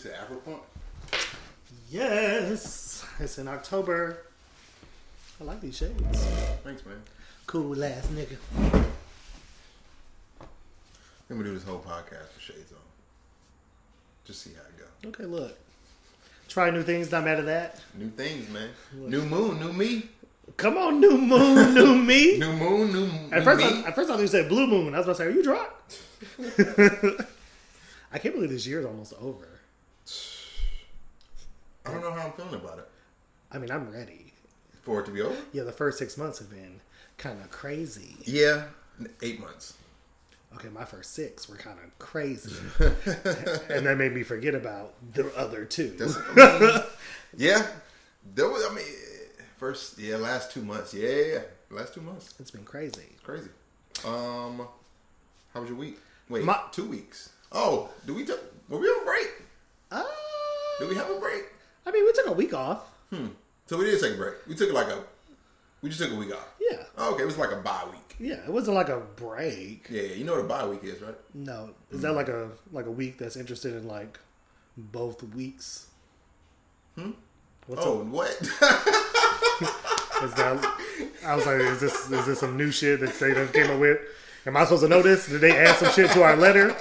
You 0.00 0.08
said 0.08 0.18
Afro 0.18 0.36
Punk? 0.36 0.62
Yes, 1.90 3.04
it's 3.18 3.36
in 3.36 3.46
October. 3.46 4.22
I 5.38 5.44
like 5.44 5.60
these 5.60 5.76
shades. 5.76 6.24
Thanks, 6.64 6.86
man. 6.86 7.02
Cool 7.46 7.84
ass 7.84 8.06
nigga. 8.06 8.38
I'm 10.40 10.46
gonna 11.28 11.44
do 11.44 11.52
this 11.52 11.64
whole 11.64 11.80
podcast 11.80 12.32
with 12.32 12.40
shades 12.40 12.72
on. 12.72 12.78
Just 14.24 14.40
see 14.40 14.52
how 14.54 14.62
it 14.62 14.78
go. 14.78 15.08
Okay, 15.10 15.24
look. 15.26 15.58
Try 16.48 16.70
new 16.70 16.82
things. 16.82 17.12
Not 17.12 17.24
mad 17.24 17.40
at 17.40 17.44
that. 17.44 17.80
New 17.94 18.08
things, 18.08 18.48
man. 18.48 18.70
New 18.94 19.26
moon, 19.26 19.60
new 19.60 19.74
me. 19.74 20.08
Come 20.56 20.78
on, 20.78 20.98
new 20.98 21.18
moon, 21.18 21.74
new 21.74 21.94
me. 22.02 22.38
New 22.38 22.52
moon, 22.54 22.90
new, 22.90 23.10
At 23.36 23.44
first, 23.44 23.58
me. 23.58 23.82
I, 23.84 23.88
at 23.88 23.94
first 23.94 24.08
I 24.08 24.14
thought 24.14 24.22
you 24.22 24.28
said 24.28 24.48
blue 24.48 24.66
moon. 24.66 24.94
I 24.94 24.98
was 25.00 25.06
about 25.06 25.18
to 25.18 25.22
say, 25.22 25.26
are 25.26 25.30
you 25.30 25.42
drunk? 25.42 25.68
I 28.14 28.18
can't 28.18 28.34
believe 28.34 28.48
this 28.48 28.66
year 28.66 28.80
is 28.80 28.86
almost 28.86 29.12
over. 29.20 29.59
I 31.86 31.92
don't 31.92 32.02
know 32.02 32.12
how 32.12 32.26
I'm 32.26 32.32
feeling 32.32 32.54
about 32.54 32.78
it. 32.78 32.88
I 33.52 33.58
mean, 33.58 33.70
I'm 33.70 33.90
ready. 33.90 34.32
For 34.82 35.00
it 35.00 35.06
to 35.06 35.10
be 35.12 35.20
over? 35.22 35.36
Yeah, 35.52 35.64
the 35.64 35.72
first 35.72 35.98
six 35.98 36.16
months 36.16 36.38
have 36.38 36.50
been 36.50 36.80
kind 37.18 37.40
of 37.40 37.50
crazy. 37.50 38.16
Yeah, 38.24 38.64
eight 39.22 39.40
months. 39.40 39.74
Okay, 40.54 40.68
my 40.68 40.84
first 40.84 41.12
six 41.14 41.48
were 41.48 41.56
kind 41.56 41.78
of 41.84 41.96
crazy, 42.00 42.52
and 43.70 43.86
that 43.86 43.96
made 43.98 44.12
me 44.12 44.22
forget 44.24 44.54
about 44.54 44.94
the 45.14 45.32
other 45.36 45.64
two. 45.64 45.96
I 46.36 46.58
mean, 46.60 46.80
yeah, 47.36 47.66
there 48.34 48.48
was. 48.48 48.64
I 48.68 48.74
mean, 48.74 48.84
first, 49.58 49.96
yeah, 49.98 50.16
last 50.16 50.50
two 50.50 50.62
months. 50.62 50.92
Yeah, 50.92 51.08
yeah, 51.08 51.24
yeah. 51.34 51.40
last 51.70 51.94
two 51.94 52.00
months. 52.00 52.34
It's 52.40 52.50
been 52.50 52.64
crazy. 52.64 53.04
Crazy. 53.22 53.48
Um, 54.04 54.66
how 55.54 55.60
was 55.60 55.68
your 55.68 55.78
week? 55.78 55.98
Wait, 56.28 56.42
My- 56.44 56.60
two 56.72 56.84
weeks. 56.86 57.30
Oh, 57.52 57.88
do 58.06 58.14
we? 58.14 58.24
T- 58.24 58.34
were 58.68 58.78
we 58.78 58.88
on 58.88 59.04
break? 59.04 59.30
Uh, 59.92 60.02
do 60.80 60.88
we 60.88 60.96
have 60.96 61.10
a 61.10 61.20
break? 61.20 61.44
I 61.86 61.90
mean, 61.90 62.04
we 62.04 62.12
took 62.12 62.26
a 62.26 62.32
week 62.32 62.54
off. 62.54 62.90
Hmm. 63.10 63.28
So 63.66 63.76
we 63.78 63.84
did 63.86 64.00
take 64.00 64.14
a 64.14 64.16
break. 64.16 64.34
We 64.48 64.54
took 64.54 64.72
like 64.72 64.88
a. 64.88 65.02
We 65.82 65.88
just 65.88 66.00
took 66.00 66.12
a 66.12 66.16
week 66.16 66.32
off. 66.32 66.46
Yeah, 66.60 66.82
Oh, 66.98 67.14
okay, 67.14 67.22
it 67.22 67.26
was 67.26 67.38
like 67.38 67.52
a 67.52 67.56
bye 67.56 67.84
week. 67.90 68.16
yeah. 68.18 68.34
It 68.46 68.52
wasn't 68.52 68.74
like 68.76 68.90
a 68.90 68.98
break. 68.98 69.86
Yeah. 69.88 70.02
You 70.02 70.24
know 70.24 70.32
what 70.34 70.44
a 70.44 70.48
bye 70.48 70.66
week 70.66 70.84
is, 70.84 71.00
right? 71.00 71.14
No, 71.32 71.70
is 71.90 72.02
that 72.02 72.12
like 72.12 72.28
a 72.28 72.50
like 72.72 72.86
a 72.86 72.90
week 72.90 73.16
that's 73.18 73.36
interested 73.36 73.74
in 73.74 73.88
like 73.88 74.18
both 74.76 75.22
weeks? 75.22 75.86
Hmm. 76.96 77.12
What's 77.66 77.82
oh, 77.86 78.00
up? 78.00 78.06
what? 78.06 78.30
Is 80.22 80.34
that? 80.34 80.80
I 81.24 81.34
was 81.34 81.46
like, 81.46 81.60
is 81.60 81.80
this 81.80 82.10
is 82.10 82.26
this 82.26 82.40
some 82.40 82.56
new 82.56 82.70
shit 82.70 83.00
that 83.00 83.18
they 83.18 83.32
done 83.32 83.48
came 83.48 83.70
up 83.70 83.80
with? 83.80 83.98
Am 84.44 84.56
I 84.56 84.64
supposed 84.64 84.82
to 84.82 84.88
know 84.88 85.00
this? 85.02 85.26
Did 85.28 85.40
they 85.40 85.56
add 85.56 85.76
some 85.76 85.90
shit 85.92 86.10
to 86.12 86.22
our 86.22 86.36
letter? 86.36 86.76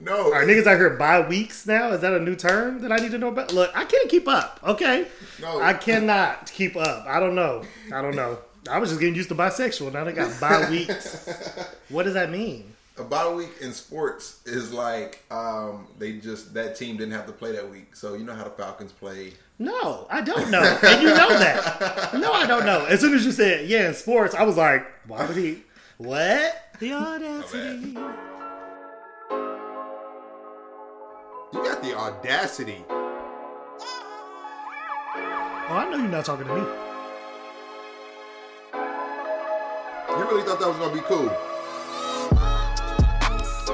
No. 0.00 0.32
Are 0.32 0.44
niggas 0.44 0.66
out 0.66 0.78
here 0.78 0.90
by 0.90 1.26
weeks 1.26 1.66
now? 1.66 1.90
Is 1.92 2.00
that 2.00 2.12
a 2.12 2.20
new 2.20 2.36
term 2.36 2.80
that 2.82 2.92
I 2.92 2.96
need 2.96 3.10
to 3.12 3.18
know 3.18 3.28
about? 3.28 3.52
Look, 3.52 3.70
I 3.74 3.84
can't 3.84 4.08
keep 4.08 4.28
up. 4.28 4.60
Okay, 4.64 5.06
No. 5.40 5.60
I 5.60 5.74
cannot 5.74 6.50
keep 6.52 6.76
up. 6.76 7.06
I 7.06 7.20
don't 7.20 7.34
know. 7.34 7.62
I 7.92 8.02
don't 8.02 8.16
know. 8.16 8.38
I 8.70 8.78
was 8.78 8.90
just 8.90 9.00
getting 9.00 9.14
used 9.14 9.28
to 9.28 9.34
bisexual. 9.34 9.92
Now 9.92 10.04
they 10.04 10.12
got 10.12 10.38
bi 10.40 10.68
weeks. 10.70 11.28
What 11.88 12.02
does 12.02 12.14
that 12.14 12.30
mean? 12.30 12.72
a 12.98 13.04
bye 13.04 13.30
week 13.30 13.50
in 13.60 13.72
sports 13.72 14.40
is 14.46 14.72
like 14.72 15.22
um, 15.30 15.86
they 15.98 16.14
just 16.14 16.54
that 16.54 16.76
team 16.76 16.96
didn't 16.96 17.12
have 17.12 17.26
to 17.26 17.32
play 17.32 17.52
that 17.52 17.70
week. 17.70 17.94
So 17.94 18.14
you 18.14 18.24
know 18.24 18.34
how 18.34 18.44
the 18.44 18.50
Falcons 18.50 18.92
play. 18.92 19.34
No, 19.58 20.06
I 20.10 20.20
don't 20.20 20.50
know. 20.50 20.62
And 20.82 21.02
you 21.02 21.08
know 21.08 21.28
that. 21.38 22.14
No, 22.14 22.32
I 22.32 22.46
don't 22.46 22.64
know. 22.66 22.84
As 22.86 23.00
soon 23.00 23.14
as 23.14 23.24
you 23.24 23.32
said, 23.32 23.68
yeah, 23.68 23.88
in 23.88 23.94
sports, 23.94 24.34
I 24.34 24.44
was 24.44 24.56
like, 24.56 24.86
why 25.06 25.26
would 25.26 25.36
he? 25.36 25.62
What? 25.98 26.74
The 26.80 26.92
audacity. 26.92 27.96
The 31.82 31.94
audacity. 31.96 32.84
Oh, 32.88 32.94
I 35.68 35.88
know 35.90 35.98
you're 35.98 36.08
not 36.08 36.24
talking 36.24 36.46
to 36.46 36.54
me. 36.54 36.62
You 40.10 40.16
really 40.24 40.42
thought 40.42 40.58
that 40.58 40.68
was 40.68 40.78
gonna 40.78 40.94
be 40.94 41.00
cool? 41.02 41.28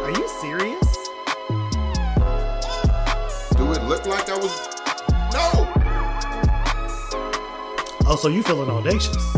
Are 0.02 0.10
you 0.10 0.28
serious? 0.40 0.96
Do 3.56 3.72
it 3.72 3.82
look 3.84 4.04
like 4.06 4.28
I 4.28 4.36
was? 4.36 4.68
No. 5.32 5.68
Oh, 8.06 8.16
so 8.20 8.26
you 8.28 8.42
feeling 8.42 8.68
audacious? 8.68 9.36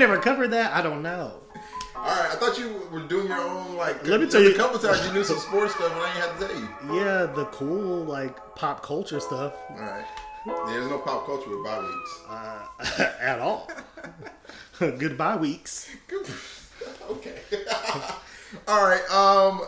Ain't 0.00 0.10
ever 0.10 0.20
covered 0.20 0.48
that, 0.48 0.72
I 0.72 0.82
don't 0.82 1.02
know. 1.02 1.34
All 1.94 2.04
right, 2.06 2.30
I 2.32 2.34
thought 2.36 2.58
you 2.58 2.82
were 2.90 3.00
doing 3.00 3.26
your 3.28 3.38
own 3.40 3.76
like. 3.76 4.06
Let 4.06 4.20
me 4.20 4.26
tell 4.28 4.40
you- 4.40 4.54
a 4.54 4.56
couple 4.56 4.78
times 4.78 5.06
you 5.06 5.12
knew 5.12 5.24
some 5.24 5.38
sports 5.38 5.74
stuff, 5.74 5.92
and 5.92 6.00
I 6.00 6.06
ain't 6.08 6.16
had 6.16 6.38
to 6.38 6.46
tell 6.48 6.56
you. 6.94 7.00
Yeah, 7.02 7.26
the 7.26 7.44
cool 7.46 8.04
like 8.04 8.54
pop 8.54 8.82
culture 8.82 9.20
stuff 9.20 9.54
All 9.70 9.76
right. 9.76 10.04
There's 10.68 10.88
no 10.88 10.98
pop 10.98 11.26
culture 11.26 11.50
with 11.50 11.62
bye 11.62 11.78
weeks. 11.80 12.20
uh, 12.30 13.12
at 13.20 13.38
all. 13.40 13.68
Goodbye 14.78 15.36
weeks. 15.36 15.90
okay. 17.10 17.40
All 18.66 18.82
right. 18.82 19.02
Um, 19.10 19.60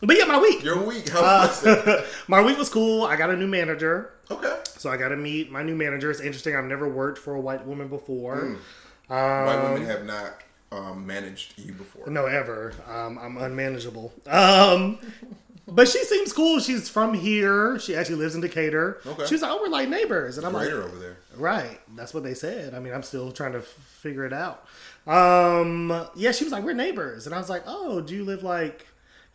But 0.00 0.16
yeah, 0.18 0.24
my 0.24 0.40
week. 0.40 0.64
your 0.64 0.82
week. 0.84 1.08
How 1.08 1.20
Uh, 1.20 1.46
was 1.46 1.64
it? 1.64 2.06
my 2.26 2.42
week 2.42 2.58
was 2.58 2.68
cool. 2.68 3.04
I 3.04 3.14
got 3.14 3.30
a 3.30 3.36
new 3.36 3.46
manager. 3.46 4.10
Okay. 4.28 4.58
So 4.76 4.90
I 4.90 4.96
got 4.96 5.08
to 5.10 5.16
meet 5.16 5.52
my 5.52 5.62
new 5.62 5.76
manager. 5.76 6.10
It's 6.10 6.20
interesting. 6.20 6.56
I've 6.56 6.64
never 6.64 6.88
worked 6.88 7.18
for 7.18 7.34
a 7.36 7.40
white 7.40 7.64
woman 7.64 7.86
before. 7.86 8.56
White 9.08 9.62
women 9.62 9.86
have 9.86 10.04
not 10.04 10.42
um, 10.72 11.06
managed 11.06 11.58
you 11.58 11.72
before. 11.72 12.08
No, 12.08 12.26
ever. 12.26 12.72
Um, 12.88 13.18
I'm 13.18 13.36
unmanageable. 13.36 14.12
Um, 14.26 14.98
but 15.68 15.88
she 15.88 16.02
seems 16.04 16.32
cool. 16.32 16.58
She's 16.60 16.88
from 16.88 17.14
here. 17.14 17.78
She 17.78 17.94
actually 17.96 18.16
lives 18.16 18.34
in 18.34 18.40
Decatur. 18.40 19.00
Okay. 19.06 19.26
She 19.26 19.34
was 19.34 19.42
like, 19.42 19.50
oh, 19.50 19.60
we're 19.62 19.68
like 19.68 19.88
neighbors. 19.88 20.38
And 20.38 20.46
I'm 20.46 20.52
like, 20.52 20.68
over 20.70 20.96
there. 20.98 21.16
right. 21.36 21.80
That's 21.96 22.14
what 22.14 22.22
they 22.22 22.34
said. 22.34 22.74
I 22.74 22.78
mean, 22.80 22.92
I'm 22.92 23.02
still 23.02 23.32
trying 23.32 23.52
to 23.52 23.58
f- 23.58 23.64
figure 23.64 24.24
it 24.24 24.32
out. 24.32 24.66
Um, 25.06 26.06
yeah, 26.16 26.32
she 26.32 26.44
was 26.44 26.52
like, 26.52 26.64
we're 26.64 26.72
neighbors. 26.74 27.26
And 27.26 27.34
I 27.34 27.38
was 27.38 27.48
like, 27.48 27.62
oh, 27.66 28.00
do 28.00 28.14
you 28.14 28.24
live 28.24 28.42
like 28.42 28.86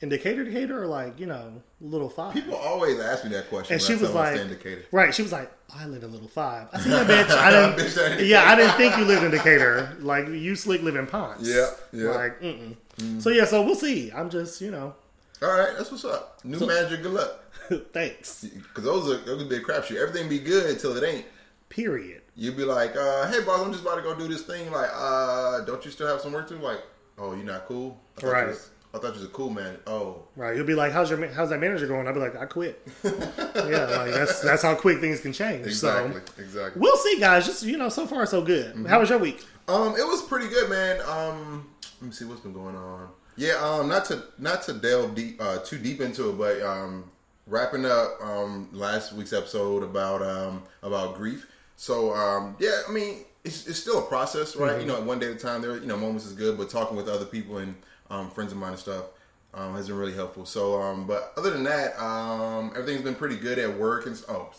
in 0.01 0.09
Decatur, 0.09 0.43
Decatur, 0.43 0.83
or 0.83 0.87
like, 0.87 1.19
you 1.19 1.27
know, 1.27 1.61
Little 1.79 2.09
Five? 2.09 2.33
People 2.33 2.55
always 2.55 2.99
ask 2.99 3.23
me 3.23 3.29
that 3.31 3.49
question. 3.49 3.73
And 3.73 3.81
she 3.81 3.93
was 3.93 4.01
tell 4.01 4.13
them 4.13 4.17
I 4.17 4.25
like, 4.25 4.33
stay 4.33 4.41
in 4.41 4.49
Decatur. 4.49 4.85
right? 4.91 5.13
She 5.13 5.21
was 5.21 5.31
like, 5.31 5.51
"I 5.75 5.85
live 5.85 6.03
in 6.03 6.11
Little 6.11 6.27
Five. 6.27 6.67
I 6.73 6.79
said, 6.79 7.07
that 7.07 7.27
bitch. 7.29 7.35
I 7.35 7.51
didn't. 7.51 7.79
Bitch, 8.19 8.27
yeah, 8.27 8.43
I 8.43 8.55
didn't 8.55 8.73
think 8.77 8.97
you 8.97 9.05
lived 9.05 9.23
in 9.23 9.31
Decatur. 9.31 9.95
Like 9.99 10.27
you 10.27 10.55
slick 10.55 10.81
live 10.81 10.95
in 10.95 11.07
Ponce. 11.07 11.47
Yeah, 11.47 11.69
yeah. 11.93 12.09
Like, 12.09 12.41
mm-mm. 12.41 12.75
so 13.21 13.29
yeah. 13.29 13.45
So 13.45 13.61
we'll 13.63 13.75
see. 13.75 14.11
I'm 14.11 14.29
just, 14.29 14.59
you 14.61 14.71
know, 14.71 14.95
All 15.41 15.49
right, 15.49 15.73
that's 15.77 15.91
what's 15.91 16.05
up. 16.05 16.43
New 16.43 16.59
manager, 16.59 16.97
good 16.97 17.13
luck. 17.13 17.43
thanks. 17.93 18.43
Because 18.43 18.83
those 18.83 19.09
are 19.09 19.17
those 19.23 19.37
gonna 19.37 19.49
be 19.49 19.57
a 19.57 19.61
crapshoot. 19.61 19.97
Everything 20.01 20.27
be 20.27 20.39
good 20.39 20.69
until 20.69 20.97
it 20.97 21.03
ain't. 21.07 21.25
Period. 21.69 22.21
You'd 22.35 22.57
be 22.57 22.65
like, 22.65 22.95
uh, 22.95 23.29
"Hey, 23.31 23.43
boss, 23.43 23.61
I'm 23.61 23.71
just 23.71 23.83
about 23.83 23.95
to 23.95 24.01
go 24.01 24.15
do 24.15 24.27
this 24.27 24.41
thing." 24.43 24.71
Like, 24.71 24.89
uh, 24.93 25.61
don't 25.61 25.83
you 25.85 25.91
still 25.91 26.07
have 26.07 26.21
some 26.21 26.33
work 26.33 26.47
to? 26.49 26.55
do? 26.57 26.61
Like, 26.61 26.81
oh, 27.17 27.33
you're 27.33 27.45
not 27.45 27.65
cool. 27.65 27.99
I 28.17 28.21
thought 28.21 28.27
you 28.27 28.33
Right. 28.33 28.57
I 28.93 28.97
thought 28.97 29.07
you 29.07 29.13
was 29.13 29.23
a 29.23 29.27
cool 29.27 29.49
man. 29.49 29.77
Oh, 29.87 30.23
Right. 30.35 30.55
You'll 30.55 30.65
be 30.65 30.75
like, 30.75 30.91
"How's 30.91 31.09
your 31.09 31.25
how's 31.27 31.49
that 31.49 31.59
manager 31.59 31.87
going?" 31.87 32.07
I'll 32.07 32.13
be 32.13 32.19
like, 32.19 32.35
"I 32.35 32.45
quit." 32.45 32.85
yeah, 33.03 33.11
like 33.11 34.11
that's 34.13 34.41
that's 34.41 34.63
how 34.63 34.75
quick 34.75 34.99
things 34.99 35.21
can 35.21 35.33
change. 35.33 35.65
exactly, 35.65 36.19
So 36.35 36.41
exactly. 36.41 36.81
we'll 36.81 36.97
see, 36.97 37.19
guys. 37.19 37.45
Just 37.45 37.63
you 37.63 37.77
know, 37.77 37.89
so 37.89 38.05
far 38.05 38.25
so 38.25 38.41
good. 38.41 38.67
Mm-hmm. 38.73 38.85
How 38.85 38.99
was 38.99 39.09
your 39.09 39.19
week? 39.19 39.45
Um, 39.67 39.93
it 39.97 40.05
was 40.05 40.21
pretty 40.23 40.49
good, 40.49 40.69
man. 40.69 40.99
Um, 41.07 41.69
let 42.01 42.07
me 42.07 42.11
see 42.13 42.25
what's 42.25 42.41
been 42.41 42.53
going 42.53 42.75
on. 42.75 43.07
Yeah, 43.37 43.53
um, 43.61 43.87
not 43.87 44.05
to 44.05 44.23
not 44.37 44.63
to 44.63 44.73
delve 44.73 45.15
deep 45.15 45.41
uh, 45.41 45.59
too 45.59 45.77
deep 45.77 46.01
into 46.01 46.29
it, 46.29 46.37
but 46.37 46.61
um, 46.61 47.09
wrapping 47.47 47.85
up 47.85 48.17
um 48.21 48.67
last 48.73 49.13
week's 49.13 49.33
episode 49.33 49.83
about 49.83 50.21
um 50.21 50.63
about 50.83 51.15
grief. 51.15 51.47
So 51.77 52.13
um, 52.13 52.55
yeah, 52.59 52.81
I 52.87 52.91
mean 52.91 53.19
it's, 53.43 53.67
it's 53.67 53.79
still 53.79 53.99
a 53.99 54.03
process, 54.03 54.55
right? 54.55 54.79
You 54.79 54.85
know, 54.85 54.99
one 55.01 55.17
day 55.19 55.27
at 55.27 55.31
a 55.33 55.39
time. 55.39 55.61
There, 55.61 55.77
you 55.77 55.87
know, 55.87 55.97
moments 55.97 56.25
is 56.25 56.33
good, 56.33 56.57
but 56.57 56.69
talking 56.69 56.95
with 56.97 57.07
other 57.07 57.25
people 57.25 57.57
and 57.57 57.75
um, 58.11 58.29
friends 58.29 58.51
of 58.51 58.59
mine 58.59 58.71
and 58.71 58.79
stuff. 58.79 59.05
Um, 59.53 59.75
has 59.75 59.87
been 59.87 59.97
really 59.97 60.13
helpful. 60.13 60.45
So, 60.45 60.81
um, 60.81 61.05
but 61.05 61.33
other 61.35 61.49
than 61.49 61.63
that, 61.63 62.01
um, 62.01 62.71
everything's 62.73 63.01
been 63.01 63.15
pretty 63.15 63.35
good 63.35 63.59
at 63.59 63.77
work 63.77 64.05
and 64.05 64.21
oh, 64.29 64.49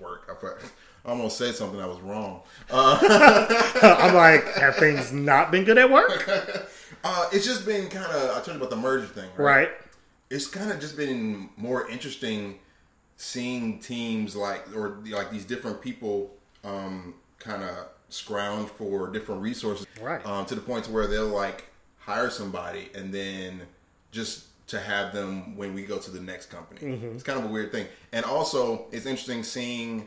work. 0.00 0.28
I, 1.04 1.08
almost 1.08 1.36
said 1.36 1.54
something 1.54 1.78
that 1.78 1.88
was 1.88 2.00
wrong. 2.00 2.42
I'm 2.70 4.14
like, 4.14 4.52
have 4.54 4.76
things 4.78 5.12
not 5.12 5.50
been 5.50 5.64
good 5.64 5.78
at 5.78 5.90
work? 5.90 6.28
Uh, 7.04 7.28
it's 7.32 7.44
just 7.44 7.64
been 7.64 7.88
kind 7.88 8.06
of. 8.06 8.30
I 8.30 8.34
told 8.34 8.48
you 8.48 8.54
about 8.54 8.70
the 8.70 8.76
merger 8.76 9.06
thing, 9.06 9.28
right? 9.36 9.44
Right. 9.44 9.70
It's 10.30 10.46
kind 10.46 10.72
of 10.72 10.80
just 10.80 10.96
been 10.96 11.50
more 11.56 11.88
interesting 11.88 12.58
seeing 13.16 13.78
teams 13.78 14.34
like 14.34 14.74
or 14.74 14.98
like 15.06 15.30
these 15.30 15.44
different 15.44 15.80
people 15.80 16.32
um, 16.64 17.14
kind 17.38 17.62
of 17.62 17.88
scrounge 18.08 18.68
for 18.68 19.08
different 19.08 19.42
resources, 19.42 19.86
Right. 20.00 20.24
Um, 20.26 20.46
to 20.46 20.54
the 20.54 20.60
point 20.60 20.84
to 20.86 20.90
where 20.90 21.06
they'll 21.06 21.28
like 21.28 21.64
hire 22.04 22.30
somebody 22.30 22.90
and 22.94 23.12
then 23.12 23.62
just 24.10 24.46
to 24.68 24.80
have 24.80 25.12
them 25.12 25.56
when 25.56 25.74
we 25.74 25.82
go 25.82 25.98
to 25.98 26.10
the 26.10 26.20
next 26.20 26.46
company. 26.46 26.80
Mm-hmm. 26.80 27.14
It's 27.14 27.22
kind 27.22 27.38
of 27.38 27.46
a 27.46 27.48
weird 27.48 27.72
thing. 27.72 27.86
And 28.12 28.24
also, 28.24 28.86
it's 28.92 29.06
interesting 29.06 29.42
seeing 29.42 30.06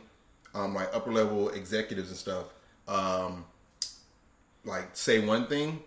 um, 0.53 0.73
like 0.73 0.89
upper 0.93 1.11
level 1.11 1.49
executives 1.49 2.09
and 2.09 2.17
stuff 2.17 2.45
um, 2.87 3.45
like 4.63 4.89
say 4.93 5.25
one 5.25 5.47
thing 5.47 5.81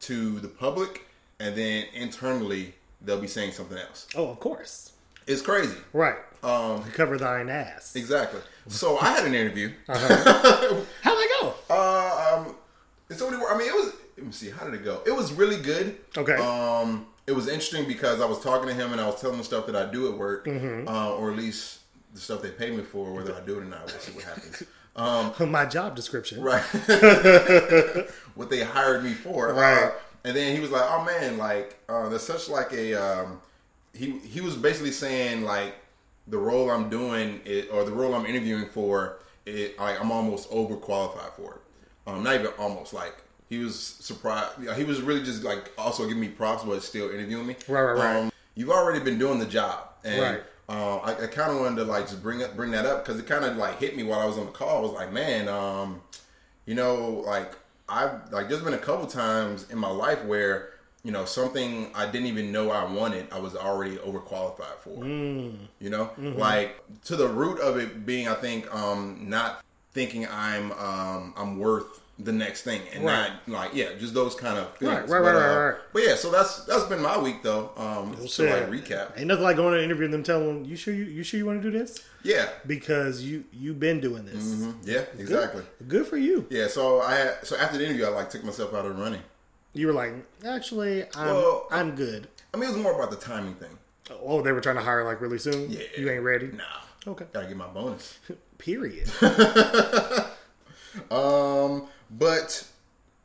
to 0.00 0.38
the 0.40 0.48
public, 0.48 1.06
and 1.40 1.54
then 1.56 1.84
internally 1.94 2.74
they'll 3.02 3.20
be 3.20 3.26
saying 3.26 3.52
something 3.52 3.78
else. 3.78 4.06
Oh, 4.14 4.28
of 4.28 4.40
course. 4.40 4.92
It's 5.26 5.42
crazy. 5.42 5.76
Right. 5.92 6.16
Um, 6.42 6.84
Cover 6.92 7.18
thine 7.18 7.48
ass. 7.48 7.96
exactly. 7.96 8.40
So 8.68 8.98
I 8.98 9.10
had 9.10 9.26
an 9.26 9.34
interview. 9.34 9.72
How'd 9.86 9.96
that 9.96 11.38
go? 11.40 11.54
Uh, 11.68 12.36
um, 12.46 12.54
it's 13.10 13.22
only. 13.22 13.38
I 13.44 13.56
mean, 13.56 13.68
it 13.68 13.74
was. 13.74 13.92
Let 14.16 14.18
me 14.18 14.24
see. 14.36 14.50
How 14.50 14.64
did 14.64 14.74
it 14.74 14.84
go? 14.84 15.02
It 15.06 15.14
was 15.14 15.32
really 15.32 15.56
good. 15.60 15.96
Okay. 16.16 16.34
Um, 16.34 17.06
it 17.26 17.32
was 17.32 17.48
interesting 17.48 17.86
because 17.88 18.20
I 18.20 18.26
was 18.26 18.40
talking 18.42 18.68
to 18.68 18.74
him 18.74 18.92
and 18.92 19.00
I 19.00 19.06
was 19.06 19.20
telling 19.20 19.36
him 19.38 19.44
stuff 19.44 19.66
that 19.66 19.74
I 19.76 19.90
do 19.90 20.10
at 20.12 20.16
work, 20.18 20.46
Mm-hmm. 20.46 20.86
uh, 20.88 21.10
or 21.10 21.30
at 21.32 21.36
least 21.36 21.80
the 22.14 22.20
stuff 22.20 22.42
they 22.42 22.50
pay 22.50 22.70
me 22.70 22.82
for. 22.82 23.12
Whether 23.12 23.34
I 23.34 23.40
do 23.40 23.58
it 23.58 23.62
or 23.62 23.64
not, 23.64 23.86
we'll 23.86 23.98
see 24.00 24.12
what 24.12 24.24
happens. 24.24 24.62
Um, 24.98 25.34
My 25.50 25.66
job 25.66 25.94
description. 25.94 26.40
right. 26.42 26.62
what 28.34 28.48
they 28.50 28.62
hired 28.62 29.04
me 29.04 29.12
for. 29.12 29.52
Right. 29.52 29.84
Uh, 29.84 29.90
and 30.24 30.34
then 30.36 30.54
he 30.54 30.60
was 30.60 30.70
like, 30.70 30.84
"Oh 30.90 31.04
man, 31.04 31.36
like 31.38 31.76
uh, 31.88 32.08
there's 32.08 32.22
such 32.22 32.48
like 32.48 32.72
a." 32.72 32.94
Um, 32.94 33.40
he 33.92 34.18
he 34.20 34.40
was 34.40 34.56
basically 34.56 34.92
saying 34.92 35.42
like 35.44 35.74
the 36.28 36.38
role 36.38 36.70
I'm 36.70 36.88
doing 36.88 37.40
it, 37.44 37.68
or 37.70 37.84
the 37.84 37.92
role 37.92 38.14
I'm 38.14 38.24
interviewing 38.26 38.68
for, 38.70 39.18
it 39.44 39.78
like 39.78 40.00
I'm 40.00 40.10
almost 40.10 40.50
overqualified 40.50 41.32
for 41.36 41.56
it. 41.56 41.60
Um, 42.10 42.22
not 42.22 42.34
even 42.36 42.46
almost 42.58 42.94
like 42.94 43.16
he 43.48 43.58
was 43.58 43.78
surprised. 43.78 44.52
yeah, 44.62 44.74
He 44.74 44.84
was 44.84 45.00
really 45.00 45.22
just 45.22 45.42
like 45.44 45.70
also 45.78 46.04
giving 46.06 46.20
me 46.20 46.28
props, 46.28 46.64
but 46.64 46.82
still 46.82 47.10
interviewing 47.10 47.46
me. 47.46 47.56
Right, 47.68 47.82
right, 47.82 47.92
right. 47.94 48.16
Um, 48.16 48.32
you've 48.54 48.70
already 48.70 49.00
been 49.00 49.18
doing 49.18 49.38
the 49.38 49.46
job, 49.46 49.88
and 50.04 50.20
Right. 50.20 50.42
uh, 50.68 50.96
I, 50.98 51.24
I 51.24 51.26
kind 51.28 51.52
of 51.52 51.60
wanted 51.60 51.76
to 51.76 51.84
like 51.84 52.04
just 52.08 52.22
bring 52.22 52.42
up 52.42 52.56
bring 52.56 52.70
that 52.72 52.86
up 52.86 53.04
because 53.04 53.20
it 53.20 53.26
kind 53.26 53.44
of 53.44 53.56
like 53.56 53.78
hit 53.78 53.96
me 53.96 54.02
while 54.02 54.20
I 54.20 54.24
was 54.26 54.36
on 54.38 54.46
the 54.46 54.52
call. 54.52 54.78
I 54.78 54.80
was 54.80 54.92
like, 54.92 55.12
man, 55.12 55.48
um, 55.48 56.00
you 56.66 56.74
know, 56.74 57.22
like 57.26 57.52
I've 57.88 58.32
like 58.32 58.48
there's 58.48 58.62
been 58.62 58.74
a 58.74 58.78
couple 58.78 59.06
times 59.06 59.70
in 59.70 59.78
my 59.78 59.90
life 59.90 60.24
where 60.24 60.70
you 61.04 61.12
know 61.12 61.24
something 61.24 61.88
I 61.94 62.06
didn't 62.06 62.26
even 62.26 62.50
know 62.50 62.72
I 62.72 62.82
wanted, 62.90 63.28
I 63.30 63.38
was 63.38 63.54
already 63.54 63.96
overqualified 63.98 64.78
for. 64.82 65.04
You 65.04 65.90
know, 65.90 66.10
like 66.18 66.82
to 67.04 67.14
the 67.14 67.28
root 67.28 67.60
of 67.60 67.76
it 67.76 68.04
being, 68.04 68.26
I 68.26 68.34
think, 68.34 68.72
um, 68.74 69.28
not 69.28 69.62
thinking 69.92 70.26
I'm 70.26 70.72
um, 70.72 71.32
I'm 71.36 71.58
worth 71.60 72.00
the 72.18 72.32
next 72.32 72.62
thing, 72.62 72.80
and 72.94 73.04
Right. 73.04 73.30
not 73.46 73.60
like 73.60 73.74
yeah, 73.74 73.90
just 73.98 74.14
those 74.14 74.34
kind 74.34 74.58
of 74.58 74.74
feelings. 74.78 75.10
Right, 75.10 75.20
right, 75.20 75.32
but, 75.32 75.38
right, 75.38 75.50
uh, 75.50 75.58
right, 75.58 75.66
right. 75.72 75.80
But 75.92 76.02
yeah, 76.04 76.14
so 76.14 76.30
that's 76.30 76.64
that's 76.64 76.84
been 76.84 77.02
my 77.02 77.18
week 77.18 77.42
though. 77.42 77.70
Um, 77.76 78.16
to 78.16 78.26
Shit. 78.26 78.50
like 78.50 78.70
recap. 78.70 79.18
Ain't 79.18 79.26
nothing 79.26 79.44
like 79.44 79.56
going 79.56 79.72
to 79.74 79.78
an 79.78 79.84
interview 79.84 80.06
and 80.06 80.14
them 80.14 80.22
telling 80.22 80.46
them, 80.46 80.64
"You 80.64 80.76
sure 80.76 80.94
you 80.94 81.04
you 81.04 81.22
sure 81.22 81.36
you 81.38 81.44
want 81.46 81.62
to 81.62 81.70
do 81.70 81.78
this?" 81.78 82.00
Yeah, 82.22 82.48
Because 82.66 83.22
you 83.22 83.44
you've 83.52 83.78
been 83.78 84.00
doing 84.00 84.24
this. 84.24 84.42
Mhm. 84.44 84.74
yeah, 84.84 85.02
exactly. 85.18 85.62
Good 85.86 86.06
for 86.06 86.16
you. 86.16 86.46
Yeah, 86.50 86.66
so 86.68 87.00
I 87.02 87.14
had, 87.16 87.46
so 87.46 87.56
after 87.56 87.76
the 87.78 87.84
interview, 87.84 88.06
I 88.06 88.08
like 88.08 88.30
took 88.30 88.42
myself 88.44 88.72
out 88.74 88.84
of 88.86 88.98
running. 88.98 89.20
You 89.74 89.86
were 89.88 89.92
like, 89.92 90.12
actually, 90.44 91.04
I'm 91.14 91.26
Well, 91.34 91.68
I'm 91.70 91.94
good. 91.94 92.28
I 92.52 92.56
mean, 92.56 92.70
it 92.70 92.72
was 92.72 92.82
more 92.82 92.94
about 92.94 93.10
the 93.10 93.16
timing 93.18 93.54
thing. 93.56 93.76
Oh, 94.22 94.40
they 94.40 94.52
were 94.52 94.60
trying 94.62 94.76
to 94.76 94.82
hire 94.82 95.04
like 95.04 95.20
really 95.20 95.38
soon. 95.38 95.70
Yeah, 95.70 95.80
You 95.98 96.08
ain't 96.10 96.22
ready. 96.22 96.46
Nah, 96.48 97.10
Okay. 97.12 97.26
gotta 97.32 97.46
get 97.46 97.56
my 97.58 97.66
bonus. 97.66 98.18
Period. 98.58 99.06
Um, 101.10 101.86
but 102.10 102.66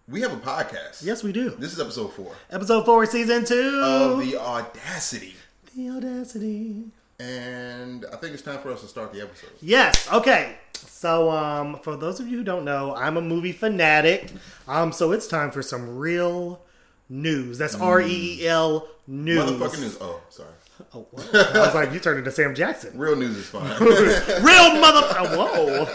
we 0.07 0.21
have 0.21 0.33
a 0.33 0.37
podcast. 0.37 1.03
yes, 1.05 1.23
we 1.23 1.31
do. 1.31 1.49
This 1.51 1.73
is 1.73 1.79
episode 1.79 2.13
four 2.13 2.33
Episode 2.49 2.85
four, 2.85 3.05
season 3.05 3.45
two. 3.45 3.81
of 3.83 4.19
the 4.19 4.37
Audacity, 4.37 5.35
the 5.75 5.89
audacity. 5.89 6.85
and 7.19 8.05
I 8.11 8.15
think 8.17 8.33
it's 8.33 8.41
time 8.43 8.59
for 8.59 8.71
us 8.71 8.81
to 8.81 8.87
start 8.87 9.13
the 9.13 9.21
episode. 9.21 9.51
Yes. 9.61 10.11
Okay. 10.11 10.57
So, 10.73 11.29
um, 11.31 11.77
for 11.83 11.95
those 11.95 12.19
of 12.19 12.27
you 12.27 12.37
who 12.37 12.43
don't 12.43 12.65
know, 12.65 12.95
I'm 12.95 13.17
a 13.17 13.21
movie 13.21 13.51
fanatic. 13.51 14.31
Um, 14.67 14.91
so 14.91 15.11
it's 15.11 15.27
time 15.27 15.51
for 15.51 15.61
some 15.61 15.97
real 15.97 16.61
news. 17.09 17.57
That's 17.59 17.75
R 17.75 18.01
E 18.01 18.39
E 18.41 18.47
L 18.47 18.87
news. 19.07 19.43
Motherfucking 19.43 19.79
news. 19.79 19.97
Oh, 20.01 20.19
sorry. 20.29 20.49
Oh, 20.95 21.05
what? 21.11 21.35
I 21.35 21.59
was 21.65 21.75
like, 21.75 21.93
you 21.93 21.99
turned 21.99 22.17
into 22.19 22.31
Sam 22.31 22.55
Jackson. 22.55 22.97
Real 22.97 23.15
news 23.15 23.37
is 23.37 23.45
fine. 23.45 23.79
Real 23.79 24.81
mother. 24.81 25.07
Whoa. 25.37 25.85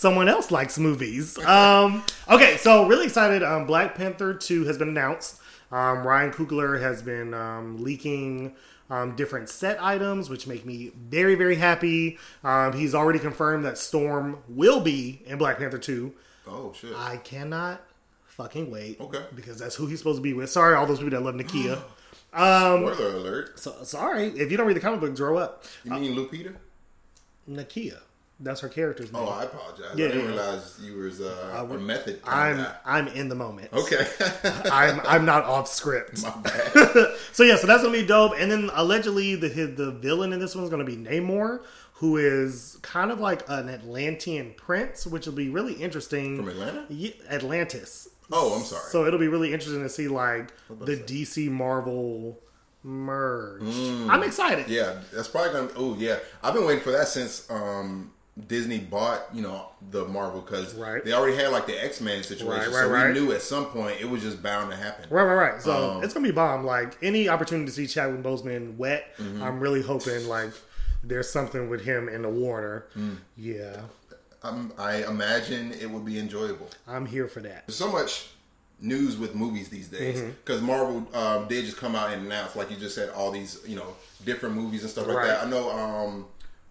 Someone 0.00 0.30
else 0.30 0.50
likes 0.50 0.78
movies. 0.78 1.36
Um, 1.44 2.02
okay, 2.26 2.56
so 2.56 2.86
really 2.86 3.04
excited. 3.04 3.42
Um, 3.42 3.66
Black 3.66 3.94
Panther 3.94 4.32
2 4.32 4.64
has 4.64 4.78
been 4.78 4.88
announced. 4.88 5.38
Um, 5.70 6.06
Ryan 6.06 6.32
Coogler 6.32 6.80
has 6.80 7.02
been 7.02 7.34
um, 7.34 7.84
leaking 7.84 8.54
um, 8.88 9.14
different 9.14 9.50
set 9.50 9.76
items, 9.82 10.30
which 10.30 10.46
make 10.46 10.64
me 10.64 10.92
very, 10.96 11.34
very 11.34 11.56
happy. 11.56 12.16
Um, 12.42 12.72
he's 12.72 12.94
already 12.94 13.18
confirmed 13.18 13.66
that 13.66 13.76
Storm 13.76 14.38
will 14.48 14.80
be 14.80 15.20
in 15.26 15.36
Black 15.36 15.58
Panther 15.58 15.76
2. 15.76 16.10
oh 16.48 16.72
shit. 16.72 16.94
I 16.96 17.18
cannot 17.18 17.82
fucking 18.24 18.70
wait. 18.70 18.98
Okay. 19.02 19.22
Because 19.36 19.58
that's 19.58 19.74
who 19.74 19.86
he's 19.86 19.98
supposed 19.98 20.16
to 20.16 20.22
be 20.22 20.32
with. 20.32 20.48
Sorry, 20.48 20.76
all 20.76 20.86
those 20.86 21.00
people 21.00 21.10
that 21.10 21.22
love 21.22 21.34
Nakia. 21.34 21.78
Um, 22.32 22.86
Spoiler 22.94 23.16
alert. 23.16 23.58
so, 23.58 23.74
sorry, 23.82 24.26
if 24.28 24.52
you 24.52 24.56
don't 24.56 24.68
read 24.68 24.76
the 24.76 24.80
comic 24.80 25.00
book, 25.00 25.16
grow 25.16 25.36
up. 25.36 25.64
You 25.82 25.90
mean 25.94 26.14
Lupita? 26.14 26.54
Nakia. 27.50 27.98
That's 28.42 28.60
her 28.60 28.68
character's 28.68 29.12
name. 29.12 29.22
Oh, 29.22 29.28
I 29.28 29.44
apologize. 29.44 29.90
Yeah, 29.96 30.06
I 30.06 30.08
didn't 30.08 30.22
yeah. 30.22 30.28
realize 30.28 30.80
you 30.82 30.96
was 30.96 31.20
uh, 31.20 31.66
a 31.68 31.78
method. 31.78 32.20
I'm 32.24 32.56
guy. 32.56 32.74
I'm 32.86 33.08
in 33.08 33.28
the 33.28 33.34
moment. 33.34 33.70
Okay. 33.72 34.06
I'm 34.72 35.00
I'm 35.00 35.24
not 35.26 35.44
off 35.44 35.68
script. 35.68 36.22
My 36.22 36.30
bad. 36.42 37.14
So 37.32 37.42
yeah, 37.42 37.56
so 37.56 37.66
that's 37.66 37.82
gonna 37.82 37.92
be 37.92 38.06
dope. 38.06 38.32
And 38.38 38.50
then 38.50 38.70
allegedly 38.72 39.34
the 39.34 39.48
the 39.48 39.90
villain 39.92 40.32
in 40.32 40.40
this 40.40 40.56
one's 40.56 40.70
gonna 40.70 40.84
be 40.84 40.96
Namor, 40.96 41.60
who 41.94 42.16
is 42.16 42.78
kind 42.80 43.10
of 43.10 43.20
like 43.20 43.42
an 43.48 43.68
Atlantean 43.68 44.54
prince, 44.56 45.06
which 45.06 45.26
will 45.26 45.34
be 45.34 45.50
really 45.50 45.74
interesting. 45.74 46.38
From 46.38 46.48
Atlanta? 46.48 46.86
Ye- 46.88 47.20
Atlantis. 47.28 48.08
Oh, 48.32 48.54
I'm 48.56 48.62
sorry. 48.62 48.90
So 48.90 49.04
it'll 49.06 49.20
be 49.20 49.28
really 49.28 49.52
interesting 49.52 49.82
to 49.82 49.88
see 49.90 50.08
like 50.08 50.50
the 50.70 50.96
DC 50.96 51.50
Marvel 51.50 52.38
merge. 52.82 53.62
I'm 54.08 54.22
excited. 54.22 54.66
Mm. 54.66 54.70
Yeah, 54.70 55.00
that's 55.12 55.28
probably 55.28 55.52
gonna. 55.52 55.70
Oh 55.76 55.94
yeah, 55.98 56.20
I've 56.42 56.54
been 56.54 56.64
waiting 56.64 56.82
for 56.82 56.92
that 56.92 57.08
since 57.08 57.50
um, 57.50 58.12
Disney 58.48 58.78
bought 58.78 59.26
you 59.34 59.42
know 59.42 59.66
the 59.90 60.04
Marvel 60.06 60.40
because 60.40 60.74
Right. 60.74 61.04
they 61.04 61.12
already 61.12 61.36
had 61.36 61.48
like 61.52 61.66
the 61.66 61.82
X 61.84 62.00
Men 62.00 62.22
situation, 62.22 62.48
Right, 62.48 62.66
right, 62.66 62.72
so 62.84 62.90
right. 62.90 63.14
we 63.14 63.20
knew 63.20 63.32
at 63.32 63.42
some 63.42 63.66
point 63.66 64.00
it 64.00 64.08
was 64.08 64.22
just 64.22 64.42
bound 64.42 64.70
to 64.70 64.76
happen. 64.76 65.06
Right, 65.10 65.24
right, 65.24 65.52
right. 65.52 65.62
So 65.62 65.92
Um, 65.92 66.04
it's 66.04 66.14
gonna 66.14 66.26
be 66.28 66.32
bomb. 66.32 66.64
Like 66.64 66.96
any 67.02 67.28
opportunity 67.28 67.66
to 67.66 67.72
see 67.72 67.86
Chadwick 67.86 68.22
Boseman 68.22 68.76
wet, 68.76 69.16
Mm-hmm. 69.18 69.42
I'm 69.42 69.60
really 69.60 69.82
hoping 69.82 70.26
like 70.28 70.50
there's 71.02 71.30
something 71.30 71.68
with 71.70 71.82
him 71.82 72.08
in 72.08 72.22
the 72.22 72.28
Warner. 72.28 72.86
Mm. 72.96 73.16
Yeah, 73.36 73.80
Um, 74.42 74.72
I 74.78 75.04
imagine 75.04 75.72
it 75.72 75.90
would 75.90 76.04
be 76.04 76.18
enjoyable. 76.18 76.68
I'm 76.86 77.06
here 77.06 77.26
for 77.28 77.40
that. 77.40 77.66
There's 77.66 77.76
so 77.76 77.90
much 77.90 78.28
news 78.82 79.16
with 79.18 79.34
movies 79.34 79.68
these 79.68 79.88
days 79.88 80.18
Mm-hmm. 80.18 80.30
because 80.44 80.62
Marvel 80.62 81.06
um, 81.14 81.48
did 81.48 81.64
just 81.66 81.76
come 81.76 81.94
out 81.94 82.12
and 82.12 82.24
announce, 82.26 82.56
like 82.56 82.70
you 82.70 82.76
just 82.76 82.94
said, 82.94 83.10
all 83.10 83.30
these 83.30 83.60
you 83.66 83.76
know 83.76 83.94
different 84.24 84.54
movies 84.54 84.82
and 84.82 84.90
stuff 84.90 85.06
like 85.06 85.16
Right. 85.16 85.26
that. 85.28 85.46
I 85.46 85.50
know 85.50 85.70
um, 85.70 86.26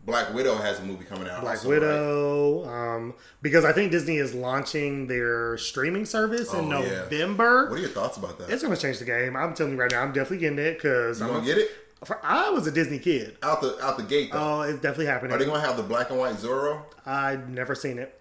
Black 0.06 0.34
Widow 0.34 0.56
has 0.56 0.80
a 0.80 0.84
movie 0.84 1.04
coming 1.06 1.28
out. 1.30 1.42
Black 1.42 1.58
also, 1.58 1.70
right? 1.72 1.80
Widow, 1.82 2.66
um, 2.68 3.14
because 3.42 3.66
I 3.66 3.74
think 3.74 3.92
Disney 3.92 4.18
is 4.18 4.34
launching 4.34 5.08
their 5.08 5.58
streaming 5.58 6.06
service 6.06 6.54
in 6.54 6.72
Oh, 6.74 6.82
yeah. 6.82 6.90
November. 7.04 7.70
What 7.70 7.78
are 7.78 7.82
your 7.82 7.90
thoughts 7.90 8.18
about 8.18 8.40
that? 8.40 8.50
It's 8.50 8.64
gonna 8.64 8.78
change 8.78 9.00
the 9.00 9.06
game. 9.06 9.36
I'm 9.36 9.54
telling 9.54 9.74
you 9.74 9.80
right 9.80 9.92
now, 9.92 10.02
I'm 10.02 10.14
definitely 10.14 10.38
getting 10.40 10.60
it 10.60 10.76
because 10.76 11.22
I'm 11.22 11.28
gonna 11.30 11.46
get 11.46 11.58
it 11.58 11.70
for- 12.06 12.20
I 12.24 12.50
was 12.50 12.66
a 12.66 12.72
Disney 12.72 12.98
kid. 12.98 13.38
out 13.44 13.62
the 13.62 13.78
out 13.86 13.98
the 13.98 14.04
gate 14.04 14.32
though? 14.32 14.40
Oh, 14.40 14.62
it's 14.62 14.80
definitely 14.82 15.08
happening. 15.08 15.34
Are 15.34 15.38
they 15.38 15.46
gonna 15.46 15.60
have 15.60 15.78
the 15.78 15.84
black 15.84 16.10
and 16.10 16.18
white 16.18 16.36
Zorro? 16.38 16.82
I've 17.06 17.50
never 17.50 17.76
seen 17.76 18.00
it. 18.00 18.20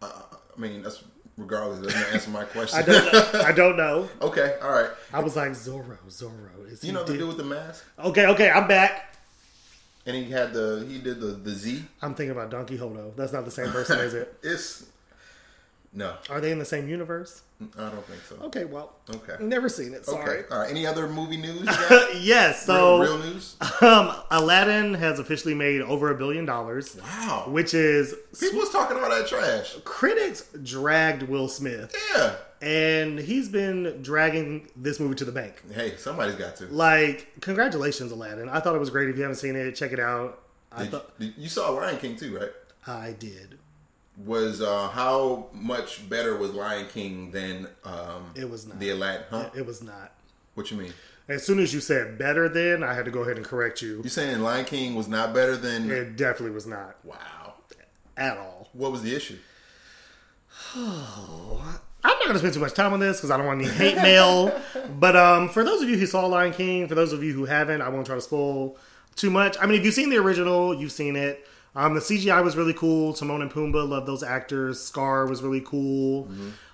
Uh, 0.00 0.10
I 0.56 0.60
mean, 0.60 0.82
that's 0.82 1.02
regardless. 1.36 1.80
It 1.80 1.92
doesn't 1.92 2.14
answer 2.14 2.30
my 2.30 2.44
question. 2.54 2.78
I 2.78 2.82
don't. 2.82 3.34
I 3.34 3.52
don't 3.52 3.76
know. 3.76 4.08
okay, 4.22 4.56
all 4.62 4.70
right. 4.70 4.90
I 5.12 5.18
was 5.20 5.34
like 5.36 5.50
Zorro, 5.50 5.98
Zorro. 6.08 6.70
Is 6.70 6.80
he 6.82 6.86
You 6.86 6.92
know 6.94 7.00
what 7.00 7.08
to 7.08 7.12
Di- 7.14 7.18
do 7.18 7.26
with 7.26 7.36
the 7.36 7.44
mask? 7.44 7.84
Okay, 7.98 8.26
okay, 8.26 8.48
I'm 8.50 8.68
back. 8.68 9.15
And 10.06 10.16
he 10.16 10.30
had 10.30 10.52
the 10.52 10.86
he 10.88 10.98
did 10.98 11.20
the 11.20 11.28
the 11.28 11.50
Z. 11.50 11.84
I'm 12.00 12.14
thinking 12.14 12.30
about 12.30 12.50
Donkey 12.50 12.76
Hodo. 12.76 13.12
That's 13.16 13.32
not 13.32 13.44
the 13.44 13.50
same 13.50 13.70
person, 13.70 13.98
is 14.00 14.14
it? 14.14 14.34
It's 14.42 14.86
no, 15.92 16.16
Are 16.28 16.40
they 16.40 16.52
in 16.52 16.58
the 16.58 16.64
same 16.64 16.88
universe? 16.88 17.42
I 17.78 17.88
don't 17.88 18.04
think 18.06 18.20
so. 18.28 18.36
Okay, 18.46 18.64
well, 18.66 18.96
Okay. 19.14 19.42
never 19.42 19.68
seen 19.70 19.94
it. 19.94 20.04
Sorry. 20.04 20.40
Okay. 20.40 20.48
All 20.50 20.58
right. 20.60 20.70
Any 20.70 20.86
other 20.86 21.08
movie 21.08 21.38
news? 21.38 21.66
Yes. 22.20 22.66
So, 22.66 23.00
real 23.00 23.18
news. 23.18 23.56
um, 23.80 24.12
Aladdin 24.30 24.94
has 24.94 25.18
officially 25.18 25.54
made 25.54 25.80
over 25.80 26.10
a 26.10 26.14
billion 26.16 26.44
dollars, 26.44 26.96
Wow. 27.00 27.46
which 27.48 27.72
is 27.72 28.14
People 28.38 28.60
was 28.60 28.70
talking 28.70 28.96
all 28.98 29.08
that 29.08 29.26
trash. 29.26 29.74
critics 29.84 30.48
dragged 30.62 31.22
Will 31.24 31.48
Smith, 31.48 31.94
Yeah. 32.14 32.34
and 32.60 33.18
he's 33.18 33.48
been 33.48 34.00
dragging 34.02 34.68
this 34.76 35.00
movie 35.00 35.14
to 35.16 35.24
the 35.24 35.32
bank. 35.32 35.62
Hey, 35.72 35.96
somebody's 35.96 36.34
got 36.36 36.56
to. 36.56 36.66
Like, 36.66 37.40
congratulations, 37.40 38.12
Aladdin! 38.12 38.48
I 38.50 38.60
thought 38.60 38.74
it 38.74 38.80
was 38.80 38.90
great. 38.90 39.08
If 39.08 39.16
you 39.16 39.22
haven't 39.22 39.36
seen 39.36 39.56
it, 39.56 39.72
check 39.76 39.92
it 39.92 40.00
out. 40.00 40.42
I 40.72 40.82
Did, 40.82 40.90
thought 40.90 41.10
you 41.18 41.48
saw 41.48 41.70
Lion 41.70 41.96
King 41.98 42.16
too, 42.16 42.36
right? 42.38 42.50
I 42.86 43.12
did. 43.18 43.58
Was 44.24 44.62
uh, 44.62 44.88
how 44.88 45.48
much 45.52 46.08
better 46.08 46.36
was 46.36 46.52
Lion 46.52 46.86
King 46.92 47.30
than 47.32 47.68
um, 47.84 48.30
It 48.34 48.48
was 48.48 48.66
not. 48.66 48.80
the 48.80 48.90
Aladdin? 48.90 49.26
Huh? 49.30 49.50
It 49.54 49.66
was 49.66 49.82
not. 49.82 50.12
What 50.54 50.70
you 50.70 50.78
mean? 50.78 50.92
As 51.28 51.44
soon 51.44 51.58
as 51.58 51.74
you 51.74 51.80
said 51.80 52.16
better 52.18 52.48
than, 52.48 52.82
I 52.82 52.94
had 52.94 53.04
to 53.04 53.10
go 53.10 53.20
ahead 53.22 53.36
and 53.36 53.44
correct 53.44 53.82
you. 53.82 54.00
You 54.02 54.08
saying 54.08 54.40
Lion 54.40 54.64
King 54.64 54.94
was 54.94 55.06
not 55.08 55.34
better 55.34 55.56
than? 55.56 55.90
It 55.90 56.16
definitely 56.16 56.54
was 56.54 56.66
not 56.66 56.96
Wow. 57.04 57.54
at 58.16 58.38
all. 58.38 58.68
What 58.72 58.90
was 58.92 59.02
the 59.02 59.14
issue? 59.14 59.36
I'm 60.74 61.68
not 62.04 62.20
going 62.22 62.32
to 62.34 62.38
spend 62.38 62.54
too 62.54 62.60
much 62.60 62.74
time 62.74 62.92
on 62.92 63.00
this 63.00 63.16
because 63.18 63.30
I 63.30 63.36
don't 63.36 63.46
want 63.46 63.60
any 63.60 63.70
hate 63.70 63.96
mail. 63.96 64.58
But 64.98 65.16
um, 65.16 65.48
for 65.48 65.64
those 65.64 65.82
of 65.82 65.88
you 65.88 65.98
who 65.98 66.06
saw 66.06 66.24
Lion 66.26 66.52
King, 66.52 66.86
for 66.88 66.94
those 66.94 67.12
of 67.12 67.22
you 67.22 67.32
who 67.32 67.44
haven't, 67.44 67.82
I 67.82 67.88
won't 67.88 68.06
try 68.06 68.14
to 68.14 68.20
spoil 68.20 68.76
too 69.16 69.30
much. 69.30 69.56
I 69.60 69.66
mean, 69.66 69.78
if 69.80 69.84
you've 69.84 69.94
seen 69.94 70.10
the 70.10 70.16
original, 70.18 70.74
you've 70.74 70.92
seen 70.92 71.16
it. 71.16 71.46
Um, 71.76 71.94
the 71.94 72.00
CGI 72.00 72.42
was 72.42 72.56
really 72.56 72.72
cool. 72.72 73.12
Timon 73.12 73.42
and 73.42 73.50
Pumbaa, 73.52 73.86
love 73.88 74.06
those 74.06 74.22
actors. 74.22 74.80
Scar 74.80 75.26
was 75.26 75.42
really 75.42 75.60
cool. 75.60 76.26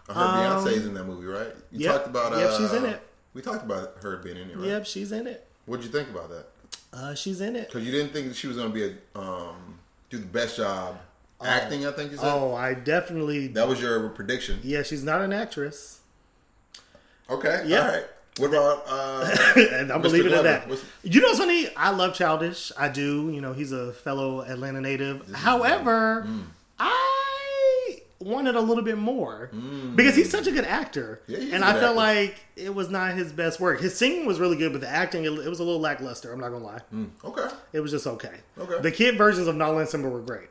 I 0.09 0.13
heard 0.15 0.65
Beyonce's 0.67 0.87
in 0.87 0.95
that 0.95 1.05
movie, 1.05 1.27
right? 1.27 1.49
You 1.73 1.79
Um, 1.79 1.81
yep. 1.81 1.93
talked 1.93 2.07
about. 2.07 2.33
Uh, 2.33 2.39
Yep, 2.39 2.51
she's 2.59 2.73
in 2.73 2.85
it. 2.87 3.03
We 3.35 3.43
talked 3.43 3.65
about 3.65 3.97
her 4.03 4.17
being 4.19 4.37
in 4.37 4.51
it, 4.51 4.57
right? 4.57 4.67
Yep, 4.69 4.87
she's 4.87 5.11
in 5.13 5.27
it. 5.27 5.47
What'd 5.67 5.85
you 5.85 5.91
think 5.91 6.09
about 6.11 6.31
that? 6.31 6.47
Uh, 6.93 7.15
she's 7.15 7.41
in 7.41 7.57
it. 7.57 7.69
Because 7.69 7.85
you 7.85 7.91
didn't 7.93 8.13
think 8.13 8.29
that 8.29 8.37
she 8.37 8.47
was 8.47 8.57
going 8.57 8.69
to 8.71 8.75
be 8.75 8.97
a 9.15 9.19
um, 9.19 9.79
do 10.11 10.19
the 10.19 10.27
best 10.27 10.57
job 10.59 10.99
acting. 11.45 11.85
I 11.87 11.91
think 11.93 12.13
you 12.13 12.19
said 12.19 12.31
Oh, 12.33 12.55
I 12.55 12.75
definitely. 12.75 13.49
that 13.49 13.67
was 13.67 13.81
your 13.81 14.09
prediction. 14.11 14.61
Yeah, 14.63 14.83
she's 14.83 15.03
not 15.03 15.21
an 15.23 15.33
actress. 15.33 16.01
Okay, 17.31 17.63
Yeah. 17.67 17.81
all 17.81 17.89
right. 17.89 18.05
What 18.39 18.49
about? 18.49 18.85
Uh, 18.89 19.37
and 19.57 19.93
I'm 19.93 20.01
Mr. 20.01 20.03
believing 20.03 20.33
in 20.33 20.43
that. 20.45 20.69
what's- 20.69 20.85
You 21.03 21.21
know 21.21 21.35
funny? 21.35 21.69
I 21.77 21.91
love 21.91 22.15
Childish. 22.15 22.73
I 22.79 22.89
do. 22.89 23.31
You 23.31 23.41
know, 23.41 23.53
he's 23.53 23.73
a 23.73 23.93
fellow 23.93 24.41
Atlanta 24.43 24.81
native. 24.81 25.31
However, 25.35 26.25
Mm. 26.27 26.45
I 26.79 27.99
wanted 28.21 28.55
a 28.55 28.61
little 28.61 28.85
bit 28.85 28.97
more 28.99 29.51
because 29.97 30.15
he's 30.17 30.31
such 30.31 30.47
a 30.47 30.53
good 30.53 30.65
actor, 30.65 31.21
Mm. 31.29 31.49
Yeah, 31.49 31.55
and 31.57 31.65
I 31.65 31.79
felt 31.79 31.97
like 31.97 32.37
it 32.57 32.75
was 32.75 32.89
not 32.89 33.15
his 33.15 33.33
best 33.33 33.61
work. 33.61 33.81
His 33.81 33.97
singing 33.97 34.27
was 34.27 34.39
really 34.41 34.57
good, 34.57 34.73
but 34.73 34.81
the 34.81 34.89
acting 34.89 35.25
it, 35.25 35.33
it 35.33 35.49
was 35.49 35.59
a 35.61 35.65
little 35.65 35.81
lackluster. 35.81 36.33
I'm 36.33 36.41
not 36.41 36.51
gonna 36.51 36.65
lie. 36.65 36.81
okay, 37.25 37.55
It 37.73 37.81
was 37.81 37.91
just 37.91 38.07
okay. 38.07 38.37
Okay. 38.59 38.81
The 38.81 38.91
kid 38.93 39.19
versions 39.19 39.47
of 39.49 39.57
Nala 39.57 39.79
and 39.79 39.89
Simba 39.89 40.09
were 40.09 40.21
great. 40.21 40.49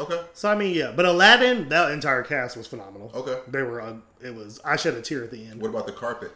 okay, 0.00 0.20
So 0.32 0.48
I 0.50 0.54
mean, 0.56 0.74
yeah, 0.74 0.92
but 0.96 1.04
Aladdin, 1.04 1.68
that 1.68 1.90
entire 1.92 2.22
cast 2.22 2.56
was 2.56 2.66
phenomenal. 2.66 3.10
Okay. 3.14 3.38
they 3.48 3.62
were. 3.62 3.80
Uh, 3.82 3.94
it 4.22 4.34
was. 4.34 4.60
I 4.64 4.76
shed 4.76 4.94
a 4.94 5.02
tear 5.02 5.22
at 5.24 5.30
the 5.30 5.46
end. 5.46 5.60
what 5.62 5.68
about 5.68 5.86
the 5.86 5.92
carpet? 5.92 6.32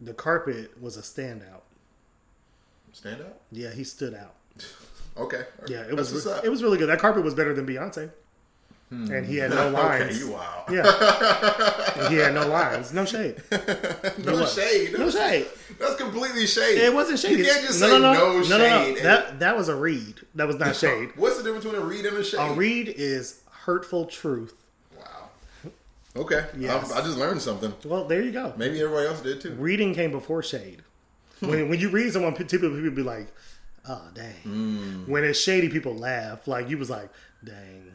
The 0.00 0.12
carpet 0.14 0.80
was 0.80 0.96
a 0.96 1.02
standout. 1.02 1.62
Stand 2.92 3.20
up. 3.20 3.40
Yeah, 3.52 3.70
he 3.72 3.84
stood 3.84 4.14
out. 4.14 4.34
Okay, 5.18 5.44
Yeah, 5.66 5.80
it 5.80 5.96
That's 5.96 6.12
was. 6.12 6.26
It 6.44 6.50
was 6.50 6.62
really 6.62 6.76
good. 6.76 6.90
That 6.90 6.98
carpet 6.98 7.24
was 7.24 7.32
better 7.32 7.54
than 7.54 7.66
Beyonce, 7.66 8.10
hmm. 8.90 9.10
and 9.10 9.24
he 9.24 9.36
had 9.36 9.48
no 9.54 9.68
okay, 9.68 9.72
lines. 9.72 10.18
you 10.18 10.32
wow. 10.32 10.66
Yeah, 10.70 10.82
he 12.10 12.16
had 12.16 12.34
no 12.34 12.46
lines. 12.46 12.92
No 12.92 13.06
shade. 13.06 13.42
no 13.50 14.44
shade. 14.44 14.92
No 14.92 15.10
shade. 15.10 15.46
That's 15.80 15.94
completely 15.94 16.46
shade. 16.46 16.76
It 16.76 16.92
wasn't 16.92 17.18
shade. 17.18 17.38
You 17.38 17.46
can't 17.46 17.66
just 17.66 17.80
no, 17.80 17.86
say 17.86 17.92
no, 17.98 18.12
no, 18.12 18.12
no, 18.12 18.40
no, 18.42 18.42
no, 18.42 18.58
no. 18.58 18.68
shade. 18.68 19.04
That 19.04 19.38
that 19.38 19.56
was 19.56 19.70
a 19.70 19.74
read. 19.74 20.16
That 20.34 20.46
was 20.48 20.56
not 20.56 20.76
shade. 20.76 21.12
What's 21.16 21.38
the 21.38 21.44
difference 21.44 21.64
between 21.64 21.80
a 21.80 21.86
read 21.86 22.04
and 22.04 22.18
a 22.18 22.22
shade? 22.22 22.38
A 22.38 22.52
read 22.52 22.88
is 22.88 23.40
hurtful 23.50 24.04
truth. 24.04 24.65
Okay. 26.16 26.46
Yes. 26.58 26.92
I, 26.92 26.98
I 26.98 27.02
just 27.02 27.18
learned 27.18 27.42
something. 27.42 27.72
Well, 27.84 28.04
there 28.06 28.22
you 28.22 28.32
go. 28.32 28.54
Maybe 28.56 28.80
everybody 28.80 29.06
else 29.06 29.20
did 29.20 29.40
too. 29.40 29.52
Reading 29.52 29.94
came 29.94 30.10
before 30.10 30.42
shade. 30.42 30.82
When 31.40 31.68
when 31.68 31.78
you 31.78 31.90
read 31.90 32.12
someone, 32.12 32.32
typically 32.34 32.80
people 32.80 32.96
be 32.96 33.02
like, 33.02 33.28
"Oh, 33.86 34.08
dang." 34.14 34.32
Mm. 34.46 35.06
When 35.08 35.22
it's 35.22 35.38
shady, 35.38 35.68
people 35.68 35.94
laugh. 35.94 36.48
Like 36.48 36.70
you 36.70 36.78
was 36.78 36.88
like, 36.88 37.10
"Dang." 37.44 37.92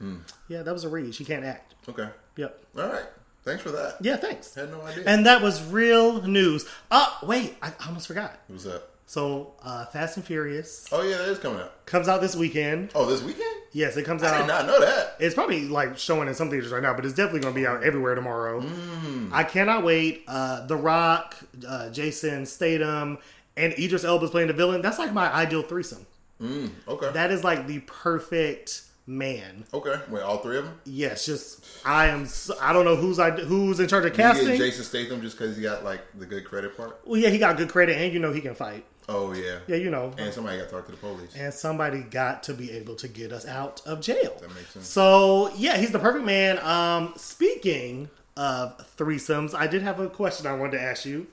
Mm. 0.00 0.20
Yeah, 0.48 0.62
that 0.62 0.72
was 0.72 0.84
a 0.84 0.88
read. 0.88 1.14
She 1.14 1.24
can't 1.26 1.44
act. 1.44 1.74
Okay. 1.86 2.08
Yep. 2.36 2.64
All 2.78 2.88
right. 2.88 3.04
Thanks 3.44 3.62
for 3.62 3.70
that. 3.70 3.96
Yeah, 4.00 4.16
thanks. 4.16 4.54
Had 4.54 4.70
no 4.70 4.80
idea. 4.82 5.04
And 5.06 5.26
that 5.26 5.42
was 5.42 5.62
real 5.70 6.22
news. 6.22 6.66
Oh, 6.90 7.18
wait, 7.22 7.56
I 7.62 7.72
almost 7.86 8.06
forgot. 8.06 8.38
What 8.46 8.54
was 8.54 8.66
up? 8.66 8.97
So, 9.08 9.54
uh, 9.62 9.86
Fast 9.86 10.18
and 10.18 10.26
Furious 10.26 10.86
Oh 10.92 11.00
yeah, 11.00 11.16
that 11.16 11.28
is 11.30 11.38
coming 11.38 11.60
out. 11.60 11.86
comes 11.86 12.08
out 12.08 12.20
this 12.20 12.36
weekend. 12.36 12.90
Oh, 12.94 13.06
this 13.06 13.22
weekend? 13.22 13.56
Yes, 13.72 13.96
it 13.96 14.04
comes 14.04 14.22
out. 14.22 14.34
I 14.34 14.38
did 14.40 14.48
not 14.48 14.66
know 14.66 14.80
that. 14.80 15.16
It's 15.18 15.34
probably 15.34 15.66
like 15.66 15.96
showing 15.96 16.28
in 16.28 16.34
some 16.34 16.50
theaters 16.50 16.70
right 16.70 16.82
now, 16.82 16.92
but 16.92 17.06
it's 17.06 17.14
definitely 17.14 17.40
going 17.40 17.54
to 17.54 17.60
be 17.60 17.66
out 17.66 17.82
everywhere 17.82 18.14
tomorrow. 18.14 18.60
Mm. 18.60 19.30
I 19.32 19.44
cannot 19.44 19.82
wait. 19.82 20.24
Uh, 20.28 20.66
the 20.66 20.76
Rock, 20.76 21.36
uh, 21.66 21.88
Jason 21.88 22.44
Statham, 22.44 23.16
and 23.56 23.72
Idris 23.78 24.04
Elba's 24.04 24.30
playing 24.30 24.48
the 24.48 24.54
villain. 24.54 24.82
That's 24.82 24.98
like 24.98 25.12
my 25.14 25.32
ideal 25.32 25.62
threesome. 25.62 26.06
Mm, 26.40 26.70
okay. 26.86 27.10
That 27.12 27.30
is 27.30 27.42
like 27.42 27.66
the 27.66 27.80
perfect 27.80 28.82
man. 29.06 29.64
okay. 29.72 29.96
Wait, 30.10 30.22
all 30.22 30.38
three 30.38 30.58
of 30.58 30.64
them? 30.64 30.80
Yes, 30.84 31.24
just 31.24 31.64
I 31.84 32.08
am. 32.08 32.26
So, 32.26 32.54
I 32.60 32.74
don't 32.74 32.84
know 32.84 32.96
who's 32.96 33.18
I 33.18 33.30
who's 33.30 33.80
in 33.80 33.88
charge 33.88 34.04
of 34.04 34.12
casting. 34.14 34.56
Jason 34.56 34.84
Statham 34.84 35.22
just 35.22 35.38
because 35.38 35.56
he 35.56 35.62
got 35.62 35.82
like 35.82 36.02
the 36.18 36.26
good 36.26 36.44
credit 36.44 36.76
part. 36.76 37.00
Well, 37.06 37.18
yeah, 37.18 37.30
he 37.30 37.38
got 37.38 37.56
good 37.56 37.70
credit, 37.70 37.96
and 37.96 38.12
you 38.12 38.20
know 38.20 38.32
he 38.32 38.40
can 38.40 38.54
fight. 38.54 38.84
Oh 39.08 39.32
yeah. 39.32 39.60
Yeah, 39.66 39.76
you 39.76 39.90
know. 39.90 40.12
And 40.18 40.32
somebody 40.34 40.58
got 40.58 40.64
to 40.68 40.70
talk 40.70 40.84
to 40.86 40.90
the 40.92 40.98
police. 40.98 41.34
and 41.34 41.52
somebody 41.52 42.00
got 42.00 42.42
to 42.44 42.54
be 42.54 42.70
able 42.72 42.94
to 42.96 43.08
get 43.08 43.32
us 43.32 43.46
out 43.46 43.80
of 43.86 44.00
jail. 44.02 44.36
That 44.40 44.54
makes 44.54 44.70
sense. 44.70 44.86
So 44.86 45.50
yeah, 45.56 45.78
he's 45.78 45.90
the 45.92 45.98
perfect 45.98 46.24
man. 46.26 46.58
Um, 46.58 47.14
speaking 47.16 48.10
of 48.36 48.76
threesomes, 48.96 49.54
I 49.54 49.66
did 49.66 49.82
have 49.82 49.98
a 49.98 50.08
question 50.08 50.46
I 50.46 50.52
wanted 50.54 50.72
to 50.72 50.82
ask 50.82 51.04
you. 51.06 51.26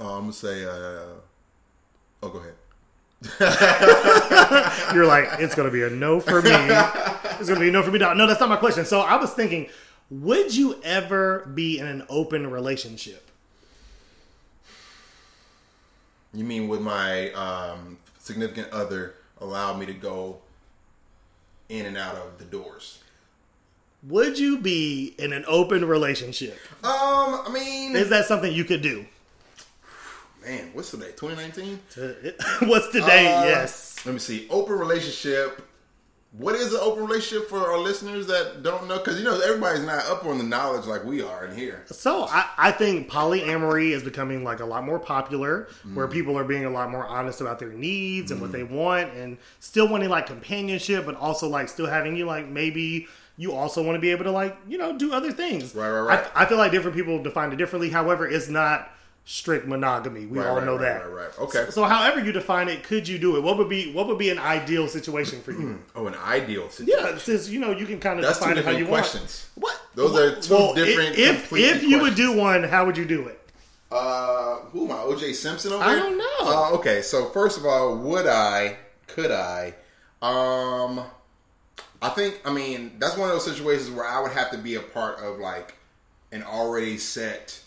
Oh, 0.00 0.14
I'm 0.14 0.22
gonna 0.22 0.32
say. 0.32 0.64
Uh, 0.64 0.70
oh, 2.22 2.28
go 2.28 2.38
ahead. 2.38 2.54
You're 4.94 5.06
like, 5.06 5.28
it's 5.38 5.54
gonna 5.54 5.70
be 5.70 5.82
a 5.82 5.90
no 5.90 6.20
for 6.20 6.42
me. 6.42 6.50
It's 6.50 7.48
gonna 7.48 7.60
be 7.60 7.68
a 7.68 7.72
no 7.72 7.82
for 7.82 7.90
me. 7.90 7.98
No, 7.98 8.26
that's 8.26 8.40
not 8.40 8.48
my 8.48 8.56
question. 8.56 8.84
So 8.84 9.00
I 9.00 9.16
was 9.16 9.32
thinking, 9.32 9.68
would 10.10 10.54
you 10.54 10.80
ever 10.82 11.50
be 11.54 11.78
in 11.78 11.86
an 11.86 12.04
open 12.08 12.50
relationship? 12.50 13.23
You 16.34 16.44
mean 16.44 16.68
would 16.68 16.80
my 16.80 17.30
um, 17.32 17.98
significant 18.18 18.70
other 18.72 19.14
allow 19.38 19.76
me 19.76 19.86
to 19.86 19.92
go 19.94 20.38
in 21.68 21.86
and 21.86 21.96
out 21.96 22.16
of 22.16 22.38
the 22.38 22.44
doors? 22.44 23.02
Would 24.08 24.38
you 24.38 24.58
be 24.58 25.14
in 25.18 25.32
an 25.32 25.44
open 25.46 25.84
relationship? 25.84 26.58
Um, 26.82 26.90
I 27.46 27.50
mean, 27.52 27.96
Is 27.96 28.10
that 28.10 28.26
something 28.26 28.52
you 28.52 28.64
could 28.64 28.82
do? 28.82 29.06
man, 30.44 30.70
what's 30.74 30.90
today? 30.90 31.12
2019. 31.16 31.80
What's 32.68 32.88
today? 32.88 33.32
Uh, 33.32 33.44
yes. 33.44 34.04
Let 34.04 34.12
me 34.12 34.18
see. 34.18 34.46
Open 34.50 34.74
relationship. 34.74 35.66
What 36.36 36.56
is 36.56 36.74
an 36.74 36.80
open 36.82 37.04
relationship 37.04 37.48
for 37.48 37.60
our 37.60 37.78
listeners 37.78 38.26
that 38.26 38.64
don't 38.64 38.88
know? 38.88 38.98
Because 38.98 39.18
you 39.18 39.24
know 39.24 39.38
everybody's 39.40 39.84
not 39.84 40.04
up 40.06 40.24
on 40.24 40.36
the 40.36 40.42
knowledge 40.42 40.84
like 40.84 41.04
we 41.04 41.22
are 41.22 41.46
in 41.46 41.56
here. 41.56 41.84
So 41.86 42.24
I, 42.24 42.48
I 42.58 42.72
think 42.72 43.08
polyamory 43.08 43.92
is 43.92 44.02
becoming 44.02 44.42
like 44.42 44.58
a 44.58 44.64
lot 44.64 44.82
more 44.82 44.98
popular, 44.98 45.68
where 45.92 46.08
mm. 46.08 46.12
people 46.12 46.36
are 46.36 46.42
being 46.42 46.64
a 46.64 46.70
lot 46.70 46.90
more 46.90 47.06
honest 47.06 47.40
about 47.40 47.60
their 47.60 47.72
needs 47.72 48.32
and 48.32 48.40
what 48.40 48.50
mm. 48.50 48.54
they 48.54 48.64
want, 48.64 49.14
and 49.14 49.38
still 49.60 49.86
wanting 49.86 50.08
like 50.08 50.26
companionship, 50.26 51.06
but 51.06 51.14
also 51.14 51.48
like 51.48 51.68
still 51.68 51.86
having 51.86 52.16
you 52.16 52.26
like 52.26 52.48
maybe 52.48 53.06
you 53.36 53.52
also 53.52 53.80
want 53.82 53.94
to 53.94 54.00
be 54.00 54.10
able 54.10 54.24
to 54.24 54.32
like 54.32 54.56
you 54.66 54.76
know 54.76 54.98
do 54.98 55.12
other 55.12 55.30
things. 55.30 55.72
Right, 55.72 55.88
right, 55.88 56.00
right. 56.00 56.26
I, 56.34 56.42
I 56.42 56.46
feel 56.46 56.58
like 56.58 56.72
different 56.72 56.96
people 56.96 57.22
define 57.22 57.52
it 57.52 57.56
differently. 57.56 57.90
However, 57.90 58.26
it's 58.26 58.48
not 58.48 58.90
strict 59.26 59.66
monogamy. 59.66 60.26
We 60.26 60.38
Right, 60.38 60.46
all 60.48 60.56
right, 60.56 60.64
know 60.66 60.76
right, 60.76 60.82
that. 60.82 61.10
Right, 61.10 61.26
right. 61.26 61.38
Okay. 61.40 61.66
So, 61.70 61.84
however 61.84 62.22
you 62.24 62.30
define 62.32 62.68
it, 62.68 62.82
could 62.84 63.08
you 63.08 63.18
do 63.18 63.36
it? 63.36 63.42
What 63.42 63.56
would 63.58 63.68
be 63.68 63.92
what 63.92 64.06
would 64.06 64.18
be 64.18 64.30
an 64.30 64.38
ideal 64.38 64.86
situation 64.88 65.40
for 65.40 65.52
you? 65.52 65.78
oh, 65.96 66.06
an 66.06 66.14
ideal 66.14 66.68
situation. 66.70 67.00
yeah, 67.12 67.18
since 67.18 67.48
you 67.48 67.58
know 67.60 67.70
you 67.70 67.86
can 67.86 68.00
kind 68.00 68.18
of 68.18 68.24
That's 68.26 68.38
define 68.38 68.52
it 68.58 68.64
how 68.64 68.70
different 68.72 68.78
you 68.80 68.86
want. 68.92 69.02
questions. 69.04 69.48
What? 69.54 69.80
Those 69.94 70.12
Well- 70.12 70.22
are 70.22 70.40
two 70.40 70.54
well, 70.54 70.74
different, 70.74 71.16
If 71.18 71.52
if 71.52 71.82
you 71.82 72.00
would 72.00 72.14
do 72.16 72.32
one, 72.36 72.64
how 72.64 72.84
would 72.86 72.96
you 72.96 73.04
do 73.06 73.28
it? 73.28 73.40
Uh, 73.92 74.56
who 74.72 74.86
am 74.86 74.92
I? 74.92 74.96
OJ 75.04 75.32
Simpson 75.34 75.72
over 75.72 75.84
I 75.84 75.94
don't 75.94 76.18
know. 76.18 76.24
Uh, 76.40 76.70
okay, 76.72 77.00
so 77.00 77.26
first 77.30 77.56
of 77.58 77.64
all, 77.64 77.96
would 77.96 78.26
I? 78.26 78.76
Could 79.06 79.30
I? 79.30 79.74
Um, 80.20 81.00
I 82.02 82.08
think. 82.08 82.40
I 82.44 82.52
mean, 82.52 82.96
that's 82.98 83.16
one 83.16 83.28
of 83.28 83.34
those 83.34 83.44
situations 83.44 83.90
where 83.90 84.04
I 84.06 84.20
would 84.20 84.32
have 84.32 84.50
to 84.50 84.58
be 84.58 84.74
a 84.74 84.80
part 84.80 85.20
of 85.20 85.38
like 85.38 85.74
an 86.32 86.42
already 86.42 86.98
set 86.98 87.60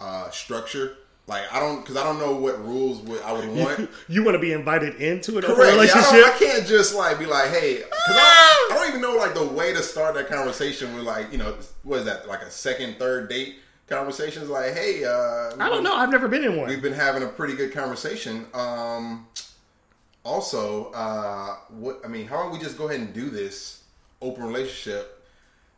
uh, 0.00 0.28
structure. 0.30 0.96
Like 1.30 1.50
I 1.52 1.60
don't, 1.60 1.80
because 1.80 1.96
I 1.96 2.02
don't 2.02 2.18
know 2.18 2.34
what 2.34 2.62
rules 2.66 2.98
would 3.02 3.22
I 3.22 3.32
would 3.32 3.48
want. 3.48 3.88
You 4.08 4.24
want 4.24 4.34
to 4.34 4.40
be 4.40 4.52
invited 4.52 4.96
into 4.96 5.38
an 5.38 5.44
open 5.44 5.54
Correct. 5.54 5.68
Yeah, 5.76 5.80
I, 5.80 5.84
relationship? 5.86 6.26
I 6.26 6.36
can't 6.38 6.66
just 6.66 6.92
like 6.92 7.20
be 7.20 7.26
like, 7.26 7.50
hey, 7.50 7.76
'cause 7.82 8.16
I, 8.16 8.68
I 8.72 8.74
don't 8.74 8.88
even 8.88 9.00
know 9.00 9.14
like 9.16 9.34
the 9.34 9.46
way 9.46 9.72
to 9.72 9.80
start 9.80 10.14
that 10.16 10.28
conversation 10.28 10.92
with 10.96 11.04
like, 11.04 11.30
you 11.30 11.38
know, 11.38 11.54
what 11.84 12.00
is 12.00 12.04
that 12.06 12.26
like 12.26 12.42
a 12.42 12.50
second, 12.50 12.98
third 12.98 13.28
date 13.28 13.60
conversations? 13.88 14.48
Like, 14.50 14.74
hey, 14.74 15.04
uh, 15.04 15.54
I 15.60 15.68
don't 15.68 15.84
know. 15.84 15.94
I've 15.94 16.10
never 16.10 16.26
been 16.26 16.42
in 16.42 16.56
one. 16.56 16.68
we've 16.68 16.82
been 16.82 16.92
having 16.92 17.22
a 17.22 17.28
pretty 17.28 17.54
good 17.54 17.72
conversation. 17.72 18.46
Um, 18.52 19.28
also, 20.24 20.90
uh, 20.92 21.54
what 21.68 22.00
I 22.04 22.08
mean, 22.08 22.26
how 22.26 22.40
about 22.40 22.52
we 22.52 22.58
just 22.58 22.76
go 22.76 22.88
ahead 22.88 23.00
and 23.00 23.14
do 23.14 23.30
this 23.30 23.84
open 24.20 24.42
relationship? 24.42 25.16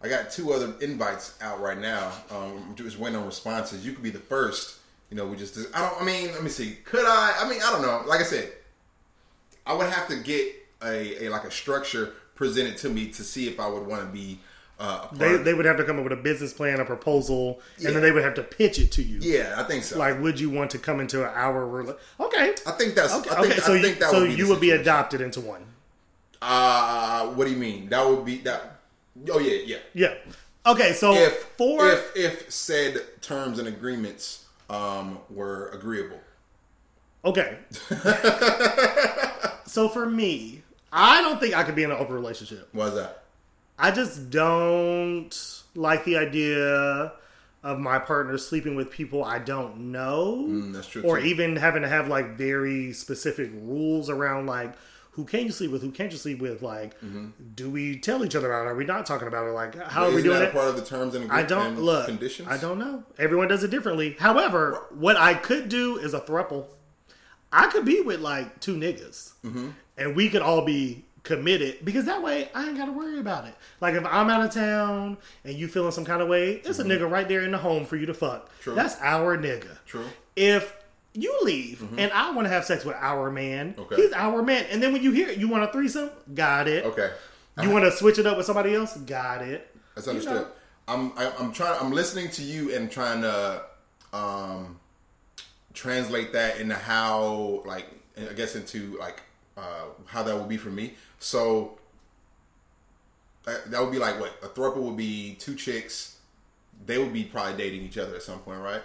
I 0.02 0.08
got 0.08 0.30
two 0.30 0.52
other 0.54 0.72
invites 0.80 1.36
out 1.42 1.60
right 1.60 1.78
now. 1.78 2.10
Um, 2.30 2.64
I'm 2.70 2.74
just 2.74 2.98
waiting 2.98 3.18
on 3.18 3.26
responses. 3.26 3.84
You 3.86 3.92
could 3.92 4.02
be 4.02 4.10
the 4.10 4.18
first. 4.18 4.78
You 5.12 5.18
know, 5.18 5.26
we 5.26 5.36
just. 5.36 5.58
I 5.76 5.86
don't. 5.86 6.00
I 6.00 6.04
mean, 6.06 6.32
let 6.32 6.42
me 6.42 6.48
see. 6.48 6.78
Could 6.84 7.04
I? 7.04 7.34
I 7.40 7.46
mean, 7.46 7.60
I 7.62 7.70
don't 7.70 7.82
know. 7.82 8.02
Like 8.06 8.20
I 8.20 8.22
said, 8.22 8.50
I 9.66 9.74
would 9.74 9.92
have 9.92 10.08
to 10.08 10.16
get 10.16 10.54
a, 10.82 11.26
a 11.26 11.28
like 11.28 11.44
a 11.44 11.50
structure 11.50 12.14
presented 12.34 12.78
to 12.78 12.88
me 12.88 13.08
to 13.08 13.22
see 13.22 13.46
if 13.46 13.60
I 13.60 13.68
would 13.68 13.86
want 13.86 14.00
to 14.00 14.08
be 14.08 14.38
uh, 14.80 15.08
a 15.12 15.14
They, 15.14 15.36
they 15.36 15.52
would 15.52 15.66
have 15.66 15.76
to 15.76 15.84
come 15.84 15.98
up 15.98 16.04
with 16.04 16.14
a 16.14 16.22
business 16.22 16.54
plan, 16.54 16.80
a 16.80 16.86
proposal, 16.86 17.60
and 17.84 17.94
then 17.94 18.00
they 18.00 18.10
would 18.10 18.24
have 18.24 18.32
to 18.36 18.42
pitch 18.42 18.78
it 18.78 18.90
to 18.92 19.02
you. 19.02 19.18
yeah, 19.20 19.54
I 19.58 19.64
think 19.64 19.84
so. 19.84 19.98
Like, 19.98 20.18
would 20.18 20.40
you 20.40 20.48
want 20.48 20.70
to 20.70 20.78
come 20.78 20.98
into 20.98 21.22
our 21.26 21.66
rela- 21.66 21.98
Okay. 22.18 22.54
I 22.66 22.70
think 22.70 22.94
that's. 22.94 23.12
Okay. 23.12 23.28
I 23.28 23.42
think, 23.42 23.52
okay. 23.52 23.60
So 23.60 23.74
I 23.74 23.76
you, 23.76 23.94
that 23.96 24.10
so 24.10 24.20
would 24.20 24.28
be 24.30 24.34
you 24.34 24.48
would 24.48 24.60
be 24.62 24.70
adopted 24.70 25.20
into 25.20 25.42
one. 25.42 25.66
Uh, 26.40 27.26
what 27.34 27.44
do 27.44 27.50
you 27.50 27.58
mean? 27.58 27.90
That 27.90 28.08
would 28.08 28.24
be 28.24 28.38
that. 28.38 28.80
Oh 29.30 29.38
yeah, 29.38 29.60
yeah. 29.66 29.76
Yeah. 29.92 30.14
Okay. 30.64 30.94
So 30.94 31.12
If 31.12 31.42
for 31.58 31.86
if 31.86 32.16
if 32.16 32.50
said 32.50 32.96
terms 33.20 33.58
and 33.58 33.68
agreements 33.68 34.41
um 34.72 35.18
were 35.30 35.68
agreeable. 35.70 36.18
okay. 37.24 37.58
so 39.66 39.88
for 39.88 40.06
me, 40.06 40.62
I 40.92 41.20
don't 41.20 41.40
think 41.40 41.54
I 41.56 41.62
could 41.62 41.74
be 41.74 41.82
in 41.84 41.90
an 41.90 41.96
open 41.98 42.14
relationship. 42.14 42.68
Why's 42.72 42.94
that? 42.94 43.22
I 43.78 43.90
just 43.90 44.30
don't 44.30 45.30
like 45.74 46.04
the 46.04 46.16
idea 46.18 47.12
of 47.64 47.78
my 47.78 47.98
partner 47.98 48.36
sleeping 48.38 48.74
with 48.74 48.90
people 48.90 49.22
I 49.24 49.38
don't 49.38 49.92
know, 49.92 50.44
Mm, 50.48 50.72
that's 50.72 50.88
true. 50.88 51.02
or 51.02 51.20
too. 51.20 51.26
even 51.26 51.56
having 51.56 51.82
to 51.82 51.88
have 51.88 52.08
like 52.08 52.36
very 52.36 52.92
specific 52.92 53.50
rules 53.54 54.10
around 54.10 54.46
like 54.46 54.72
who 55.12 55.24
can 55.24 55.44
you 55.46 55.50
sleep 55.52 55.70
with, 55.70 55.82
who 55.82 55.90
can't 55.90 56.10
you 56.10 56.18
sleep 56.18 56.38
with. 56.40 56.62
Like, 56.62 56.94
do 57.54 57.70
we 57.70 57.98
tell 57.98 58.24
each 58.24 58.34
other 58.34 58.50
about 58.52 58.66
it? 58.66 58.70
Are 58.70 58.74
we 58.74 58.84
not 58.84 59.04
talking 59.06 59.28
about 59.28 59.46
it? 59.46 59.50
Like, 59.52 59.76
how 59.88 60.04
are 60.06 60.14
we 60.14 60.22
doing 60.22 60.38
that 60.40 60.52
part 60.52 60.68
of 60.68 60.76
the 60.76 60.84
terms 60.84 61.14
and, 61.14 61.30
I 61.30 61.42
don't 61.42 61.74
and 61.74 61.78
look. 61.82 62.06
conditions? 62.06 62.48
I 62.48 62.56
don't 62.56 62.78
know. 62.78 63.04
Everyone 63.18 63.48
does 63.48 63.62
it 63.62 63.70
differently. 63.70 64.16
However, 64.18 64.86
what 64.90 65.16
I 65.16 65.34
could 65.34 65.68
do 65.68 65.98
is 65.98 66.14
a 66.14 66.20
thruple. 66.20 66.66
I 67.52 67.66
could 67.68 67.84
be 67.84 68.00
with 68.00 68.20
like 68.20 68.60
two 68.60 68.76
niggas, 68.76 69.32
Mm-hmm. 69.44 69.68
and 69.98 70.16
we 70.16 70.28
could 70.30 70.40
all 70.42 70.64
be 70.64 71.04
committed 71.24 71.84
because 71.84 72.06
that 72.06 72.20
way 72.22 72.48
I 72.54 72.66
ain't 72.66 72.76
got 72.78 72.86
to 72.86 72.92
worry 72.92 73.18
about 73.20 73.46
it. 73.46 73.54
Like 73.80 73.94
if 73.94 74.04
I'm 74.06 74.28
out 74.30 74.42
of 74.44 74.52
town 74.52 75.18
and 75.44 75.54
you 75.54 75.68
feeling 75.68 75.92
some 75.92 76.04
kind 76.06 76.20
of 76.22 76.28
way, 76.28 76.54
it's 76.64 76.78
a 76.78 76.84
nigga 76.84 77.08
right 77.08 77.28
there 77.28 77.42
in 77.42 77.50
the 77.52 77.58
home 77.58 77.84
for 77.84 77.96
you 77.96 78.06
to 78.06 78.14
fuck. 78.14 78.46
Mm-hmm. 78.46 78.62
True. 78.62 78.74
That's 78.74 78.96
our 79.00 79.36
nigga. 79.38 79.76
True. 79.86 80.06
If 80.34 80.74
you 81.14 81.38
leave 81.42 81.82
and 81.98 82.10
I 82.12 82.30
want 82.32 82.46
to 82.46 82.48
have 82.48 82.64
sex 82.64 82.84
with 82.84 82.96
our 82.98 83.30
man, 83.30 83.72
Mm-hmm. 83.74 83.80
Okay. 83.82 83.96
he's 83.96 84.12
our 84.12 84.42
man. 84.42 84.64
And 84.70 84.82
then 84.82 84.92
when 84.92 85.02
you 85.02 85.12
hear 85.12 85.28
it, 85.28 85.38
you 85.38 85.48
want 85.48 85.62
a 85.64 85.68
threesome, 85.72 86.10
got 86.34 86.68
it. 86.68 86.84
Okay, 86.86 87.10
You 87.60 87.70
want 87.70 87.84
to 87.84 87.92
switch 87.92 88.18
it 88.18 88.26
up 88.26 88.36
with 88.36 88.46
somebody 88.46 88.74
else, 88.74 88.96
got 88.96 89.42
it. 89.42 89.74
that's 89.94 90.06
You 90.06 90.12
understood. 90.12 90.36
know. 90.42 90.46
I'm 90.88 91.12
I, 91.16 91.30
I'm 91.38 91.52
trying. 91.52 91.78
I'm 91.80 91.92
listening 91.92 92.28
to 92.30 92.42
you 92.42 92.74
and 92.74 92.90
trying 92.90 93.22
to 93.22 93.62
um 94.12 94.78
translate 95.74 96.32
that 96.32 96.58
into 96.60 96.74
how 96.74 97.62
like 97.64 97.86
I 98.30 98.32
guess 98.32 98.56
into 98.56 98.96
like 98.98 99.22
uh 99.56 99.84
how 100.06 100.22
that 100.24 100.36
would 100.36 100.48
be 100.48 100.56
for 100.56 100.70
me. 100.70 100.94
So 101.18 101.78
that 103.44 103.80
would 103.80 103.92
be 103.92 103.98
like 103.98 104.18
what 104.20 104.32
a 104.42 104.46
throuple 104.48 104.78
would 104.82 104.96
be 104.96 105.34
two 105.38 105.54
chicks. 105.54 106.16
They 106.86 106.98
would 106.98 107.12
be 107.12 107.24
probably 107.24 107.56
dating 107.56 107.82
each 107.82 107.98
other 107.98 108.14
at 108.16 108.22
some 108.22 108.38
point, 108.40 108.60
right? 108.60 108.82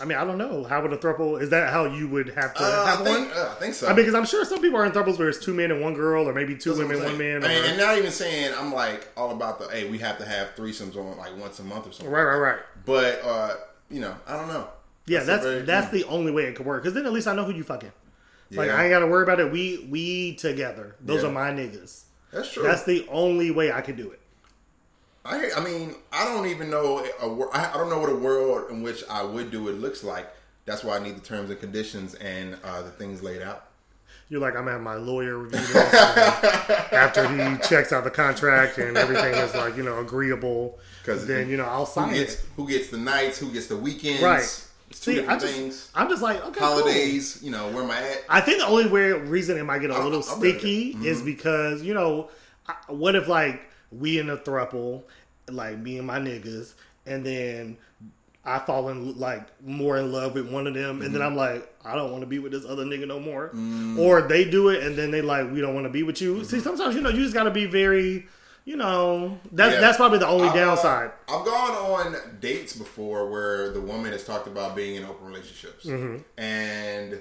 I 0.00 0.04
mean, 0.04 0.18
I 0.18 0.24
don't 0.24 0.36
know. 0.36 0.62
How 0.64 0.82
would 0.82 0.92
a 0.92 0.98
throuple? 0.98 1.40
Is 1.40 1.48
that 1.50 1.72
how 1.72 1.86
you 1.86 2.06
would 2.08 2.28
have 2.30 2.52
to 2.54 2.62
Uh, 2.62 2.84
I 2.86 2.90
have 2.90 3.04
think, 3.04 3.28
one? 3.30 3.38
uh, 3.38 3.52
I 3.56 3.60
think 3.60 3.74
so. 3.74 3.86
I 3.86 3.90
mean, 3.90 3.96
because 3.96 4.14
I'm 4.14 4.26
sure 4.26 4.44
some 4.44 4.60
people 4.60 4.78
are 4.78 4.84
in 4.84 4.92
throuples 4.92 5.18
where 5.18 5.28
it's 5.30 5.38
two 5.38 5.54
men 5.54 5.70
and 5.70 5.80
one 5.80 5.94
girl, 5.94 6.28
or 6.28 6.34
maybe 6.34 6.54
two 6.54 6.74
That's 6.74 6.80
women, 6.86 7.02
one 7.02 7.16
man. 7.16 7.42
I 7.44 7.48
mean, 7.48 7.62
or- 7.62 7.66
and 7.66 7.78
not 7.78 7.96
even 7.96 8.10
saying 8.10 8.52
I'm 8.58 8.74
like 8.74 9.08
all 9.16 9.30
about 9.30 9.58
the 9.58 9.68
hey, 9.68 9.88
we 9.88 9.96
have 9.98 10.18
to 10.18 10.26
have 10.26 10.54
threesomes 10.54 10.96
on 10.96 11.16
like 11.16 11.36
once 11.38 11.58
a 11.60 11.64
month 11.64 11.86
or 11.86 11.92
something. 11.92 12.12
right, 12.12 12.24
right, 12.24 12.36
right. 12.38 12.58
But 12.84 13.22
uh, 13.24 13.54
you 13.90 14.00
know, 14.00 14.14
I 14.26 14.36
don't 14.36 14.48
know. 14.48 14.68
Yeah, 15.06 15.20
that's 15.20 15.44
that's, 15.44 15.88
very- 15.88 16.02
the 16.02 16.08
only 16.08 16.30
way 16.32 16.44
it 16.44 16.56
could 16.56 16.66
work. 16.66 16.82
Because 16.82 16.94
then 16.94 17.06
at 17.06 17.12
least 17.12 17.26
I 17.26 17.34
know 17.34 17.44
who 17.44 17.52
you 17.54 17.64
fucking. 17.64 17.92
Like 18.50 18.68
Yeah. 18.68 18.76
I 18.76 18.82
ain't 18.84 18.90
got 18.90 18.98
to 19.00 19.06
worry 19.06 19.22
about 19.22 19.40
it. 19.40 19.50
We 19.50 19.86
we 19.88 20.34
together. 20.34 20.94
Those 21.00 21.22
Yeah. 21.22 21.28
are 21.30 21.32
my 21.32 21.50
niggas. 21.52 22.02
That's 22.32 22.52
true. 22.52 22.64
That's 22.64 22.82
the 22.84 23.06
only 23.10 23.50
way 23.50 23.72
I 23.72 23.80
could 23.80 23.96
do 23.96 24.10
it. 24.10 24.20
I 25.26 25.50
I 25.56 25.60
mean, 25.64 25.94
I 26.12 26.24
don't 26.24 26.46
even 26.46 26.70
know 26.70 26.98
a 27.20 27.56
I 27.56 27.72
don't 27.76 27.88
know 27.90 27.98
what 27.98 28.10
a 28.10 28.16
world 28.16 28.70
in 28.70 28.82
which 28.82 29.02
I 29.10 29.22
would 29.22 29.50
do 29.50 29.68
it 29.68 29.72
looks 29.72 30.02
like. 30.04 30.28
That's 30.64 30.82
why 30.82 30.96
I 30.96 31.00
need 31.02 31.16
the 31.16 31.20
terms 31.20 31.50
and 31.50 31.60
conditions 31.60 32.14
and 32.14 32.56
uh, 32.64 32.82
the 32.82 32.90
things 32.90 33.22
laid 33.22 33.40
out. 33.42 33.64
You're 34.28 34.40
like, 34.40 34.54
I'm 34.56 34.62
gonna 34.64 34.72
have 34.72 34.80
my 34.80 34.96
lawyer 34.96 35.38
review 35.38 35.60
this. 35.60 35.94
after 36.92 37.28
he 37.28 37.58
checks 37.68 37.92
out 37.92 38.02
the 38.04 38.10
contract 38.10 38.78
and 38.78 38.96
everything 38.96 39.34
is 39.34 39.54
like, 39.54 39.76
you 39.76 39.82
know, 39.84 40.00
agreeable. 40.00 40.78
Because 41.02 41.26
then 41.26 41.48
you 41.48 41.56
know 41.56 41.64
I'll 41.64 41.84
Who 41.84 41.92
sign 41.92 42.14
gets 42.14 42.34
it. 42.34 42.44
who 42.56 42.66
gets 42.68 42.88
the 42.90 42.98
nights? 42.98 43.38
Who 43.38 43.52
gets 43.52 43.68
the 43.68 43.76
weekends? 43.76 44.22
Right. 44.22 44.42
It's 44.90 45.00
two 45.00 45.12
See, 45.12 45.14
different 45.16 45.40
just, 45.40 45.54
things. 45.54 45.90
I'm 45.94 46.08
just 46.08 46.22
like, 46.22 46.44
okay, 46.44 46.58
cool. 46.60 46.68
Holidays. 46.68 47.40
You 47.42 47.50
know, 47.52 47.68
where 47.70 47.82
am 47.84 47.90
I 47.90 47.98
at? 48.02 48.24
I 48.28 48.40
think 48.40 48.58
the 48.58 48.66
only 48.66 48.88
way, 48.88 49.10
reason 49.12 49.56
it 49.58 49.64
might 49.64 49.80
get 49.80 49.90
a 49.90 49.94
I'll- 49.94 50.02
little 50.04 50.18
I'll 50.18 50.36
sticky 50.36 50.96
is 51.02 51.22
because 51.22 51.82
you 51.82 51.94
know, 51.94 52.28
what 52.88 53.14
if 53.14 53.28
like 53.28 53.60
we 53.92 54.18
in 54.18 54.30
a 54.30 54.36
thruple, 54.36 55.02
like 55.50 55.78
me 55.78 55.98
and 55.98 56.06
my 56.06 56.18
niggas, 56.18 56.74
and 57.06 57.24
then 57.24 57.76
I 58.44 58.58
fall 58.60 58.88
in 58.90 59.18
like 59.18 59.42
more 59.66 59.96
in 59.96 60.12
love 60.12 60.34
with 60.34 60.50
one 60.50 60.66
of 60.66 60.74
them, 60.74 61.02
and 61.02 61.14
then 61.14 61.20
Mm-hmm. 61.20 61.30
I'm 61.32 61.36
like, 61.36 61.74
I 61.84 61.94
don't 61.96 62.10
want 62.12 62.22
to 62.22 62.26
be 62.26 62.38
with 62.38 62.52
this 62.52 62.64
other 62.64 62.84
nigga 62.84 63.06
no 63.06 63.18
more, 63.20 63.50
Mm. 63.54 63.98
or 63.98 64.22
they 64.22 64.44
do 64.48 64.68
it 64.70 64.82
and 64.84 64.96
then 64.96 65.10
they 65.10 65.22
like, 65.22 65.50
we 65.52 65.60
don't 65.60 65.74
want 65.74 65.86
to 65.86 65.90
be 65.92 66.02
with 66.02 66.20
you. 66.20 66.44
See, 66.44 66.60
sometimes 66.60 66.94
you 66.94 67.00
know 67.00 67.10
you 67.10 67.22
just 67.22 67.34
got 67.34 67.44
to 67.44 67.50
be 67.50 67.66
very, 67.66 68.26
you 68.64 68.76
know, 68.76 69.38
that's 69.52 69.74
Yeah. 69.74 69.80
that's 69.80 69.96
probably 69.96 70.18
the 70.18 70.26
only 70.28 70.48
Uh, 70.48 70.54
downside. 70.54 71.10
I've 71.28 71.44
gone 71.44 71.70
on 71.72 72.16
dates 72.40 72.74
before 72.76 73.28
where 73.30 73.70
the 73.72 73.80
woman 73.80 74.12
has 74.12 74.24
talked 74.24 74.46
about 74.48 74.74
being 74.76 74.96
in 74.96 75.04
open 75.04 75.26
relationships, 75.26 75.84
Mm-hmm. 75.86 76.22
and 76.40 77.20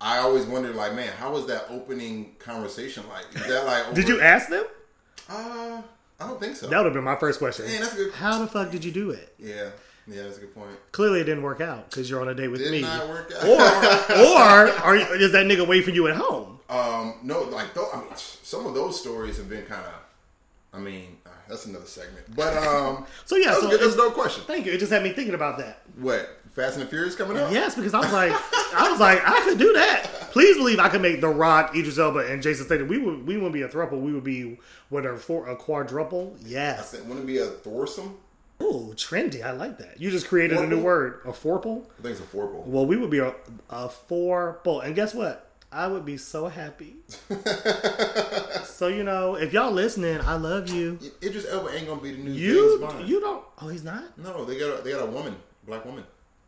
I 0.00 0.18
always 0.18 0.44
wondered, 0.46 0.74
like, 0.74 0.94
man, 0.94 1.12
how 1.18 1.32
was 1.32 1.46
that 1.46 1.66
opening 1.70 2.34
conversation 2.40 3.04
like? 3.08 3.24
Is 3.40 3.46
that 3.46 3.64
like? 3.66 3.94
Did 3.94 4.08
you 4.08 4.20
ask 4.20 4.48
them? 4.48 4.64
Uh, 5.32 5.82
I 6.20 6.28
don't 6.28 6.38
think 6.40 6.56
so. 6.56 6.68
That 6.68 6.76
would 6.78 6.86
have 6.86 6.94
been 6.94 7.04
my 7.04 7.16
first 7.16 7.38
question. 7.38 7.66
Man, 7.66 7.80
that's 7.80 7.94
a 7.94 7.96
good. 7.96 8.12
How 8.14 8.38
the 8.38 8.46
fuck 8.46 8.70
did 8.70 8.84
you 8.84 8.92
do 8.92 9.10
it? 9.10 9.34
Yeah, 9.38 9.70
yeah, 10.06 10.22
that's 10.22 10.36
a 10.38 10.40
good 10.40 10.54
point. 10.54 10.70
Clearly, 10.92 11.20
it 11.20 11.24
didn't 11.24 11.42
work 11.42 11.60
out 11.60 11.90
because 11.90 12.08
you're 12.10 12.20
on 12.20 12.28
a 12.28 12.34
date 12.34 12.48
with 12.48 12.60
Did 12.60 12.70
me. 12.72 12.82
not 12.82 13.08
work 13.08 13.32
out. 13.36 13.44
or 13.44 14.68
or 14.68 14.80
are 14.84 14.96
you, 14.96 15.18
does 15.18 15.32
that 15.32 15.46
nigga 15.46 15.66
wait 15.66 15.84
for 15.84 15.90
you 15.90 16.06
at 16.08 16.16
home? 16.16 16.60
Um, 16.68 17.14
no, 17.22 17.42
like 17.42 17.74
though, 17.74 17.88
I 17.92 17.98
mean, 18.00 18.08
some 18.16 18.66
of 18.66 18.74
those 18.74 19.00
stories 19.00 19.36
have 19.38 19.48
been 19.48 19.64
kind 19.66 19.84
of. 19.84 19.92
I 20.74 20.78
mean, 20.78 21.18
uh, 21.26 21.30
that's 21.48 21.66
another 21.66 21.84
segment, 21.84 22.34
but 22.34 22.56
um, 22.56 23.04
So 23.26 23.36
yeah, 23.36 23.48
that's 23.50 23.60
so 23.60 23.68
good. 23.70 23.80
There's 23.80 23.96
no 23.96 24.10
question. 24.10 24.44
thank 24.46 24.64
you. 24.64 24.72
It 24.72 24.78
just 24.78 24.90
had 24.90 25.02
me 25.02 25.10
thinking 25.10 25.34
about 25.34 25.58
that. 25.58 25.82
What 25.98 26.30
Fast 26.54 26.76
and 26.76 26.84
the 26.84 26.88
Furious 26.88 27.14
coming 27.16 27.36
up? 27.38 27.50
Yes, 27.50 27.74
because 27.74 27.94
I 27.94 28.00
was 28.00 28.12
like, 28.12 28.32
I 28.74 28.90
was 28.90 29.00
like, 29.00 29.20
I 29.26 29.40
could 29.44 29.58
do 29.58 29.72
that. 29.72 30.04
Please 30.32 30.56
believe 30.56 30.78
I 30.78 30.88
could 30.88 31.02
make 31.02 31.20
The 31.20 31.28
Rock, 31.28 31.74
Idris 31.76 31.98
Elba, 31.98 32.20
and 32.30 32.42
Jason 32.42 32.66
Statham. 32.66 32.88
We 32.88 32.98
would 32.98 33.26
we 33.26 33.34
wouldn't 33.36 33.52
be 33.54 33.62
a 33.62 33.68
throuple. 33.68 34.00
We 34.00 34.12
would 34.12 34.24
be 34.24 34.58
what 34.88 35.04
a 35.06 35.16
four 35.16 35.48
a 35.48 35.56
quadruple. 35.56 36.36
Yes. 36.44 36.92
Wouldn't 36.92 37.20
it 37.20 37.26
be 37.26 37.38
a 37.38 37.46
thoursome? 37.46 38.18
Ooh, 38.62 38.92
trendy. 38.94 39.42
I 39.42 39.50
like 39.52 39.78
that. 39.78 40.00
You 40.00 40.10
just 40.10 40.28
created 40.28 40.56
a 40.58 40.66
new 40.66 40.80
word, 40.80 41.20
a 41.24 41.32
fourple. 41.32 41.86
I 41.98 42.02
think 42.02 42.12
it's 42.12 42.20
a 42.20 42.22
fourple. 42.22 42.62
Well, 42.64 42.86
we 42.86 42.96
would 42.96 43.10
be 43.10 43.18
a, 43.18 43.34
a 43.68 43.88
fourple, 43.88 44.80
and 44.84 44.94
guess 44.94 45.14
what? 45.14 45.48
I 45.72 45.86
would 45.88 46.04
be 46.04 46.16
so 46.18 46.48
happy. 46.48 46.96
so 48.64 48.88
you 48.88 49.04
know, 49.04 49.34
if 49.36 49.52
y'all 49.52 49.72
listening, 49.72 50.20
I 50.20 50.36
love 50.36 50.68
you. 50.68 50.98
Idris 51.22 51.46
Elba 51.48 51.74
ain't 51.74 51.88
gonna 51.88 52.00
be 52.00 52.12
the 52.12 52.18
new 52.22 52.30
You 52.32 52.78
James 52.78 52.92
Bond. 52.92 53.08
you 53.08 53.20
don't. 53.20 53.44
Oh, 53.60 53.68
he's 53.68 53.84
not. 53.84 54.16
no, 54.18 54.44
they 54.44 54.58
got 54.58 54.80
a, 54.80 54.82
they 54.82 54.92
got 54.92 55.02
a 55.02 55.10
woman, 55.10 55.34
black 55.66 55.84
woman. 55.84 56.04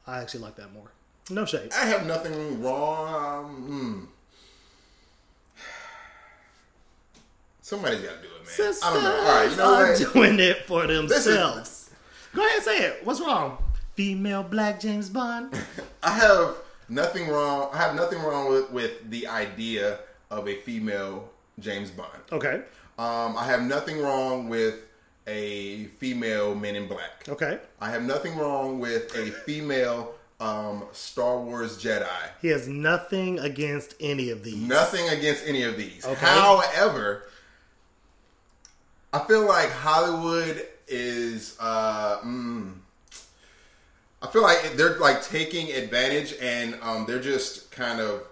I 0.06 0.20
actually 0.20 0.40
like 0.40 0.56
that 0.56 0.72
more. 0.72 0.90
No 1.30 1.46
shade. 1.46 1.72
I 1.74 1.86
have 1.86 2.06
nothing 2.06 2.62
wrong. 2.62 3.44
Um, 3.44 3.50
hmm. 3.62 4.04
Somebody's 7.62 8.00
got 8.02 8.16
to 8.16 8.22
do 8.22 8.28
it, 8.28 8.38
man. 8.38 8.46
Sisters 8.46 8.82
I 8.84 8.92
don't 8.92 9.02
know. 9.02 9.16
All 9.16 9.24
right, 9.24 9.50
you 9.50 9.56
know 9.56 9.72
what? 9.72 10.12
doing 10.12 10.38
it 10.40 10.66
for 10.66 10.84
is- 10.84 11.08
themselves. 11.08 11.90
Go 12.34 12.40
ahead, 12.42 12.56
and 12.56 12.64
say 12.64 12.78
it. 12.78 13.06
What's 13.06 13.20
wrong? 13.20 13.58
Female 13.94 14.42
black 14.42 14.80
James 14.80 15.08
Bond. 15.08 15.56
I 16.02 16.10
have 16.10 16.56
nothing 16.88 17.28
wrong. 17.28 17.70
I 17.72 17.78
have 17.78 17.94
nothing 17.94 18.20
wrong 18.20 18.50
with, 18.50 18.70
with 18.70 19.10
the 19.10 19.28
idea 19.28 20.00
of 20.30 20.48
a 20.48 20.56
female 20.62 21.30
James 21.60 21.90
Bond. 21.90 22.10
Okay. 22.32 22.62
Um, 22.98 23.36
I 23.36 23.44
have 23.44 23.62
nothing 23.62 24.00
wrong 24.00 24.48
with 24.48 24.80
a 25.26 25.84
female 25.98 26.54
Men 26.54 26.76
in 26.76 26.86
Black. 26.86 27.24
Okay. 27.28 27.58
I 27.80 27.90
have 27.90 28.02
nothing 28.02 28.36
wrong 28.36 28.78
with 28.78 29.14
a 29.16 29.30
female 29.30 30.14
um, 30.40 30.84
Star 30.92 31.38
Wars 31.40 31.82
Jedi. 31.82 32.06
He 32.42 32.48
has 32.48 32.68
nothing 32.68 33.38
against 33.38 33.94
any 34.00 34.30
of 34.30 34.44
these. 34.44 34.56
Nothing 34.56 35.08
against 35.08 35.46
any 35.46 35.62
of 35.62 35.76
these. 35.76 36.04
Okay. 36.04 36.26
However, 36.26 37.24
I 39.12 39.20
feel 39.20 39.46
like 39.46 39.70
Hollywood 39.70 40.66
is. 40.88 41.56
Uh, 41.58 42.18
mm, 42.18 42.74
I 44.20 44.26
feel 44.28 44.42
like 44.42 44.72
they're 44.76 44.98
like 44.98 45.22
taking 45.22 45.70
advantage, 45.72 46.34
and 46.40 46.76
um, 46.82 47.04
they're 47.06 47.20
just 47.20 47.70
kind 47.70 48.00
of 48.00 48.26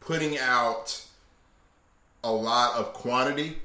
putting 0.00 0.38
out 0.38 1.04
a 2.22 2.30
lot 2.30 2.76
of 2.76 2.92
quantity 2.92 3.58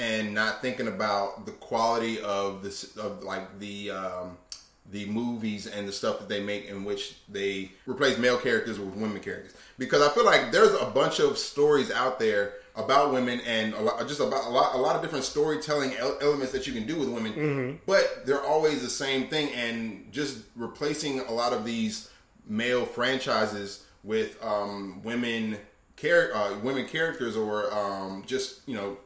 and 0.00 0.34
not 0.34 0.62
thinking 0.62 0.88
about 0.88 1.46
the 1.46 1.52
quality 1.52 2.20
of 2.22 2.62
this 2.62 2.96
of 2.96 3.22
like 3.22 3.58
the 3.58 3.90
um, 3.90 4.38
the 4.90 5.06
movies 5.06 5.66
and 5.66 5.86
the 5.86 5.92
stuff 5.92 6.18
that 6.18 6.28
they 6.28 6.42
make 6.42 6.66
in 6.66 6.84
which 6.84 7.16
they 7.28 7.70
replace 7.86 8.18
male 8.18 8.38
characters 8.38 8.80
with 8.80 8.94
women 8.94 9.20
characters 9.20 9.54
because 9.78 10.02
I 10.02 10.10
feel 10.10 10.24
like 10.24 10.52
there's 10.52 10.74
a 10.74 10.86
bunch 10.86 11.20
of 11.20 11.38
stories 11.38 11.90
out 11.90 12.18
there 12.18 12.54
about 12.76 13.12
women 13.12 13.40
and 13.46 13.74
a 13.74 13.80
lot, 13.80 14.06
just 14.06 14.20
about 14.20 14.46
a 14.46 14.50
lot, 14.50 14.74
a 14.74 14.78
lot 14.78 14.96
of 14.96 15.02
different 15.02 15.24
storytelling 15.24 15.94
elements 15.96 16.52
that 16.52 16.66
you 16.66 16.72
can 16.72 16.86
do 16.86 16.96
with 16.96 17.08
women. 17.08 17.32
Mm-hmm. 17.32 17.76
But 17.86 18.26
they're 18.26 18.44
always 18.44 18.82
the 18.82 18.90
same 18.90 19.28
thing, 19.28 19.52
and 19.54 20.06
just 20.12 20.38
replacing 20.54 21.20
a 21.20 21.32
lot 21.32 21.52
of 21.52 21.64
these 21.64 22.10
male 22.46 22.84
franchises 22.84 23.86
with 24.04 24.42
um, 24.44 25.02
women 25.02 25.58
char- 25.96 26.32
uh, 26.34 26.58
women 26.60 26.86
characters, 26.86 27.36
or 27.36 27.72
um, 27.72 28.22
just 28.26 28.60
you 28.68 28.76
know, 28.76 28.96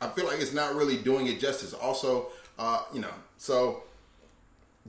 I 0.00 0.08
feel 0.08 0.26
like 0.26 0.40
it's 0.40 0.52
not 0.52 0.74
really 0.74 0.96
doing 0.96 1.26
it 1.26 1.40
justice. 1.40 1.72
Also, 1.74 2.28
uh, 2.58 2.82
you 2.92 3.00
know, 3.00 3.12
so. 3.38 3.84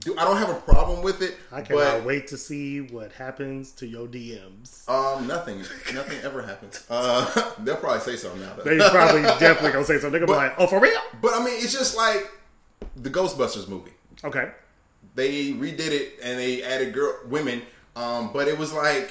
Do, 0.00 0.16
I 0.18 0.24
don't 0.24 0.38
have 0.38 0.48
a 0.48 0.54
problem 0.54 1.02
with 1.02 1.20
it. 1.20 1.36
I 1.52 1.60
cannot 1.60 1.98
but, 1.98 2.04
wait 2.04 2.26
to 2.28 2.38
see 2.38 2.80
what 2.80 3.12
happens 3.12 3.72
to 3.72 3.86
your 3.86 4.06
DMs. 4.08 4.88
Um, 4.88 5.26
nothing, 5.26 5.58
nothing 5.94 6.18
ever 6.24 6.42
happens. 6.42 6.84
Uh, 6.88 7.52
they'll 7.58 7.76
probably 7.76 8.00
say 8.00 8.16
something 8.16 8.40
now. 8.40 8.54
Though. 8.56 8.62
They 8.64 8.78
probably 8.78 9.22
definitely 9.38 9.72
gonna 9.72 9.84
say 9.84 9.98
something. 9.98 10.12
They're 10.12 10.26
gonna 10.26 10.32
be 10.32 10.46
like, 10.48 10.54
"Oh, 10.56 10.66
for 10.66 10.80
real?" 10.80 10.98
But 11.20 11.34
I 11.34 11.44
mean, 11.44 11.54
it's 11.62 11.74
just 11.74 11.94
like 11.94 12.32
the 12.96 13.10
Ghostbusters 13.10 13.68
movie. 13.68 13.92
Okay. 14.24 14.50
They 15.14 15.52
redid 15.52 15.90
it 15.90 16.14
and 16.22 16.38
they 16.38 16.62
added 16.62 16.94
girl 16.94 17.18
women, 17.26 17.62
um, 17.94 18.32
but 18.32 18.48
it 18.48 18.56
was 18.56 18.72
like 18.72 19.10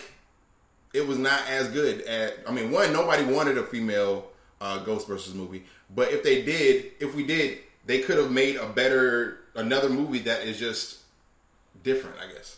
it 0.93 1.05
was 1.07 1.17
not 1.17 1.47
as 1.47 1.69
good. 1.69 2.01
At 2.01 2.39
I 2.47 2.51
mean, 2.51 2.71
one 2.71 2.91
nobody 2.91 3.23
wanted 3.23 3.57
a 3.57 3.63
female 3.63 4.27
uh, 4.59 4.83
Ghostbusters 4.83 5.35
movie, 5.35 5.63
but 5.93 6.11
if 6.11 6.23
they 6.23 6.41
did, 6.41 6.91
if 6.99 7.15
we 7.15 7.25
did, 7.25 7.59
they 7.85 7.99
could 7.99 8.17
have 8.17 8.31
made 8.31 8.55
a 8.55 8.67
better 8.67 9.39
another 9.55 9.89
movie 9.89 10.19
that 10.19 10.43
is 10.43 10.59
just 10.59 10.99
different. 11.83 12.15
I 12.19 12.31
guess. 12.33 12.57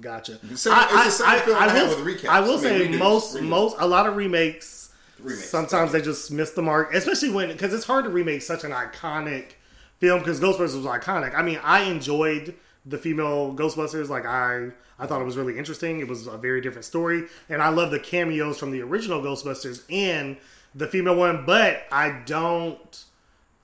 Gotcha. 0.00 0.40
It's 0.50 0.64
the 0.64 1.10
same 1.10 1.40
feeling 1.40 1.62
I 1.62 1.72
will, 1.72 2.04
with 2.04 2.20
recaps. 2.20 2.28
I 2.28 2.40
will 2.40 2.58
I 2.58 2.62
mean, 2.62 2.62
say 2.62 2.88
redos, 2.88 2.98
most 2.98 3.36
redos. 3.36 3.48
most 3.48 3.76
a 3.78 3.86
lot 3.86 4.06
of 4.06 4.16
remakes. 4.16 4.92
Remakes. 5.20 5.48
Sometimes 5.48 5.92
they 5.92 6.02
just 6.02 6.30
miss 6.32 6.50
the 6.50 6.62
mark, 6.62 6.92
especially 6.94 7.30
when 7.30 7.48
because 7.48 7.72
it's 7.72 7.84
hard 7.84 8.04
to 8.04 8.10
remake 8.10 8.42
such 8.42 8.64
an 8.64 8.72
iconic 8.72 9.52
film 10.00 10.18
because 10.18 10.40
Ghostbusters 10.40 10.76
was 10.76 10.86
iconic. 10.86 11.34
I 11.34 11.42
mean, 11.42 11.60
I 11.62 11.82
enjoyed 11.82 12.54
the 12.84 12.98
female 12.98 13.54
Ghostbusters. 13.54 14.08
Like 14.08 14.26
I, 14.26 14.70
I 14.98 15.06
thought 15.06 15.20
it 15.20 15.24
was 15.24 15.36
really 15.36 15.56
interesting. 15.56 16.00
It 16.00 16.08
was 16.08 16.26
a 16.26 16.36
very 16.36 16.60
different 16.60 16.84
story, 16.84 17.24
and 17.48 17.62
I 17.62 17.68
love 17.68 17.92
the 17.92 18.00
cameos 18.00 18.58
from 18.58 18.72
the 18.72 18.82
original 18.82 19.22
Ghostbusters 19.22 19.82
and 19.90 20.36
the 20.74 20.86
female 20.86 21.16
one. 21.16 21.44
But 21.46 21.84
I 21.92 22.20
don't 22.26 23.04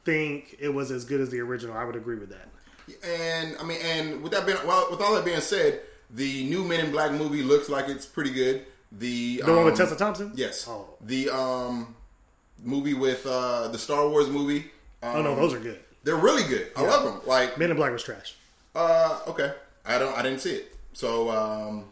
think 0.05 0.57
it 0.59 0.68
was 0.70 0.90
as 0.90 1.05
good 1.05 1.20
as 1.20 1.31
the 1.31 1.40
original. 1.40 1.77
I 1.77 1.85
would 1.85 1.96
agree 1.96 2.16
with 2.18 2.31
that. 2.31 2.49
And 3.05 3.57
I 3.61 3.64
mean, 3.64 3.79
and 3.85 4.23
with 4.23 4.33
that 4.33 4.46
being, 4.46 4.59
well, 4.66 4.88
with 4.90 5.01
all 5.01 5.14
that 5.14 5.25
being 5.25 5.40
said, 5.40 5.81
the 6.11 6.44
new 6.44 6.64
Men 6.64 6.81
in 6.87 6.90
Black 6.90 7.12
movie 7.12 7.42
looks 7.42 7.68
like 7.68 7.88
it's 7.88 8.07
pretty 8.07 8.33
good. 8.33 8.66
The 8.92 9.42
The 9.44 9.53
one 9.55 9.64
with 9.66 9.75
um, 9.75 9.79
Tessa 9.79 9.96
Thompson. 9.96 10.33
Yes. 10.35 10.66
Oh. 10.68 10.88
The 11.03 11.31
um 11.31 11.94
movie 12.62 12.94
with 12.94 13.25
uh 13.27 13.68
the 13.68 13.79
Star 13.79 14.09
Wars 14.09 14.29
movie. 14.29 14.70
Um, 15.03 15.16
Oh 15.16 15.23
no, 15.23 15.37
those 15.37 15.55
are 15.55 15.61
good. 15.61 15.79
they're 16.03 16.16
really 16.16 16.42
good. 16.49 16.73
I 16.77 16.83
love 16.83 17.05
them. 17.05 17.20
Like, 17.27 17.57
Men 17.59 17.70
in 17.70 17.77
Black 17.77 17.92
was 17.92 18.03
trash. 18.03 18.35
uh, 18.75 19.20
okay, 19.29 19.53
I 19.87 19.99
don't, 19.99 20.16
I 20.18 20.23
didn't 20.23 20.40
see 20.40 20.53
it. 20.57 20.77
So, 20.92 21.31
um, 21.31 21.85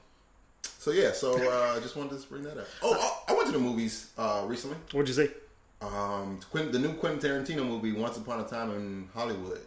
so 0.89 0.95
yeah, 0.95 1.13
so 1.13 1.35
uh, 1.51 1.75
I 1.77 1.81
just 1.81 1.97
wanted 1.97 2.21
to 2.21 2.27
bring 2.29 2.43
that 2.45 2.57
up. 2.59 2.67
Oh, 2.83 2.95
I, 3.29 3.33
I 3.33 3.37
went 3.37 3.47
to 3.49 3.53
the 3.53 3.59
movies 3.59 4.11
uh 4.17 4.45
recently. 4.47 4.77
What'd 4.93 5.09
you 5.09 5.15
say? 5.15 5.31
Um, 5.81 6.41
the 6.53 6.79
new 6.79 6.93
Quentin 6.95 7.21
Tarantino 7.21 7.65
movie, 7.67 7.93
Once 7.93 8.17
Upon 8.17 8.41
a 8.41 8.45
Time 8.45 8.71
in 8.73 9.09
Hollywood. 9.15 9.61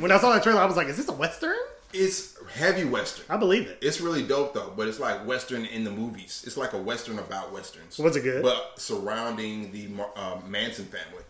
when 0.00 0.10
I 0.12 0.18
saw 0.18 0.32
that 0.32 0.42
trailer, 0.42 0.60
I 0.60 0.64
was 0.66 0.76
like, 0.76 0.88
"Is 0.88 0.96
this 0.96 1.08
a 1.08 1.12
western?" 1.12 1.56
It's 1.92 2.36
heavy 2.54 2.84
western. 2.84 3.24
I 3.28 3.36
believe 3.36 3.66
it. 3.68 3.78
It's 3.80 4.00
really 4.00 4.22
dope 4.22 4.54
though, 4.54 4.72
but 4.76 4.88
it's 4.88 4.98
like 5.00 5.26
Western 5.26 5.64
in 5.66 5.84
the 5.84 5.90
movies. 5.90 6.44
It's 6.46 6.56
like 6.56 6.72
a 6.72 6.78
Western 6.78 7.18
about 7.18 7.52
Westerns. 7.52 7.98
Was 7.98 8.16
it 8.16 8.22
good? 8.22 8.42
But 8.42 8.72
surrounding 8.76 9.72
the 9.72 9.88
uh, 10.16 10.38
Manson 10.46 10.86
family. 10.86 11.22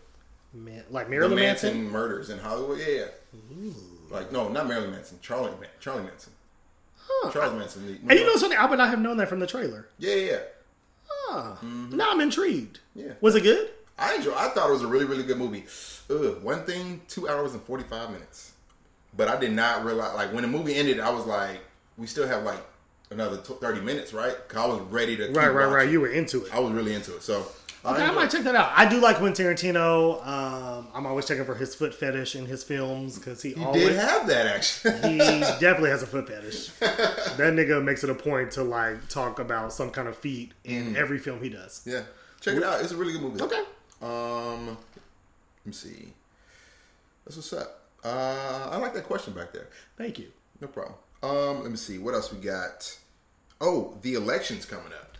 Man, 0.53 0.83
like 0.89 1.05
The 1.05 1.11
Marilyn 1.11 1.35
Manson, 1.35 1.73
Manson. 1.73 1.91
murders 1.91 2.29
in 2.29 2.39
Hollywood. 2.39 2.79
Yeah, 2.79 3.05
yeah. 3.53 3.71
Like, 4.09 4.31
no, 4.31 4.47
not 4.49 4.67
Marilyn 4.67 4.91
Manson. 4.91 5.19
Charlie, 5.21 5.51
Man- 5.59 5.69
Charlie 5.79 6.03
Manson. 6.03 6.31
Charles 7.31 7.53
Manson. 7.53 7.85
the- 7.87 8.11
And 8.11 8.19
you 8.19 8.25
know 8.25 8.35
something? 8.37 8.57
I 8.57 8.65
would 8.65 8.77
not 8.77 8.89
have 8.89 8.99
known 8.99 9.17
that 9.17 9.29
from 9.29 9.39
the 9.39 9.47
trailer. 9.47 9.87
Yeah, 9.99 10.15
yeah, 10.15 10.31
yeah. 10.31 10.39
Huh. 11.09 11.55
Mm-hmm. 11.63 11.95
Now 11.97 12.11
I'm 12.11 12.21
intrigued. 12.21 12.79
Yeah. 12.95 13.13
Was 13.21 13.35
it 13.35 13.41
good? 13.41 13.69
I 13.97 14.15
enjoy. 14.15 14.33
I 14.35 14.49
thought 14.49 14.69
it 14.69 14.73
was 14.73 14.83
a 14.83 14.87
really, 14.87 15.05
really 15.05 15.23
good 15.23 15.37
movie. 15.37 15.65
Ugh, 16.09 16.41
one 16.43 16.63
thing, 16.63 17.01
two 17.07 17.27
hours 17.27 17.53
and 17.53 17.61
forty 17.63 17.83
five 17.83 18.11
minutes. 18.11 18.51
But 19.15 19.27
I 19.27 19.39
did 19.39 19.51
not 19.53 19.83
realize. 19.85 20.13
Like 20.15 20.31
when 20.33 20.43
the 20.43 20.47
movie 20.47 20.75
ended, 20.75 20.99
I 20.99 21.09
was 21.09 21.25
like, 21.25 21.59
we 21.97 22.05
still 22.07 22.27
have 22.27 22.43
like 22.43 22.63
another 23.09 23.37
t- 23.37 23.55
thirty 23.59 23.81
minutes, 23.81 24.13
right? 24.13 24.35
Cause 24.47 24.57
I 24.57 24.65
was 24.67 24.81
ready 24.91 25.17
to. 25.17 25.31
Right, 25.31 25.47
right, 25.49 25.65
right. 25.65 25.89
You 25.89 25.99
were 26.01 26.09
into 26.09 26.45
it. 26.45 26.53
I 26.53 26.59
was 26.59 26.71
really 26.71 26.93
into 26.93 27.15
it. 27.15 27.23
So 27.23 27.45
Okay, 27.87 28.01
I 28.01 28.05
enjoyed 28.05 28.15
might 28.15 28.31
check 28.31 28.43
that 28.43 28.55
out. 28.55 28.71
I 28.75 28.87
do 28.89 28.99
like 28.99 29.17
Quentin 29.17 29.45
Tarantino. 29.45 30.25
Um, 30.25 30.87
I'm 30.93 31.05
always 31.05 31.25
checking 31.27 31.45
for 31.45 31.55
his 31.55 31.73
foot 31.75 31.93
fetish 31.93 32.35
in 32.35 32.45
his 32.45 32.63
films 32.63 33.17
because 33.17 33.41
he, 33.41 33.53
He 33.53 33.63
always 33.63 33.87
did 33.89 33.95
have 33.97 34.27
that 34.27 34.45
actually. 34.47 34.93
he 35.13 35.17
definitely 35.59 35.89
has 35.91 36.03
a 36.03 36.07
foot 36.07 36.27
fetish. 36.27 36.69
that 36.79 37.37
nigga 37.53 37.83
makes 37.83 38.03
it 38.03 38.09
a 38.09 38.15
point 38.15 38.51
to 38.51 38.63
like 38.63 39.07
talk 39.09 39.39
about 39.39 39.71
some 39.73 39.89
kind 39.91 40.07
of 40.07 40.17
feet 40.17 40.53
in 40.63 40.95
every 40.97 41.17
film 41.19 41.41
he 41.41 41.49
does. 41.49 41.81
yeah, 41.85 42.01
check 42.41 42.55
it 42.57 42.63
out. 42.63 42.81
It's 42.81 42.91
a 42.91 42.97
really 42.97 43.13
good 43.13 43.21
movie. 43.21 43.41
Okay. 43.41 43.63
Um, 44.01 44.67
let 44.67 45.65
me 45.65 45.71
see. 45.73 46.13
That's 47.25 47.35
what's 47.37 47.53
up. 47.53 47.81
Uh, 48.03 48.69
I 48.71 48.77
like 48.77 48.93
that 48.93 49.03
question 49.05 49.33
back 49.33 49.51
there. 49.53 49.67
Thank 49.97 50.19
you. 50.19 50.27
No 50.61 50.67
problem. 50.67 50.95
Um, 51.23 51.61
let 51.61 51.71
me 51.71 51.77
see. 51.77 51.97
What 51.97 52.13
else 52.13 52.31
we 52.31 52.39
got? 52.39 52.97
Oh, 53.59 53.97
the 54.01 54.13
election's 54.13 54.65
coming 54.65 54.93
up 54.93 55.17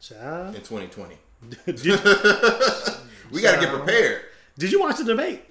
Child. 0.00 0.54
in 0.54 0.60
2020. 0.62 1.16
Did, 1.48 1.80
We 3.32 3.40
got 3.42 3.54
to 3.54 3.60
get 3.60 3.70
prepared. 3.72 4.22
did 4.58 4.72
you 4.72 4.80
watch 4.80 4.98
the 4.98 5.04
debate? 5.04 5.44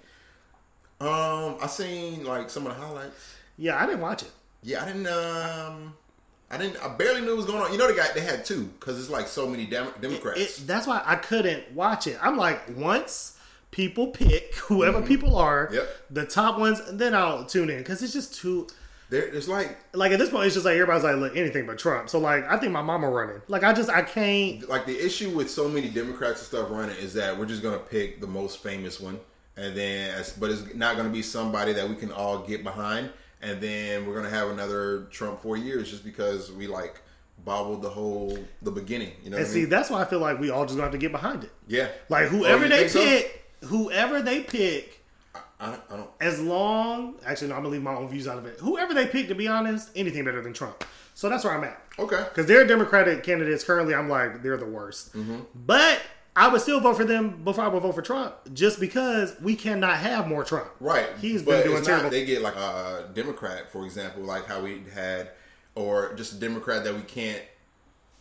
Um, 1.01 1.55
I 1.61 1.67
seen 1.67 2.25
like 2.25 2.49
some 2.49 2.67
of 2.67 2.75
the 2.75 2.81
highlights. 2.81 3.35
Yeah, 3.57 3.81
I 3.81 3.85
didn't 3.85 4.01
watch 4.01 4.23
it. 4.23 4.31
Yeah, 4.63 4.83
I 4.83 4.85
didn't. 4.87 5.07
Um, 5.07 5.93
I 6.51 6.57
didn't. 6.57 6.77
I 6.83 6.89
barely 6.95 7.21
knew 7.21 7.27
what 7.29 7.37
was 7.37 7.45
going 7.45 7.61
on. 7.61 7.71
You 7.71 7.77
know, 7.77 7.87
the 7.87 7.93
guy 7.93 8.07
they 8.13 8.19
had 8.21 8.43
two 8.43 8.65
because 8.79 8.99
it's 8.99 9.09
like 9.09 9.27
so 9.27 9.47
many 9.47 9.65
Dem- 9.65 9.93
Democrats. 10.01 10.59
It, 10.59 10.67
that's 10.67 10.87
why 10.87 11.01
I 11.05 11.15
couldn't 11.15 11.71
watch 11.73 12.05
it. 12.07 12.17
I'm 12.21 12.35
like, 12.37 12.61
once 12.75 13.37
people 13.71 14.07
pick 14.07 14.55
whoever 14.63 14.97
Mm-hmm. 14.99 15.07
people 15.07 15.35
are, 15.37 15.69
Yep. 15.71 15.89
the 16.09 16.25
top 16.25 16.59
ones, 16.59 16.81
then 16.91 17.15
I'll 17.15 17.45
tune 17.45 17.69
in 17.69 17.77
because 17.77 18.03
it's 18.03 18.13
just 18.13 18.33
too. 18.35 18.67
There, 19.09 19.23
it's 19.27 19.47
like 19.47 19.77
Like 19.93 20.11
at 20.11 20.19
this 20.19 20.29
point, 20.29 20.45
it's 20.45 20.53
just 20.55 20.65
like 20.65 20.73
everybody's 20.75 21.03
like, 21.03 21.15
look, 21.15 21.35
anything 21.35 21.65
but 21.65 21.77
Trump. 21.79 22.09
So 22.09 22.19
like, 22.19 22.45
I 22.49 22.57
think 22.57 22.71
my 22.71 22.81
mama 22.81 23.09
running. 23.09 23.41
Like 23.47 23.63
I 23.63 23.73
just 23.73 23.89
I 23.89 24.01
can't. 24.03 24.67
like 24.69 24.85
the 24.85 24.97
issue 25.03 25.29
with 25.31 25.49
so 25.49 25.67
many 25.67 25.89
Democrats 25.89 26.39
and 26.39 26.47
stuff 26.47 26.69
running 26.69 26.95
is 26.97 27.13
that 27.15 27.37
we're 27.37 27.45
just 27.47 27.63
gonna 27.63 27.79
pick 27.79 28.21
the 28.21 28.27
most 28.27 28.61
famous 28.63 28.99
one, 28.99 29.19
and 29.57 29.75
then 29.75 30.23
but 30.39 30.49
it's 30.51 30.73
not 30.75 30.95
gonna 30.97 31.09
be 31.09 31.21
somebody 31.21 31.73
that 31.73 31.87
we 31.89 31.95
can 31.95 32.11
all 32.11 32.39
get 32.39 32.63
behind, 32.63 33.09
and 33.41 33.59
then 33.59 34.05
we're 34.05 34.15
gonna 34.15 34.29
have 34.29 34.49
another 34.49 35.07
Trump 35.11 35.41
four 35.41 35.57
years 35.57 35.89
just 35.89 36.03
because 36.03 36.51
we 36.51 36.67
like 36.67 37.01
bobbled 37.45 37.81
the 37.81 37.89
whole 37.89 38.37
the 38.61 38.71
beginning. 38.71 39.13
You 39.23 39.29
know, 39.31 39.37
And 39.37 39.45
what 39.45 39.49
I 39.49 39.53
see, 39.53 39.59
mean? 39.61 39.69
that's 39.69 39.89
why 39.89 40.01
I 40.01 40.05
feel 40.05 40.19
like 40.19 40.39
we 40.39 40.49
all 40.49 40.65
just 40.65 40.75
gonna 40.75 40.83
have 40.83 40.91
to 40.91 40.97
get 40.97 41.11
behind 41.11 41.45
it. 41.45 41.51
yeah, 41.67 41.87
Like 42.09 42.25
Oh, 42.25 42.29
whoever 42.29 42.67
they 42.67 42.87
think 42.87 42.89
so? 42.89 42.99
pick, 43.03 43.45
whoever 43.63 44.21
they 44.21 44.41
pick, 44.41 44.98
I, 45.59 45.73
I 45.89 45.97
don't. 45.97 46.09
as 46.21 46.39
long 46.41 47.15
actually 47.25 47.49
no, 47.49 47.55
I'm 47.55 47.61
gonna 47.63 47.73
leave 47.73 47.83
my 47.83 47.93
own 47.93 48.07
views 48.09 48.27
out 48.27 48.37
of 48.37 48.45
it. 48.45 48.59
Whoever 48.59 48.93
they 48.93 49.07
pick, 49.07 49.27
to 49.27 49.35
be 49.35 49.47
honest, 49.47 49.89
anything 49.95 50.23
better 50.23 50.41
than 50.41 50.53
Trump. 50.53 50.83
So 51.15 51.27
that's 51.27 51.43
where 51.43 51.53
I'm 51.53 51.63
at. 51.65 51.81
Okay, 51.99 52.23
Because 52.29 52.45
they're 52.45 52.65
Democratic 52.65 53.23
candidates 53.23 53.63
currently. 53.65 53.93
I'm 53.93 54.07
like 54.07 54.41
they're 54.41 54.55
the 54.57 54.65
worst. 54.65 55.13
Mm-hmm. 55.13 55.39
But 55.65 56.01
I 56.35 56.47
would 56.47 56.61
still 56.61 56.79
vote 56.79 56.95
for 56.95 57.03
them 57.03 57.43
before 57.43 57.65
I 57.65 57.67
would 57.67 57.83
vote 57.83 57.95
for 57.95 58.01
Trump, 58.01 58.35
just 58.53 58.79
because 58.79 59.35
we 59.41 59.55
cannot 59.57 59.97
have 59.97 60.27
more 60.29 60.45
Trump. 60.45 60.69
right. 60.79 61.09
He's 61.19 61.41
but 61.43 61.63
been 61.63 61.71
doing 61.73 61.83
terrible. 61.83 62.03
Not, 62.05 62.11
they 62.11 62.23
get 62.25 62.41
like 62.41 62.55
a 62.55 63.09
Democrat, 63.13 63.69
for 63.69 63.83
example, 63.85 64.23
like 64.23 64.45
how 64.45 64.61
we 64.61 64.83
had, 64.93 65.31
or 65.75 66.13
just 66.13 66.31
a 66.33 66.35
Democrat 66.37 66.85
that 66.85 66.95
we 66.95 67.01
can't 67.01 67.41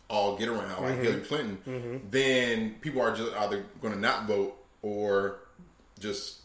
all 0.09 0.35
get 0.35 0.49
around, 0.49 0.69
Mm-hmm. 0.71 0.83
like 0.83 0.99
Hillary 0.99 1.21
Clinton. 1.21 2.01
Then 2.11 2.75
people 2.81 3.01
are 3.01 3.15
just 3.15 3.31
either 3.37 3.63
going 3.81 3.93
to 3.93 3.99
not 3.99 4.25
vote 4.27 4.57
or 4.81 5.37
just 5.99 6.39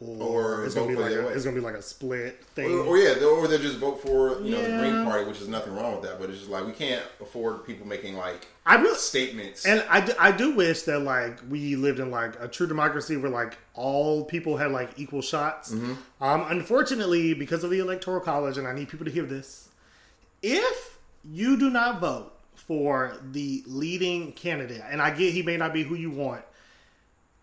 Or 0.00 0.64
it's 0.64 0.76
gonna 0.76 0.86
be 0.86 0.94
like 0.94 1.12
a, 1.12 1.26
way. 1.26 1.32
it's 1.32 1.44
gonna 1.44 1.56
be 1.56 1.60
like 1.60 1.74
a 1.74 1.82
split 1.82 2.44
thing. 2.54 2.70
Or, 2.70 2.84
or 2.84 2.98
yeah, 2.98 3.14
they- 3.14 3.24
or 3.24 3.48
they 3.48 3.58
just 3.58 3.78
vote 3.78 4.00
for 4.00 4.40
you 4.40 4.52
know 4.52 4.62
the 4.62 4.78
Green 4.78 5.04
Party, 5.04 5.24
which 5.24 5.40
is 5.40 5.48
nothing 5.48 5.74
wrong 5.74 5.92
with 5.98 6.02
that. 6.08 6.20
But 6.20 6.30
it's 6.30 6.38
just 6.38 6.50
like 6.50 6.64
we 6.64 6.72
can't 6.72 7.02
afford 7.20 7.66
people 7.66 7.84
making 7.84 8.14
like 8.14 8.46
I 8.64 8.76
really 8.76 8.96
statements. 8.96 9.66
and 9.66 9.84
I 9.90 10.00
do, 10.02 10.12
I 10.16 10.30
do 10.30 10.54
wish 10.54 10.82
that 10.82 11.00
like 11.00 11.40
we 11.50 11.74
lived 11.74 11.98
in 11.98 12.12
like 12.12 12.40
a 12.40 12.46
true 12.46 12.68
democracy 12.68 13.16
where 13.16 13.28
like 13.30 13.58
all 13.74 14.24
people 14.24 14.56
had 14.56 14.70
like 14.70 14.90
equal 15.00 15.20
shots. 15.20 15.72
Mm-hmm. 15.74 15.94
Um, 16.22 16.46
unfortunately, 16.48 17.34
because 17.34 17.64
of 17.64 17.70
the 17.70 17.80
electoral 17.80 18.20
college, 18.20 18.56
and 18.56 18.68
I 18.68 18.74
need 18.74 18.88
people 18.88 19.04
to 19.06 19.12
hear 19.12 19.24
this, 19.26 19.68
if 20.44 20.96
you 21.28 21.58
do 21.58 21.70
not 21.70 22.00
vote 22.00 22.32
for 22.54 23.16
the 23.32 23.64
leading 23.66 24.30
candidate, 24.30 24.82
and 24.88 25.02
I 25.02 25.10
get 25.10 25.32
he 25.32 25.42
may 25.42 25.56
not 25.56 25.72
be 25.72 25.82
who 25.82 25.96
you 25.96 26.10
want, 26.12 26.44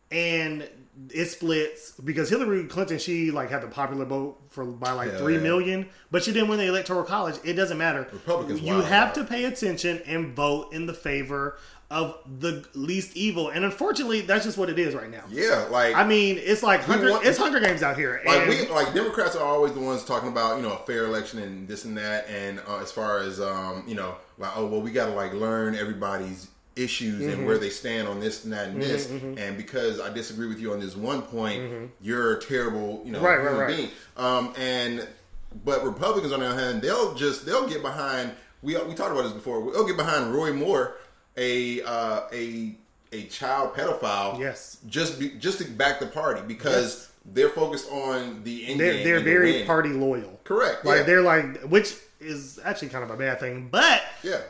and 0.09 0.69
it 1.09 1.25
splits 1.25 1.91
because 1.91 2.29
Hillary 2.29 2.65
Clinton 2.65 2.97
she 2.99 3.31
like 3.31 3.49
had 3.49 3.61
the 3.61 3.67
popular 3.67 4.05
vote 4.05 4.37
for 4.49 4.65
by 4.65 4.91
like 4.91 5.11
Hell 5.11 5.19
three 5.19 5.35
yeah. 5.35 5.41
million, 5.41 5.89
but 6.11 6.23
she 6.23 6.31
didn't 6.31 6.49
win 6.49 6.59
the 6.59 6.67
electoral 6.67 7.03
college. 7.03 7.35
It 7.43 7.53
doesn't 7.53 7.77
matter. 7.77 8.07
Republicans 8.11 8.61
you 8.61 8.73
wild 8.73 8.85
have 8.85 9.09
out. 9.09 9.15
to 9.15 9.23
pay 9.25 9.45
attention 9.45 10.01
and 10.05 10.35
vote 10.35 10.71
in 10.73 10.85
the 10.85 10.93
favor 10.93 11.57
of 11.91 12.17
the 12.39 12.65
least 12.73 13.15
evil, 13.15 13.49
and 13.49 13.63
unfortunately, 13.63 14.21
that's 14.21 14.43
just 14.43 14.57
what 14.57 14.69
it 14.69 14.79
is 14.79 14.95
right 14.95 15.09
now. 15.09 15.23
Yeah, 15.29 15.67
like 15.69 15.95
I 15.95 16.03
mean, 16.05 16.37
it's 16.39 16.63
like 16.63 16.81
Hunger, 16.81 17.11
want- 17.11 17.25
it's 17.25 17.37
Hunger 17.37 17.59
Games 17.59 17.83
out 17.83 17.97
here. 17.97 18.21
like 18.25 18.47
we 18.47 18.67
like 18.69 18.93
Democrats 18.93 19.35
are 19.35 19.45
always 19.45 19.73
the 19.73 19.81
ones 19.81 20.03
talking 20.03 20.29
about 20.29 20.57
you 20.57 20.63
know 20.63 20.73
a 20.73 20.85
fair 20.85 21.05
election 21.05 21.39
and 21.39 21.67
this 21.67 21.85
and 21.85 21.97
that, 21.97 22.27
and 22.29 22.59
uh, 22.67 22.77
as 22.77 22.91
far 22.91 23.19
as 23.19 23.39
um, 23.39 23.83
you 23.87 23.95
know, 23.95 24.15
like 24.37 24.51
oh 24.55 24.65
well, 24.65 24.81
we 24.81 24.91
got 24.91 25.07
to 25.07 25.11
like 25.11 25.33
learn 25.33 25.75
everybody's 25.75 26.47
issues 26.75 27.21
Mm-hmm. 27.21 27.29
and 27.31 27.45
where 27.47 27.57
they 27.57 27.69
stand 27.69 28.07
on 28.07 28.19
this 28.19 28.43
and 28.43 28.53
that 28.53 28.67
and 28.69 28.81
this, 28.81 29.09
and 29.09 29.57
because 29.57 29.99
I 29.99 30.11
disagree 30.11 30.47
with 30.47 30.59
you 30.59 30.73
on 30.73 30.79
this 30.79 30.95
one 30.95 31.21
point, 31.21 31.91
you're 32.01 32.33
a 32.37 32.41
terrible 32.41 33.01
you 33.05 33.11
know 33.11 33.19
Mm-hmm. 33.19 33.25
Right, 33.25 33.37
right, 33.37 33.69
human 33.69 33.75
being. 33.75 33.89
Um, 34.17 34.53
and 34.57 35.07
but 35.63 35.83
Republicans 35.85 36.33
on 36.33 36.41
the 36.41 36.47
other 36.47 36.59
hand, 36.59 36.81
they'll 36.81 37.13
just 37.15 37.45
they'll 37.45 37.67
get 37.67 37.81
behind. 37.81 38.31
We 38.61 38.73
we 38.83 38.93
talked 38.93 39.11
about 39.11 39.23
this 39.23 39.33
before. 39.33 39.71
They'll 39.71 39.85
get 39.87 39.95
behind 39.97 40.33
Roy 40.33 40.51
Moore, 40.53 40.97
a 41.37 41.81
uh, 41.83 42.21
a 42.33 42.75
a 43.13 43.23
child 43.27 43.73
pedophile. 43.73 44.37
Yes. 44.39 44.77
just 44.87 45.19
be, 45.19 45.29
just 45.39 45.59
to 45.59 45.63
back 45.65 45.99
the 46.01 46.07
party 46.07 46.41
because 46.45 47.09
they're 47.33 47.49
focused 47.49 47.89
on 47.89 48.43
the 48.43 48.67
end 48.67 48.79
they're 48.79 49.03
they're 49.03 49.19
the 49.19 49.23
very 49.23 49.51
win. 49.53 49.65
party 49.67 49.89
loyal. 49.89 50.39
Correct. 50.43 50.83
Like 50.83 50.97
yeah. 50.99 51.03
they're 51.03 51.21
like, 51.21 51.61
which 51.61 51.95
is 52.19 52.59
actually 52.63 52.89
kind 52.89 53.03
of 53.03 53.11
a 53.11 53.15
bad 53.17 53.39
thing, 53.39 53.69
but 53.71 54.01
yeah. 54.23 54.41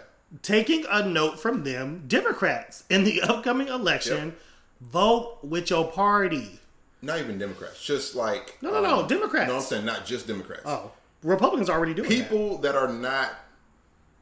Taking 0.42 0.86
a 0.90 1.06
note 1.08 1.40
from 1.40 1.64
them, 1.64 2.04
Democrats 2.08 2.84
in 2.90 3.04
the 3.04 3.22
upcoming 3.24 3.68
election, 3.68 4.36
vote 4.82 5.40
with 5.44 5.70
your 5.70 5.92
party. 5.92 6.60
Not 7.02 7.20
even 7.20 7.38
Democrats. 7.38 7.84
Just 7.84 8.16
like 8.16 8.58
um, 8.64 8.72
No, 8.72 8.82
no, 8.82 9.02
no, 9.02 9.08
Democrats. 9.08 9.50
No, 9.50 9.56
I'm 9.56 9.62
saying 9.62 9.86
not 9.86 10.06
just 10.06 10.28
Democrats. 10.28 10.64
Oh, 10.66 10.92
Republicans 11.24 11.70
already 11.70 11.94
doing 11.94 12.10
that. 12.10 12.16
people 12.16 12.58
that 12.60 12.76
are 12.76 12.92
not 12.92 13.32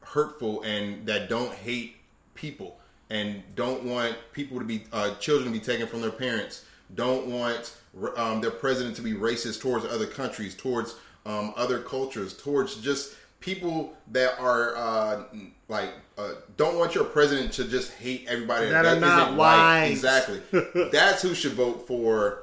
hurtful 0.00 0.62
and 0.62 1.06
that 1.06 1.28
don't 1.28 1.52
hate 1.52 1.96
people 2.34 2.78
and 3.10 3.42
don't 3.54 3.84
want 3.84 4.16
people 4.32 4.58
to 4.58 4.64
be 4.64 4.84
uh, 4.92 5.14
children 5.16 5.52
to 5.52 5.58
be 5.58 5.64
taken 5.64 5.86
from 5.86 6.00
their 6.00 6.10
parents 6.10 6.64
don't 6.94 7.26
want 7.26 7.76
um, 8.16 8.40
their 8.40 8.50
president 8.50 8.94
to 8.96 9.02
be 9.02 9.12
racist 9.12 9.60
towards 9.60 9.84
other 9.84 10.06
countries 10.06 10.54
towards 10.54 10.96
um, 11.26 11.52
other 11.56 11.80
cultures 11.80 12.36
towards 12.36 12.76
just 12.76 13.14
people 13.40 13.94
that 14.12 14.38
are 14.38 14.76
uh, 14.76 15.24
like 15.68 15.90
uh, 16.18 16.32
don't 16.56 16.78
want 16.78 16.94
your 16.94 17.04
president 17.04 17.52
to 17.54 17.64
just 17.64 17.92
hate 17.94 18.26
everybody 18.28 18.68
That 18.70 18.84
are 18.84 18.96
isn't 18.96 19.36
white. 19.36 19.86
exactly 19.86 20.40
that's 20.92 21.22
who 21.22 21.34
should 21.34 21.52
vote 21.52 21.86
for 21.86 22.40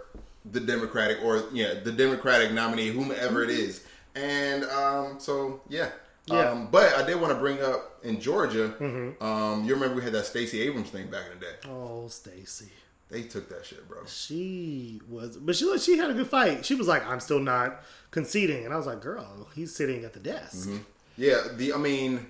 the 0.51 0.59
democratic 0.59 1.23
or 1.23 1.43
yeah 1.53 1.75
the 1.83 1.91
democratic 1.91 2.51
nominee 2.51 2.89
whomever 2.89 3.43
it 3.43 3.49
is 3.51 3.83
and 4.15 4.63
um, 4.65 5.19
so 5.19 5.61
yeah 5.69 5.89
Yeah. 6.25 6.49
um, 6.51 6.67
but 6.71 6.93
I 6.95 7.05
did 7.05 7.19
want 7.21 7.31
to 7.33 7.39
bring 7.39 7.61
up 7.61 7.99
in 8.03 8.19
Georgia. 8.19 8.73
Um, 9.21 9.63
you 9.65 9.73
remember 9.75 9.95
we 9.95 10.01
had 10.03 10.13
that 10.13 10.25
Stacey 10.25 10.61
Abrams 10.63 10.89
thing 10.89 11.07
back 11.11 11.25
in 11.31 11.39
the 11.39 11.45
day. 11.45 11.53
Oh, 11.69 12.07
Stacey. 12.07 12.71
They 13.11 13.23
took 13.23 13.47
that 13.49 13.65
shit, 13.65 13.87
bro. 13.87 13.99
She 14.07 15.01
was, 15.09 15.37
but 15.37 15.55
she 15.55 15.77
she 15.79 15.97
had 15.97 16.09
a 16.09 16.13
good 16.13 16.27
fight. 16.27 16.65
She 16.65 16.75
was 16.75 16.87
like, 16.87 17.05
"I'm 17.05 17.19
still 17.19 17.39
not 17.39 17.83
conceding," 18.09 18.63
and 18.65 18.73
I 18.73 18.77
was 18.77 18.85
like, 18.87 19.01
"Girl, 19.01 19.49
he's 19.53 19.75
sitting 19.75 20.03
at 20.05 20.13
the 20.13 20.19
desk." 20.19 20.69
Yeah, 21.17 21.41
the 21.55 21.73
I 21.73 21.77
mean, 21.77 22.25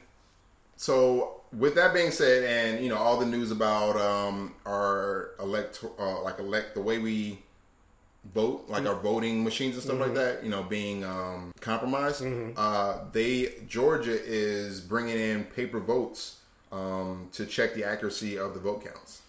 so 0.81 1.41
with 1.53 1.75
that 1.75 1.93
being 1.93 2.09
said, 2.09 2.43
and 2.43 2.83
you 2.83 2.89
know 2.89 2.97
all 2.97 3.17
the 3.17 3.25
news 3.25 3.51
about 3.51 3.97
um, 3.97 4.55
our 4.65 5.35
elect 5.39 5.85
uh, 5.99 6.21
like 6.23 6.39
elect 6.39 6.73
the 6.73 6.81
way 6.81 6.97
we 6.97 7.37
vote, 8.33 8.65
like 8.67 8.87
our 8.87 8.95
voting 8.95 9.43
machines 9.43 9.75
and 9.75 9.83
stuff 9.83 9.99
like 9.99 10.15
that, 10.15 10.43
you 10.43 10.49
know, 10.49 10.63
being 10.63 11.03
um, 11.03 11.53
compromised. 11.59 12.25
Uh, 12.57 12.97
they 13.11 13.53
Georgia 13.67 14.17
is 14.25 14.81
bringing 14.81 15.19
in 15.19 15.43
paper 15.43 15.79
votes 15.79 16.37
um, 16.71 17.29
to 17.33 17.45
check 17.45 17.75
the 17.75 17.83
accuracy 17.83 18.39
of 18.39 18.55
the 18.55 18.59
vote 18.59 18.83
counts. 18.83 19.21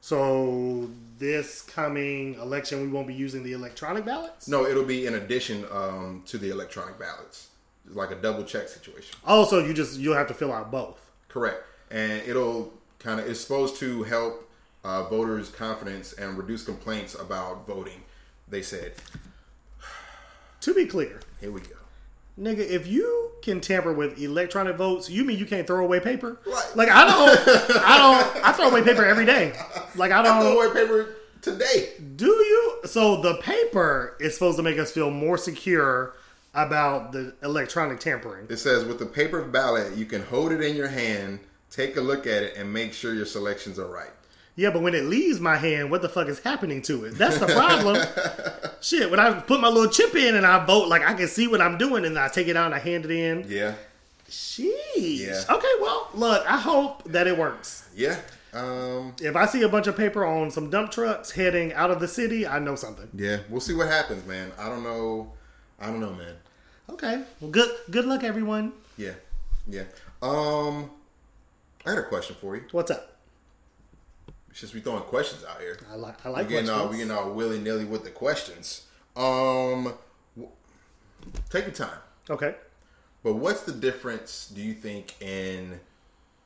So 0.00 0.90
this 1.18 1.60
coming 1.60 2.34
election, 2.34 2.82
we 2.82 2.88
won't 2.88 3.08
be 3.08 3.14
using 3.14 3.42
the 3.42 3.52
electronic 3.52 4.04
ballots. 4.04 4.46
No, 4.46 4.64
it'll 4.64 4.84
be 4.84 5.06
in 5.06 5.14
addition 5.14 5.66
um, 5.72 6.22
to 6.26 6.38
the 6.38 6.50
electronic 6.50 7.00
ballots, 7.00 7.48
It's 7.90 7.96
like 7.96 8.12
a 8.12 8.14
double 8.14 8.44
check 8.44 8.68
situation. 8.68 9.16
Also, 9.26 9.64
you 9.64 9.74
just 9.74 9.98
you'll 9.98 10.14
have 10.14 10.28
to 10.28 10.34
fill 10.34 10.52
out 10.52 10.70
both. 10.70 11.10
Correct, 11.28 11.64
and 11.90 12.22
it'll 12.24 12.72
kind 13.00 13.18
of 13.18 13.28
it's 13.28 13.40
supposed 13.40 13.76
to 13.80 14.04
help 14.04 14.48
uh, 14.84 15.08
voters' 15.08 15.48
confidence 15.50 16.12
and 16.12 16.38
reduce 16.38 16.64
complaints 16.64 17.16
about 17.16 17.66
voting. 17.66 18.02
They 18.46 18.62
said, 18.62 18.92
To 20.60 20.72
be 20.72 20.86
clear, 20.86 21.20
"Here 21.40 21.50
we 21.50 21.62
go." 21.62 21.74
nigga, 22.38 22.60
if 22.60 22.86
you 22.86 23.32
can 23.42 23.60
tamper 23.60 23.92
with 23.92 24.18
electronic 24.20 24.76
votes, 24.76 25.10
you 25.10 25.24
mean 25.24 25.38
you 25.38 25.44
can't 25.44 25.66
throw 25.66 25.84
away 25.84 25.98
paper? 25.98 26.38
Right. 26.46 26.70
Like 26.76 26.88
I 26.88 27.04
don't, 27.04 27.38
I 27.84 27.98
don't, 27.98 28.44
I 28.44 28.52
throw 28.52 28.68
away 28.70 28.82
paper 28.82 29.04
every 29.04 29.26
day. 29.26 29.52
Like 29.96 30.12
I 30.12 30.20
I 30.20 30.22
don't. 30.22 30.42
Throw 30.42 30.60
away 30.60 30.72
paper 30.72 31.16
today. 31.42 31.90
Do 32.14 32.28
you? 32.28 32.80
So 32.84 33.20
the 33.20 33.34
paper 33.38 34.16
is 34.20 34.34
supposed 34.34 34.58
to 34.58 34.62
make 34.62 34.78
us 34.78 34.92
feel 34.92 35.10
more 35.10 35.36
secure 35.36 36.14
about 36.54 37.12
the 37.12 37.34
electronic 37.42 38.00
tampering. 38.00 38.46
It 38.48 38.56
says 38.58 38.84
with 38.84 38.98
the 38.98 39.06
paper 39.06 39.42
ballot, 39.42 39.96
you 39.96 40.04
can 40.06 40.22
hold 40.22 40.52
it 40.52 40.60
in 40.60 40.74
your 40.76 40.88
hand, 40.88 41.40
take 41.70 41.96
a 41.96 42.00
look 42.00 42.26
at 42.26 42.42
it, 42.42 42.56
and 42.56 42.72
make 42.72 42.92
sure 42.92 43.14
your 43.14 43.26
selections 43.26 43.78
are 43.78 43.86
right. 43.86 44.10
Yeah, 44.56 44.70
but 44.70 44.82
when 44.82 44.94
it 44.94 45.04
leaves 45.04 45.40
my 45.40 45.56
hand, 45.56 45.90
what 45.90 46.02
the 46.02 46.08
fuck 46.08 46.26
is 46.28 46.40
happening 46.40 46.82
to 46.82 47.04
it? 47.04 47.12
That's 47.16 47.38
the 47.38 47.46
problem. 47.46 48.02
Shit, 48.82 49.10
when 49.10 49.20
I 49.20 49.32
put 49.40 49.60
my 49.60 49.68
little 49.68 49.90
chip 49.90 50.14
in 50.16 50.34
and 50.34 50.44
I 50.44 50.64
vote, 50.66 50.88
like 50.88 51.02
I 51.02 51.14
can 51.14 51.28
see 51.28 51.46
what 51.46 51.60
I'm 51.60 51.78
doing, 51.78 52.04
and 52.04 52.18
I 52.18 52.28
take 52.28 52.48
it 52.48 52.56
out 52.56 52.66
and 52.66 52.74
I 52.74 52.78
hand 52.80 53.04
it 53.04 53.10
in. 53.12 53.46
Yeah, 53.48 53.74
Sheesh. 54.28 54.66
Yeah. 54.96 55.42
Okay, 55.48 55.68
well, 55.80 56.08
look, 56.14 56.44
I 56.50 56.56
hope 56.58 57.04
that 57.04 57.26
it 57.26 57.38
works. 57.38 57.88
yeah. 57.94 58.18
Um, 58.52 59.14
If 59.20 59.36
I 59.36 59.46
see 59.46 59.62
a 59.62 59.68
bunch 59.68 59.86
of 59.86 59.96
paper 59.96 60.24
on 60.24 60.50
some 60.50 60.70
dump 60.70 60.90
trucks 60.90 61.30
heading 61.30 61.72
out 61.72 61.92
of 61.92 62.00
the 62.00 62.08
city, 62.08 62.44
I 62.46 62.58
know 62.58 62.74
something. 62.74 63.08
yeah. 63.14 63.38
We'll 63.48 63.60
see 63.60 63.74
what 63.74 63.86
happens, 63.86 64.26
man. 64.26 64.50
I 64.58 64.68
don't 64.68 64.82
know. 64.82 65.32
I 65.80 65.86
don't 65.86 66.00
know, 66.00 66.12
man. 66.12 66.34
Okay. 66.90 67.22
Well, 67.40 67.50
good 67.50 67.70
good 67.90 68.04
luck, 68.04 68.22
everyone. 68.24 68.72
Yeah, 68.96 69.14
yeah. 69.66 69.84
Um, 70.20 70.90
I 71.86 71.90
had 71.90 71.98
a 71.98 72.04
question 72.04 72.36
for 72.40 72.56
you. 72.56 72.64
What's 72.72 72.90
up? 72.90 73.16
Since 74.52 74.74
we 74.74 74.80
throwing 74.80 75.02
questions 75.04 75.44
out 75.44 75.60
here, 75.60 75.78
I 75.90 75.94
like 75.94 76.26
I 76.26 76.28
like 76.28 76.48
getting 76.48 76.68
all 76.68 76.88
we 76.88 76.96
getting 76.98 77.12
all 77.12 77.30
willy 77.32 77.58
nilly 77.58 77.84
with 77.84 78.04
the 78.04 78.10
questions. 78.10 78.86
Um, 79.16 79.94
w- 80.36 80.52
take 81.48 81.64
your 81.64 81.74
time. 81.74 81.98
Okay. 82.28 82.54
But 83.22 83.34
what's 83.34 83.62
the 83.62 83.72
difference, 83.72 84.50
do 84.54 84.62
you 84.62 84.72
think, 84.72 85.20
in 85.20 85.78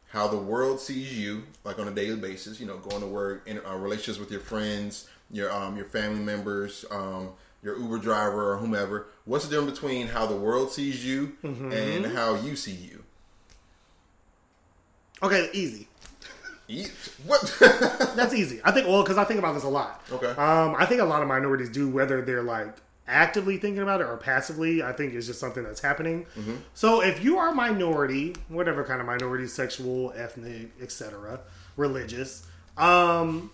how 0.09 0.27
the 0.29 0.37
world 0.37 0.81
sees 0.81 1.17
you, 1.17 1.45
like 1.63 1.79
on 1.79 1.89
a 1.89 1.93
daily 1.93 2.17
basis? 2.17 2.61
You 2.61 2.67
know, 2.67 2.79
going 2.79 3.01
to 3.01 3.07
work, 3.07 3.47
in 3.47 3.61
uh, 3.65 3.75
relationships 3.77 4.19
with 4.19 4.31
your 4.31 4.41
friends, 4.41 5.09
your 5.31 5.51
um, 5.51 5.77
your 5.77 5.87
family 5.87 6.23
members, 6.23 6.85
um, 6.91 7.31
your 7.65 7.77
Uber 7.79 7.99
driver 7.99 8.53
or 8.53 8.59
whomever. 8.59 9.07
What's 9.25 9.47
the 9.49 9.57
difference 9.57 9.81
between 9.81 10.07
how 10.07 10.27
the 10.27 10.37
world 10.37 10.71
sees 10.71 11.05
you 11.05 11.37
Mm-hmm. 11.43 11.73
and 11.73 12.07
how 12.07 12.37
you 12.37 12.55
see 12.55 12.73
you? 12.73 13.03
Okay, 15.23 15.49
easy. 15.53 15.89
What? 17.27 17.57
That's 18.17 18.35
easy. 18.35 18.61
I 18.65 18.71
think 18.71 18.87
well 18.87 19.03
because 19.03 19.19
I 19.19 19.25
think 19.25 19.39
about 19.39 19.55
this 19.55 19.65
a 19.65 19.69
lot. 19.69 20.03
Okay. 20.11 20.29
Um, 20.31 20.75
I 20.79 20.87
think 20.87 21.01
a 21.01 21.05
lot 21.05 21.23
of 21.23 21.29
minorities 21.29 21.69
do 21.71 21.89
whether 21.89 22.23
they're 22.23 22.43
like 22.43 22.75
actively 23.07 23.59
thinking 23.59 23.83
about 23.83 24.01
it 24.01 24.05
or 24.07 24.17
passively. 24.17 24.83
I 24.83 24.93
think 24.93 25.13
it's 25.15 25.27
just 25.27 25.41
something 25.41 25.63
that's 25.63 25.81
happening. 25.83 26.25
Mm-hmm. 26.39 26.57
So 26.73 27.03
if 27.03 27.23
you 27.23 27.39
are 27.39 27.51
a 27.51 27.55
minority, 27.55 28.35
whatever 28.49 28.83
kind 28.85 29.01
of 29.01 29.07
minority, 29.07 29.47
sexual, 29.47 30.13
ethnic, 30.17 30.71
etc., 30.81 31.41
religious, 31.77 32.47
um, 32.79 33.51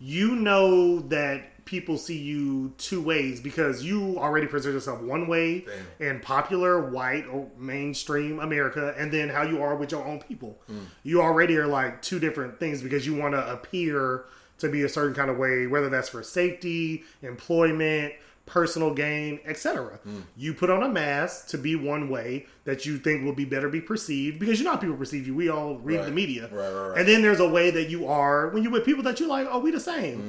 you 0.00 0.34
know 0.34 1.00
that 1.00 1.57
people 1.68 1.98
see 1.98 2.16
you 2.16 2.72
two 2.78 3.02
ways 3.02 3.40
because 3.40 3.84
you 3.84 4.18
already 4.18 4.46
present 4.46 4.72
yourself 4.72 5.02
one 5.02 5.28
way 5.28 5.66
Damn. 5.98 6.08
in 6.08 6.20
popular 6.20 6.90
white 6.90 7.26
or 7.26 7.46
mainstream 7.58 8.40
America, 8.40 8.94
and 8.96 9.12
then 9.12 9.28
how 9.28 9.42
you 9.42 9.62
are 9.62 9.76
with 9.76 9.92
your 9.92 10.02
own 10.02 10.18
people. 10.18 10.58
Mm. 10.70 10.86
You 11.02 11.20
already 11.20 11.58
are 11.58 11.66
like 11.66 12.00
two 12.00 12.18
different 12.18 12.58
things 12.58 12.80
because 12.80 13.06
you 13.06 13.14
want 13.14 13.34
to 13.34 13.52
appear 13.52 14.24
to 14.58 14.70
be 14.70 14.82
a 14.82 14.88
certain 14.88 15.14
kind 15.14 15.30
of 15.30 15.36
way, 15.36 15.66
whether 15.66 15.90
that's 15.90 16.08
for 16.08 16.22
safety, 16.22 17.04
employment, 17.20 18.14
personal 18.48 18.92
gain, 18.94 19.38
etc. 19.44 20.00
Mm. 20.08 20.22
You 20.36 20.54
put 20.54 20.70
on 20.70 20.82
a 20.82 20.88
mask 20.88 21.48
to 21.48 21.58
be 21.58 21.76
one 21.76 22.08
way 22.08 22.46
that 22.64 22.86
you 22.86 22.98
think 22.98 23.24
will 23.24 23.34
be 23.34 23.44
better 23.44 23.68
be 23.68 23.80
perceived 23.80 24.40
because 24.40 24.58
you 24.58 24.64
know 24.64 24.72
how 24.72 24.78
people 24.78 24.96
perceive 24.96 25.26
you. 25.26 25.34
We 25.34 25.48
all 25.50 25.76
read 25.76 25.98
Right. 25.98 26.06
the 26.06 26.10
media, 26.12 26.48
Right, 26.50 26.72
right, 26.72 26.88
right. 26.88 26.98
and 26.98 27.06
then 27.06 27.20
there's 27.22 27.40
a 27.40 27.48
way 27.48 27.70
that 27.70 27.90
you 27.90 28.08
are 28.08 28.48
when 28.48 28.62
you 28.62 28.70
with 28.70 28.84
people 28.84 29.04
that 29.04 29.20
you 29.20 29.28
like. 29.28 29.46
Oh, 29.50 29.58
we 29.60 29.70
the 29.70 29.78
same. 29.80 30.22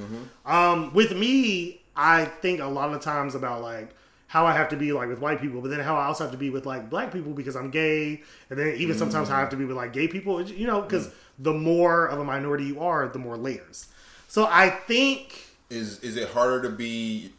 Mm-hmm. 0.45 0.51
Um, 0.51 0.93
with 0.93 1.15
me, 1.15 1.82
I 1.95 2.25
think 2.25 2.60
a 2.60 2.65
lot 2.67 2.93
of 2.93 3.01
times 3.01 3.36
about 3.36 3.62
like 3.62 3.95
how 4.27 4.45
I 4.45 4.51
have 4.53 4.69
to 4.69 4.75
be 4.75 4.91
like 4.91 5.08
with 5.10 5.19
white 5.19 5.41
people, 5.41 5.60
but 5.62 5.69
then 5.71 5.79
how 5.79 5.95
I 5.95 6.05
also 6.05 6.23
have 6.25 6.32
to 6.34 6.38
be 6.38 6.49
with 6.51 6.65
like 6.65 6.89
black 6.89 7.12
people 7.12 7.32
because 7.34 7.55
I'm 7.55 7.71
gay, 7.71 8.21
and 8.49 8.60
then 8.60 8.75
even 8.75 8.97
sometimes 8.97 9.29
how 9.29 9.38
I 9.38 9.39
have 9.39 9.49
to 9.49 9.55
be 9.58 9.65
with 9.65 9.77
like 9.77 9.93
gay 9.93 10.08
people. 10.08 10.41
You 10.41 10.67
know, 10.67 10.82
because 10.82 11.10
the 11.39 11.53
more 11.53 12.05
of 12.08 12.19
a 12.19 12.23
minority 12.23 12.65
you 12.65 12.79
are, 12.82 13.08
the 13.08 13.17
more 13.19 13.38
layers. 13.38 13.88
So 14.27 14.45
I 14.45 14.69
think 14.69 15.45
is 15.69 15.99
is 16.01 16.15
it 16.17 16.29
harder 16.29 16.62
to 16.63 16.69
be? 16.75 17.34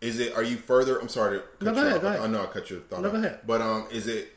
Is 0.00 0.20
it? 0.20 0.34
Are 0.34 0.42
you 0.42 0.56
further? 0.56 0.98
I'm 0.98 1.08
sorry 1.08 1.38
to 1.38 1.44
cut 1.44 1.62
No, 1.62 1.74
go 1.74 1.80
ahead, 1.80 1.96
off. 1.96 2.02
go 2.02 2.08
ahead. 2.08 2.20
I 2.20 2.26
know 2.28 2.42
I 2.42 2.46
cut 2.46 2.70
your 2.70 2.80
thought. 2.80 3.00
No, 3.02 3.08
off. 3.08 3.14
go 3.14 3.18
ahead. 3.18 3.40
But 3.46 3.60
um, 3.60 3.86
is 3.90 4.06
it 4.06 4.32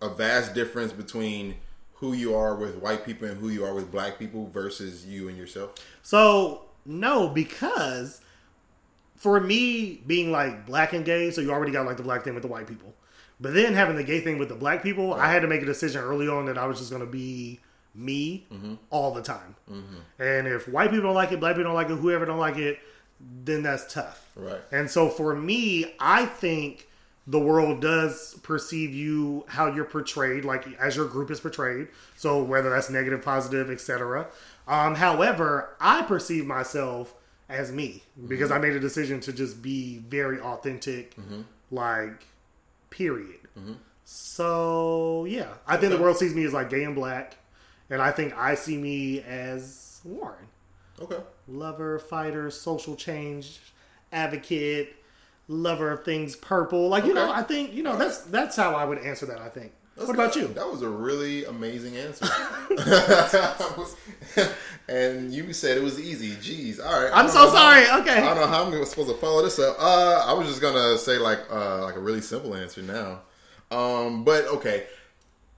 a 0.00 0.08
vast 0.08 0.54
difference 0.54 0.92
between 0.92 1.56
who 1.94 2.14
you 2.14 2.34
are 2.34 2.54
with 2.56 2.76
white 2.76 3.04
people 3.04 3.28
and 3.28 3.38
who 3.38 3.50
you 3.50 3.64
are 3.64 3.74
with 3.74 3.90
black 3.92 4.18
people 4.18 4.48
versus 4.52 5.04
you 5.04 5.28
and 5.28 5.36
yourself? 5.36 5.74
So 6.02 6.62
no, 6.86 7.28
because 7.28 8.22
for 9.16 9.38
me 9.38 10.00
being 10.06 10.32
like 10.32 10.64
black 10.64 10.94
and 10.94 11.04
gay, 11.04 11.30
so 11.30 11.40
you 11.42 11.50
already 11.52 11.72
got 11.72 11.84
like 11.84 11.98
the 11.98 12.02
black 12.02 12.24
thing 12.24 12.32
with 12.32 12.42
the 12.42 12.48
white 12.48 12.66
people, 12.66 12.94
but 13.38 13.52
then 13.52 13.74
having 13.74 13.96
the 13.96 14.04
gay 14.04 14.20
thing 14.20 14.38
with 14.38 14.48
the 14.48 14.54
black 14.54 14.82
people, 14.82 15.12
I 15.12 15.30
had 15.30 15.42
to 15.42 15.48
make 15.48 15.60
a 15.60 15.66
decision 15.66 16.00
early 16.02 16.26
on 16.28 16.46
that 16.46 16.56
I 16.56 16.66
was 16.66 16.78
just 16.78 16.90
going 16.90 17.04
to 17.04 17.10
be 17.10 17.60
me 17.94 18.46
Mm-hmm. 18.50 18.74
all 18.88 19.12
the 19.12 19.20
time. 19.22 19.56
And 20.18 20.46
if 20.46 20.68
white 20.68 20.88
people 20.90 21.02
don't 21.04 21.14
like 21.14 21.32
it, 21.32 21.40
black 21.40 21.56
people 21.56 21.64
don't 21.64 21.74
like 21.74 21.90
it, 21.90 21.96
whoever 21.98 22.24
don't 22.24 22.38
like 22.38 22.56
it, 22.56 22.78
then 23.20 23.62
that's 23.62 23.92
tough. 23.92 24.30
Right. 24.36 24.60
And 24.72 24.90
so 24.90 25.08
for 25.08 25.34
me, 25.34 25.94
I 25.98 26.26
think 26.26 26.88
the 27.26 27.38
world 27.38 27.80
does 27.80 28.34
perceive 28.42 28.94
you 28.94 29.44
how 29.48 29.72
you're 29.72 29.84
portrayed, 29.84 30.44
like 30.44 30.66
as 30.80 30.96
your 30.96 31.06
group 31.06 31.30
is 31.30 31.40
portrayed. 31.40 31.88
So 32.16 32.42
whether 32.42 32.70
that's 32.70 32.90
negative, 32.90 33.22
positive, 33.22 33.70
etc. 33.70 34.26
Um, 34.66 34.94
however, 34.94 35.76
I 35.80 36.02
perceive 36.02 36.46
myself 36.46 37.14
as 37.48 37.72
me 37.72 38.02
because 38.28 38.50
mm-hmm. 38.50 38.58
I 38.58 38.68
made 38.68 38.76
a 38.76 38.80
decision 38.80 39.20
to 39.20 39.32
just 39.32 39.62
be 39.62 39.98
very 39.98 40.40
authentic, 40.40 41.16
mm-hmm. 41.16 41.42
like 41.70 42.24
period. 42.90 43.40
Mm-hmm. 43.58 43.74
So 44.04 45.24
yeah, 45.28 45.54
I 45.66 45.76
think 45.76 45.92
the 45.92 46.00
world 46.00 46.16
sees 46.16 46.34
me 46.34 46.44
as 46.44 46.52
like 46.52 46.70
gay 46.70 46.84
and 46.84 46.94
black, 46.94 47.36
and 47.90 48.02
I 48.02 48.10
think 48.10 48.36
I 48.36 48.54
see 48.54 48.76
me 48.76 49.20
as 49.20 50.00
Warren 50.04 50.49
Okay. 51.00 51.18
lover, 51.48 51.98
fighter, 51.98 52.50
social 52.50 52.94
change 52.96 53.60
advocate, 54.12 54.96
lover 55.48 55.90
of 55.92 56.04
things 56.04 56.36
purple. 56.36 56.88
Like 56.88 57.04
you 57.04 57.14
know, 57.14 57.30
I 57.30 57.42
think 57.42 57.72
you 57.72 57.82
know 57.82 57.96
that's 57.96 58.18
that's 58.22 58.56
how 58.56 58.74
I 58.74 58.84
would 58.84 58.98
answer 58.98 59.26
that. 59.26 59.38
I 59.40 59.48
think. 59.48 59.72
That's 59.96 60.08
what 60.08 60.14
about 60.14 60.32
good. 60.32 60.42
you? 60.48 60.54
That 60.54 60.66
was 60.70 60.80
a 60.82 60.88
really 60.88 61.44
amazing 61.44 61.96
answer. 61.96 62.24
and 64.88 65.32
you 65.32 65.52
said 65.52 65.76
it 65.76 65.82
was 65.82 66.00
easy. 66.00 66.30
Jeez. 66.36 66.82
All 66.84 67.02
right. 67.02 67.10
I'm 67.12 67.28
so 67.28 67.50
sorry. 67.50 67.84
how- 67.84 68.00
Okay. 68.00 68.16
I 68.16 68.20
don't 68.34 68.36
know 68.36 68.46
how 68.46 68.64
I'm 68.64 68.84
supposed 68.86 69.10
to 69.10 69.16
follow 69.16 69.42
this 69.42 69.58
up. 69.58 69.76
Uh, 69.78 70.24
I 70.26 70.32
was 70.32 70.48
just 70.48 70.60
gonna 70.60 70.96
say 70.96 71.18
like 71.18 71.40
uh, 71.50 71.82
like 71.84 71.96
a 71.96 72.00
really 72.00 72.20
simple 72.22 72.54
answer 72.54 72.82
now. 72.82 73.20
Um, 73.70 74.24
but 74.24 74.46
okay. 74.46 74.86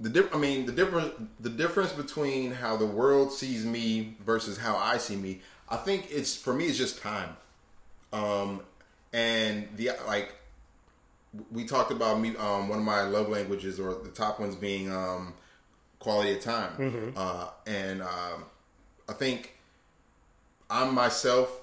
The 0.02 0.10
diff- 0.10 0.34
I 0.34 0.38
mean 0.38 0.66
the 0.66 0.72
difference 0.72 1.12
the 1.40 1.48
difference 1.50 1.92
between 1.92 2.52
how 2.52 2.76
the 2.76 2.86
world 2.86 3.32
sees 3.32 3.64
me 3.64 4.16
versus 4.26 4.58
how 4.58 4.76
I 4.76 4.98
see 4.98 5.16
me. 5.16 5.40
I 5.68 5.76
think 5.76 6.08
it's 6.10 6.36
for 6.36 6.52
me 6.52 6.66
it's 6.66 6.76
just 6.76 7.00
time. 7.00 7.36
Um, 8.12 8.60
and 9.12 9.68
the 9.76 9.92
like 10.06 10.34
we 11.50 11.64
talked 11.64 11.90
about 11.90 12.20
me 12.20 12.36
um, 12.36 12.68
one 12.68 12.78
of 12.78 12.84
my 12.84 13.02
love 13.02 13.28
languages 13.28 13.80
or 13.80 13.94
the 13.94 14.10
top 14.10 14.38
ones 14.38 14.54
being 14.54 14.92
um, 14.92 15.34
quality 15.98 16.32
of 16.34 16.40
time 16.42 17.12
uh, 17.16 17.48
and 17.66 18.02
um, 18.02 18.44
i 19.08 19.12
think 19.12 19.56
i'm 20.68 20.94
myself 20.94 21.62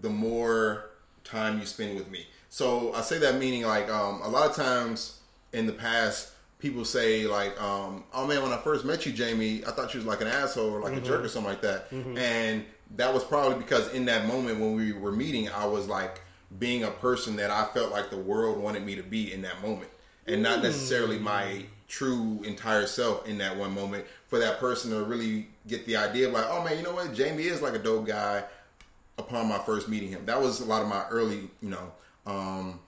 the 0.00 0.08
more 0.10 0.90
time 1.24 1.60
you 1.60 1.66
spend 1.66 1.94
with 1.96 2.10
me 2.10 2.26
so 2.48 2.92
i 2.94 3.00
say 3.00 3.18
that 3.18 3.36
meaning 3.38 3.62
like 3.62 3.88
um, 3.90 4.20
a 4.22 4.28
lot 4.28 4.48
of 4.48 4.56
times 4.56 5.20
in 5.52 5.66
the 5.66 5.72
past 5.72 6.32
people 6.58 6.84
say 6.84 7.26
like 7.26 7.60
um, 7.60 8.04
oh 8.14 8.26
man 8.26 8.42
when 8.42 8.52
i 8.52 8.56
first 8.58 8.84
met 8.84 9.04
you 9.06 9.12
jamie 9.12 9.62
i 9.66 9.70
thought 9.70 9.92
you 9.92 9.98
was 9.98 10.06
like 10.06 10.20
an 10.20 10.26
asshole 10.26 10.70
or 10.70 10.80
like 10.80 10.94
a 10.94 11.00
jerk 11.00 11.22
or 11.24 11.28
something 11.28 11.50
like 11.52 11.60
that. 11.62 11.90
And 11.92 12.64
that 12.96 13.12
was 13.12 13.24
probably 13.24 13.58
because 13.58 13.92
in 13.92 14.04
that 14.06 14.26
moment 14.26 14.58
when 14.60 14.74
we 14.74 14.92
were 14.92 15.12
meeting 15.12 15.48
i 15.50 15.66
was 15.66 15.86
like 15.88 16.20
being 16.58 16.84
a 16.84 16.90
person 16.90 17.36
that 17.36 17.50
i 17.50 17.66
felt 17.74 17.90
like 17.90 18.10
the 18.10 18.16
world 18.16 18.58
wanted 18.58 18.84
me 18.86 18.94
to 18.96 19.02
be 19.02 19.32
in 19.32 19.42
that 19.42 19.60
moment 19.62 19.90
and 20.26 20.42
not 20.42 20.62
necessarily 20.62 21.18
my 21.18 21.64
true 21.88 22.40
entire 22.44 22.86
self 22.86 23.26
in 23.28 23.38
that 23.38 23.56
one 23.56 23.72
moment 23.74 24.04
for 24.28 24.38
that 24.38 24.58
person 24.58 24.90
to 24.90 25.04
really 25.04 25.48
get 25.68 25.84
the 25.86 25.96
idea 25.96 26.26
of 26.28 26.32
like 26.32 26.46
oh 26.48 26.62
man 26.64 26.76
you 26.76 26.82
know 26.82 26.94
what? 26.94 27.12
Jamie 27.14 27.44
is 27.44 27.60
like 27.62 27.74
a 27.74 27.78
dope 27.78 28.06
guy. 28.06 28.42
Upon 29.18 29.48
my 29.48 29.58
first 29.58 29.88
meeting 29.88 30.10
him 30.10 30.26
that 30.26 30.38
was 30.40 30.60
a 30.60 30.64
lot 30.66 30.82
of 30.82 30.88
my 30.88 31.06
early 31.08 31.48
you 31.62 31.70
know 31.70 31.90
um 32.26 32.78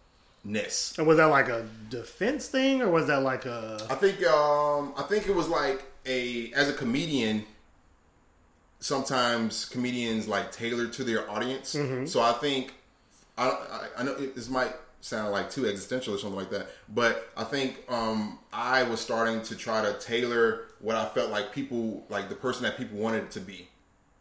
ness 0.49 0.97
And 0.99 1.07
was 1.07 1.19
that 1.19 1.27
like 1.27 1.49
a 1.49 1.69
defense 1.91 2.49
thing, 2.49 2.83
or 2.83 2.89
was 2.91 3.07
that 3.07 3.23
like 3.23 3.45
a? 3.47 3.87
I 3.91 3.95
think 3.95 4.27
um 4.27 4.95
I 4.97 5.03
think 5.03 5.29
it 5.29 5.35
was 5.35 5.49
like 5.49 5.85
a 6.07 6.53
as 6.55 6.69
a 6.69 6.73
comedian 6.73 7.45
sometimes 8.81 9.65
comedians 9.65 10.29
like 10.29 10.53
tailor 10.53 10.87
to 10.89 11.05
their 11.05 11.29
audience. 11.31 11.77
So 12.07 12.21
I 12.21 12.33
think 12.33 12.75
I, 13.37 13.49
I 13.49 13.89
I 13.99 14.03
know 14.03 14.13
it, 14.13 14.35
this 14.35 14.49
might 14.49 14.75
sound 15.01 15.31
like 15.31 15.49
too 15.51 15.67
existential 15.67 16.15
or 16.15 16.19
something 16.19 16.39
like 16.39 16.51
that, 16.51 16.69
but 16.89 17.31
I 17.37 17.45
think 17.45 17.85
um 17.89 18.39
I 18.53 18.83
was 18.85 19.01
starting 19.01 19.43
to 19.43 19.57
try 19.57 19.83
to 19.83 19.93
tailor 19.99 20.67
what 20.81 20.97
I 20.97 21.07
felt 21.07 21.31
like 21.31 21.53
people 21.53 22.05
like 22.09 22.29
the 22.29 22.35
person 22.35 22.63
that 22.65 22.77
people 22.77 22.99
wanted 22.99 23.25
it 23.25 23.31
to 23.33 23.41
be. 23.41 23.69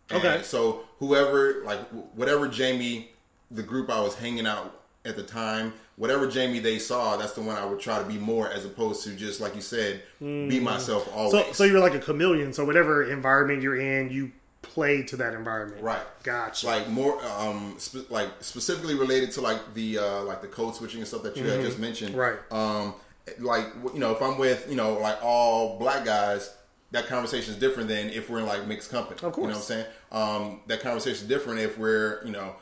And 0.09 0.19
Okay. 0.19 0.43
So 0.43 0.85
whoever 0.99 1.63
like 1.63 1.79
whatever 2.15 2.47
Jamie 2.47 3.11
the 3.51 3.63
group 3.63 3.89
I 3.89 4.01
was 4.01 4.15
hanging 4.15 4.45
out 4.45 4.73
at 5.08 5.15
the 5.15 5.24
time, 5.24 5.74
whatever 5.96 6.28
Jamie 6.28 6.60
they 6.60 6.78
saw, 6.80 7.17
that's 7.17 7.34
the 7.34 7.41
one 7.41 7.56
I 7.56 7.65
would 7.65 7.80
try 7.80 7.98
to 8.00 8.06
be 8.06 8.17
more 8.17 8.50
as 8.52 8.65
opposed 8.65 9.04
to 9.06 9.15
just 9.15 9.39
like 9.41 9.56
you 9.56 9.62
said, 9.62 10.02
be 10.20 10.60
myself 10.60 11.10
always. 11.15 11.32
So 11.32 11.52
so 11.54 11.63
you're 11.63 11.80
like 11.80 11.96
a 11.96 12.00
chameleon. 12.00 12.54
So 12.54 12.65
whatever 12.65 13.04
environment 13.12 13.62
you're 13.62 13.78
in, 13.80 14.10
you 14.12 14.32
play 14.62 15.02
to 15.04 15.15
that 15.17 15.34
environment. 15.34 15.82
Right. 15.82 16.02
Gotcha. 16.24 16.65
like 16.67 16.89
more 16.89 17.24
um 17.26 17.76
spe- 17.78 18.10
like 18.12 18.30
specifically 18.41 18.96
related 18.96 19.32
to 19.32 19.41
like 19.41 19.74
the 19.74 19.98
uh 20.00 20.24
like 20.24 20.41
the 20.41 20.48
code 20.48 20.76
switching 20.76 21.00
and 21.00 21.08
stuff 21.08 21.24
that 21.24 21.38
you 21.38 21.43
had 21.46 21.62
just 21.62 21.80
mentioned 21.80 22.15
Right. 22.15 22.38
um 22.52 22.93
like 23.39 23.65
you 23.93 24.00
know 24.00 24.12
if 24.13 24.22
i'm 24.22 24.38
with 24.38 24.65
you 24.70 24.76
know 24.76 24.93
like 25.00 25.17
all 25.24 25.78
black 25.80 26.04
guys 26.06 26.54
that 26.91 27.08
conversation 27.08 27.54
is 27.54 27.60
different 27.60 27.88
than 27.89 28.10
if 28.10 28.30
we're 28.30 28.39
in 28.39 28.46
like 28.46 28.65
mixed 28.67 28.89
company 28.91 29.15
Of 29.22 29.34
course. 29.34 29.38
you 29.38 29.41
know 29.43 29.48
what 29.50 29.56
i'm 29.56 29.62
saying 29.62 29.86
um 30.12 30.60
that 30.67 30.80
conversation 30.82 31.22
is 31.24 31.28
different 31.28 31.60
if 31.60 31.78
we're 31.78 32.22
you 32.26 32.32
know 32.32 32.56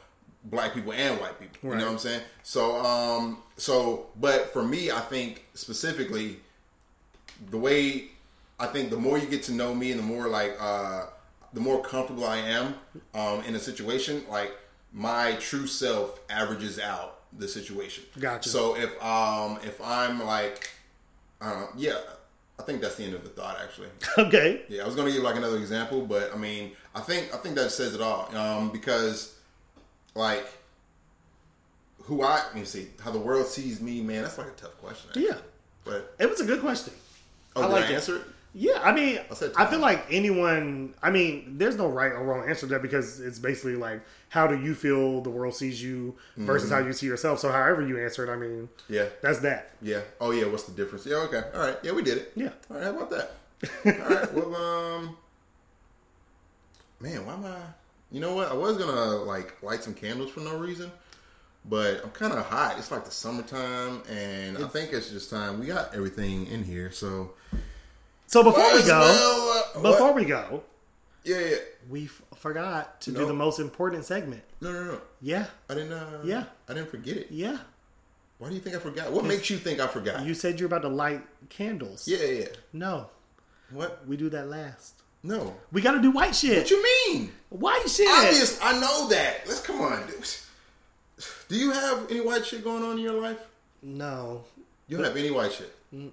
black 0.45 0.73
people 0.73 0.93
and 0.93 1.19
white 1.19 1.39
people 1.39 1.71
you 1.71 1.75
know 1.75 1.85
what 1.85 1.91
i'm 1.91 1.97
saying 1.97 2.21
so 2.43 2.77
um 2.85 3.39
so 3.57 4.07
but 4.19 4.53
for 4.53 4.63
me 4.63 4.91
i 4.91 4.99
think 4.99 5.45
specifically 5.53 6.37
the 7.49 7.57
way 7.57 8.09
I 8.59 8.67
think 8.67 8.89
the 8.89 8.97
more 8.97 9.17
you 9.17 9.27
get 9.27 9.43
to 9.43 9.53
know 9.53 9.73
me 9.75 9.91
and 9.91 9.99
the 9.99 10.03
more 10.03 10.27
like 10.27 10.55
uh 10.59 11.07
the 11.53 11.59
more 11.59 11.81
comfortable 11.81 12.25
I 12.25 12.37
am 12.37 12.75
um 13.13 13.43
in 13.43 13.55
a 13.55 13.59
situation, 13.59 14.23
like 14.29 14.55
my 14.93 15.33
true 15.33 15.67
self 15.67 16.19
averages 16.29 16.79
out 16.79 17.19
the 17.37 17.47
situation. 17.47 18.03
Gotcha. 18.19 18.49
So 18.49 18.75
if 18.75 19.01
um 19.03 19.59
if 19.63 19.81
I'm 19.81 20.23
like 20.23 20.69
uh 21.41 21.67
yeah, 21.75 21.99
I 22.59 22.63
think 22.63 22.81
that's 22.81 22.95
the 22.95 23.03
end 23.03 23.13
of 23.13 23.23
the 23.23 23.29
thought 23.29 23.57
actually. 23.61 23.89
okay. 24.17 24.61
Yeah, 24.69 24.83
I 24.83 24.85
was 24.85 24.95
gonna 24.95 25.11
give 25.11 25.23
like 25.23 25.35
another 25.35 25.57
example, 25.57 26.05
but 26.05 26.33
I 26.33 26.37
mean, 26.37 26.71
I 26.93 27.01
think 27.01 27.33
I 27.33 27.37
think 27.37 27.55
that 27.55 27.71
says 27.71 27.93
it 27.93 28.01
all. 28.01 28.33
Um, 28.35 28.71
because 28.71 29.34
like 30.15 30.45
who 32.03 32.21
I 32.23 32.35
let 32.35 32.55
me 32.55 32.63
see 32.65 32.87
how 33.03 33.11
the 33.11 33.19
world 33.19 33.45
sees 33.47 33.81
me, 33.81 34.01
man. 34.01 34.23
That's 34.23 34.37
like 34.37 34.47
a 34.47 34.51
tough 34.51 34.77
question. 34.77 35.09
actually. 35.09 35.25
Yeah. 35.27 35.37
but 35.83 36.15
It 36.19 36.29
was 36.29 36.39
a 36.39 36.45
good 36.45 36.61
question. 36.61 36.93
oh, 37.55 37.63
I 37.63 37.65
like 37.67 37.89
answer 37.89 38.17
it? 38.17 38.21
Yeah, 38.57 38.79
I 38.81 38.93
mean, 38.93 39.19
I 39.57 39.65
feel 39.65 39.79
like 39.79 40.05
anyone. 40.09 40.93
I 41.03 41.09
mean, 41.11 41.57
there's 41.57 41.75
no 41.75 41.89
right 41.89 42.13
or 42.13 42.23
wrong 42.23 42.47
answer 42.47 42.61
to 42.61 42.73
that 42.73 42.81
because 42.81 43.19
it's 43.19 43.37
basically 43.37 43.75
like, 43.75 43.99
how 44.29 44.47
do 44.47 44.57
you 44.57 44.73
feel 44.73 45.19
the 45.19 45.29
world 45.29 45.55
sees 45.55 45.83
you 45.83 46.15
versus 46.37 46.69
Mm-hmm. 46.69 46.79
how 46.81 46.87
you 46.87 46.93
see 46.93 47.05
yourself. 47.05 47.39
So, 47.39 47.51
however 47.51 47.85
you 47.85 47.99
answer 47.99 48.23
it, 48.25 48.33
I 48.33 48.37
mean, 48.37 48.69
Yeah, 48.87 49.07
that's 49.21 49.39
that. 49.39 49.71
yeah. 49.81 50.01
Oh 50.21 50.31
yeah, 50.31 50.45
what's 50.45 50.63
the 50.63 50.71
difference? 50.71 51.05
Yeah, 51.05 51.17
okay, 51.27 51.43
all 51.53 51.59
right. 51.59 51.77
Yeah, 51.83 51.91
we 51.91 52.01
did 52.01 52.17
it. 52.19 52.31
Yeah. 52.37 52.51
All 52.71 52.77
right, 52.77 52.85
how 52.85 52.91
about 52.95 53.09
that? 53.09 53.31
all 53.85 54.15
right. 54.15 54.33
Well, 54.33 54.55
um, 54.55 55.17
man, 57.01 57.25
why 57.25 57.33
am 57.33 57.45
I? 57.45 57.57
You 58.15 58.21
know 58.21 58.33
what? 58.33 58.49
I 58.49 58.53
was 58.53 58.77
gonna 58.77 59.17
like 59.25 59.61
light 59.61 59.83
some 59.83 59.93
candles 59.93 60.31
for 60.31 60.39
no 60.39 60.55
reason, 60.57 60.89
but 61.65 62.01
I'm 62.01 62.11
kind 62.11 62.31
of 62.31 62.45
hot. 62.45 62.75
It's 62.77 62.89
like 62.89 63.03
the 63.03 63.11
summertime, 63.11 64.03
and 64.09 64.57
I 64.57 64.67
think 64.69 64.93
it's 64.93 65.09
just 65.09 65.29
time. 65.29 65.59
We 65.59 65.65
got 65.65 65.93
everything 65.93 66.47
in 66.47 66.63
here, 66.63 66.91
so 66.93 67.33
So 68.27 68.41
before 68.41 68.73
we 68.73 68.83
go, 68.83 68.99
well, 69.01 69.63
uh, 69.75 69.91
before 69.91 70.13
we 70.13 70.23
go, 70.23 70.63
yeah, 71.25 71.39
yeah. 71.39 71.55
we 71.89 72.05
f- 72.05 72.21
forgot 72.37 73.01
to 73.01 73.11
do 73.11 73.25
the 73.25 73.33
most 73.33 73.59
important 73.59 74.05
segment. 74.05 74.43
No, 74.61 74.71
no, 74.71 74.83
no. 74.93 75.01
Yeah, 75.21 75.47
I 75.69 75.73
didn't. 75.73 75.91
Uh, 75.91 76.21
Yeah. 76.23 76.45
I 76.69 76.73
didn't 76.73 76.91
forget 76.91 77.17
it. 77.17 77.27
yeah. 77.31 77.57
Why 78.37 78.47
do 78.47 78.55
you 78.55 78.61
think 78.61 78.77
I 78.77 78.79
forgot? 78.79 79.11
What 79.11 79.25
makes 79.25 79.49
you 79.49 79.57
think 79.57 79.81
I 79.81 79.87
forgot? 79.87 80.25
You 80.25 80.33
said 80.33 80.57
you're 80.57 80.67
about 80.67 80.83
to 80.83 80.87
light 80.89 81.21
candles. 81.49 82.07
yeah. 82.07 82.23
yeah. 82.25 82.45
No, 82.71 83.09
What? 83.71 84.07
we 84.07 84.15
do 84.15 84.29
that 84.29 84.47
last. 84.47 84.94
No. 85.25 85.55
We 85.71 85.81
got 85.81 85.93
to 85.93 86.01
do 86.01 86.11
white 86.11 86.35
shit. 86.35 86.57
What 86.59 86.69
you 86.69 86.83
mean? 86.83 87.31
white 87.49 87.89
shit. 87.89 88.07
Obvious. 88.07 88.59
I 88.61 88.79
know 88.79 89.07
that. 89.09 89.47
Let's 89.47 89.59
come 89.61 89.81
on. 89.81 90.05
Dude. 90.07 90.25
Do 91.47 91.55
you 91.55 91.71
have 91.71 92.09
any 92.11 92.21
white 92.21 92.45
shit 92.45 92.63
going 92.63 92.83
on 92.83 92.97
in 92.97 93.03
your 93.03 93.19
life? 93.19 93.39
No. 93.81 94.43
You 94.87 94.97
don't 94.97 95.05
have 95.05 95.17
any 95.17 95.31
white 95.31 95.51
shit. 95.51 95.71
Mm, 95.93 96.11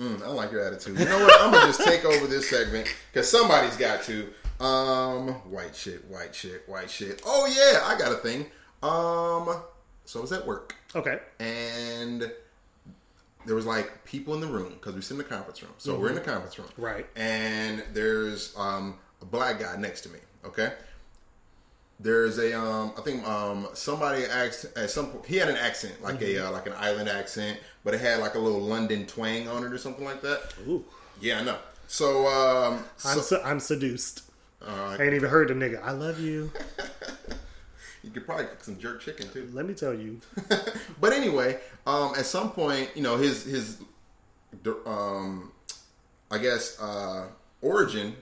I 0.00 0.26
don't 0.26 0.36
like 0.36 0.50
your 0.52 0.64
attitude. 0.64 0.98
You 0.98 1.04
know 1.06 1.18
what? 1.18 1.40
I'm 1.40 1.52
gonna 1.52 1.66
just 1.66 1.84
take 1.84 2.04
over 2.04 2.26
this 2.26 2.48
segment 2.48 2.86
because 3.12 3.28
somebody's 3.30 3.76
got 3.76 4.02
to. 4.04 4.28
Um, 4.64 5.28
white 5.50 5.74
shit, 5.74 6.04
white 6.08 6.34
shit, 6.34 6.62
white 6.68 6.88
shit. 6.88 7.20
Oh 7.26 7.46
yeah, 7.46 7.84
I 7.84 7.98
got 7.98 8.12
a 8.12 8.16
thing. 8.16 8.46
Um, 8.82 9.60
so 10.04 10.20
I 10.20 10.22
was 10.22 10.30
at 10.32 10.46
work 10.46 10.74
Okay. 10.94 11.18
and 11.40 12.30
there 13.46 13.54
was 13.54 13.66
like 13.66 14.04
people 14.04 14.34
in 14.34 14.40
the 14.40 14.46
room 14.46 14.72
because 14.74 14.94
we 14.94 15.00
sit 15.00 15.12
in 15.12 15.18
the 15.18 15.24
conference 15.24 15.62
room. 15.62 15.72
So 15.78 15.98
we're 15.98 16.08
in 16.08 16.14
the 16.14 16.20
conference 16.20 16.58
room, 16.58 16.68
Right. 16.76 17.06
And 17.16 17.82
there's 17.92 18.54
um 18.56 18.98
a 19.22 19.24
black 19.24 19.60
guy 19.60 19.76
next 19.76 20.02
to 20.02 20.08
me. 20.10 20.18
Okay. 20.44 20.72
There's 22.00 22.38
a 22.38 22.58
um 22.58 22.92
I 22.98 23.02
think 23.02 23.26
um 23.26 23.68
somebody 23.74 24.24
asked 24.24 24.66
at 24.76 24.90
some 24.90 25.10
point 25.10 25.26
he 25.26 25.36
had 25.36 25.48
an 25.48 25.56
accent 25.56 26.02
like 26.02 26.20
a 26.22 26.46
uh, 26.46 26.50
like 26.50 26.66
an 26.66 26.72
island 26.76 27.08
accent, 27.08 27.58
but 27.84 27.94
it 27.94 28.00
had 28.00 28.18
like 28.20 28.34
a 28.34 28.38
little 28.38 28.60
London 28.60 29.06
twang 29.06 29.48
on 29.48 29.64
it 29.64 29.72
or 29.72 29.78
something 29.78 30.04
like 30.04 30.20
that. 30.22 30.54
Ooh. 30.66 30.84
Yeah, 31.20 31.40
I 31.40 31.44
know. 31.44 31.58
So 31.86 32.26
um 32.26 32.84
I'm 33.04 33.20
so, 33.20 33.40
I'm 33.44 33.60
seduced. 33.60 34.22
uh, 34.60 34.96
I 34.98 35.02
ain't 35.04 35.14
even 35.14 35.30
heard 35.30 35.48
the 35.48 35.54
nigga. 35.54 35.82
I 35.82 35.92
love 35.92 36.18
you. 36.18 36.50
you 38.04 38.10
could 38.10 38.26
probably 38.26 38.44
cook 38.46 38.62
some 38.62 38.78
jerk 38.78 39.00
chicken 39.00 39.28
too. 39.30 39.48
Let 39.52 39.66
me 39.66 39.74
tell 39.74 39.94
you. 39.94 40.20
but 41.00 41.12
anyway, 41.12 41.58
um, 41.86 42.12
at 42.18 42.26
some 42.26 42.50
point, 42.52 42.90
you 42.94 43.02
know, 43.02 43.16
his 43.16 43.44
his, 43.44 43.78
um, 44.86 45.50
I 46.30 46.38
guess, 46.38 46.80
uh, 46.80 47.26
origin 47.62 48.14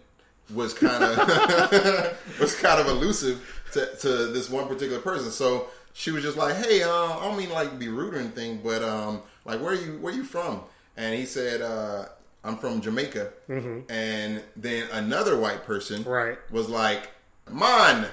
was 0.55 0.73
kind 0.75 1.03
of 1.05 1.19
was 2.41 2.55
kind 2.57 2.81
of 2.81 2.87
elusive 2.89 3.63
to, 3.73 3.87
to 4.01 4.09
this 4.29 4.49
one 4.51 4.69
particular 4.69 5.01
person. 5.01 5.31
So 5.31 5.67
she 5.93 6.11
was 6.11 6.23
just 6.23 6.37
like, 6.37 6.55
"Hey, 6.57 6.83
uh, 6.83 6.91
I 6.91 7.21
don't 7.25 7.37
mean 7.37 7.51
like 7.51 7.79
be 7.79 7.89
rude 7.89 8.15
or 8.15 8.19
anything, 8.19 8.61
but 8.63 8.83
um, 8.83 9.23
like, 9.45 9.61
where 9.61 9.73
are 9.73 9.77
you 9.77 9.99
where 9.99 10.13
you 10.13 10.25
from?" 10.25 10.61
And 10.97 11.15
he 11.15 11.25
said, 11.27 11.61
uh, 11.63 12.07
"I'm 12.45 12.57
from 12.57 12.81
Jamaica." 12.81 13.33
And 13.49 14.43
then 14.57 14.89
another 14.93 15.39
white 15.39 15.65
person, 15.65 16.05
Right. 16.05 16.39
was 16.51 16.69
like, 16.69 17.11
"Man." 17.51 18.07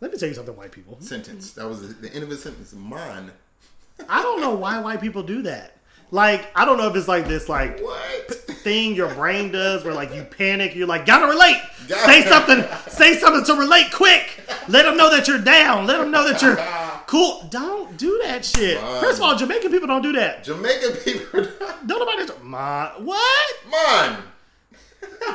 Let 0.00 0.12
me 0.12 0.18
tell 0.18 0.28
you 0.28 0.34
something, 0.34 0.56
white 0.56 0.72
people. 0.72 0.96
Sentence. 1.00 1.52
That 1.52 1.68
was 1.68 1.94
the, 1.96 2.12
end 2.12 2.22
of 2.22 2.30
his 2.30 2.42
sentence. 2.42 2.72
Man. 2.72 3.30
I 4.08 4.22
don't 4.22 4.40
know 4.40 4.54
why 4.54 4.78
white 4.80 5.00
people 5.00 5.22
do 5.22 5.42
that. 5.42 5.74
Like, 6.10 6.48
I 6.56 6.64
don't 6.64 6.78
know 6.78 6.88
if 6.88 6.96
it's 6.96 7.08
like 7.08 7.26
this, 7.28 7.48
like 7.50 7.80
What? 7.80 8.30
thing 8.30 8.94
your 8.94 9.12
brain 9.14 9.52
does 9.52 9.84
where 9.84 9.92
like 9.92 10.14
you 10.14 10.22
panic, 10.24 10.74
you're 10.74 10.86
like, 10.86 11.04
gotta 11.04 11.26
relate. 11.26 11.60
Gotta- 11.86 12.04
Say 12.10 12.22
something, 12.28 12.64
say 12.88 13.18
something 13.18 13.44
to 13.44 13.60
relate 13.60 13.92
quick. 13.92 14.40
Let 14.68 14.84
them 14.84 14.96
know 14.96 15.10
that 15.10 15.28
you're 15.28 15.38
down. 15.40 15.86
Let 15.86 15.98
them 15.98 16.10
know 16.10 16.26
that 16.26 16.40
you're 16.40 16.56
cool. 17.06 17.46
Don't 17.50 17.96
do 17.98 18.20
that 18.24 18.44
shit. 18.44 18.78
First 18.78 19.18
of 19.18 19.22
all, 19.24 19.36
Jamaican 19.36 19.70
people 19.70 19.86
don't 19.88 20.00
do 20.02 20.12
that. 20.12 20.44
Jamaican 20.44 20.92
people. 21.04 21.42
Don't 21.86 21.98
nobody. 21.98 22.26
Ma, 22.42 22.92
what? 22.98 23.56
Man. 23.70 24.22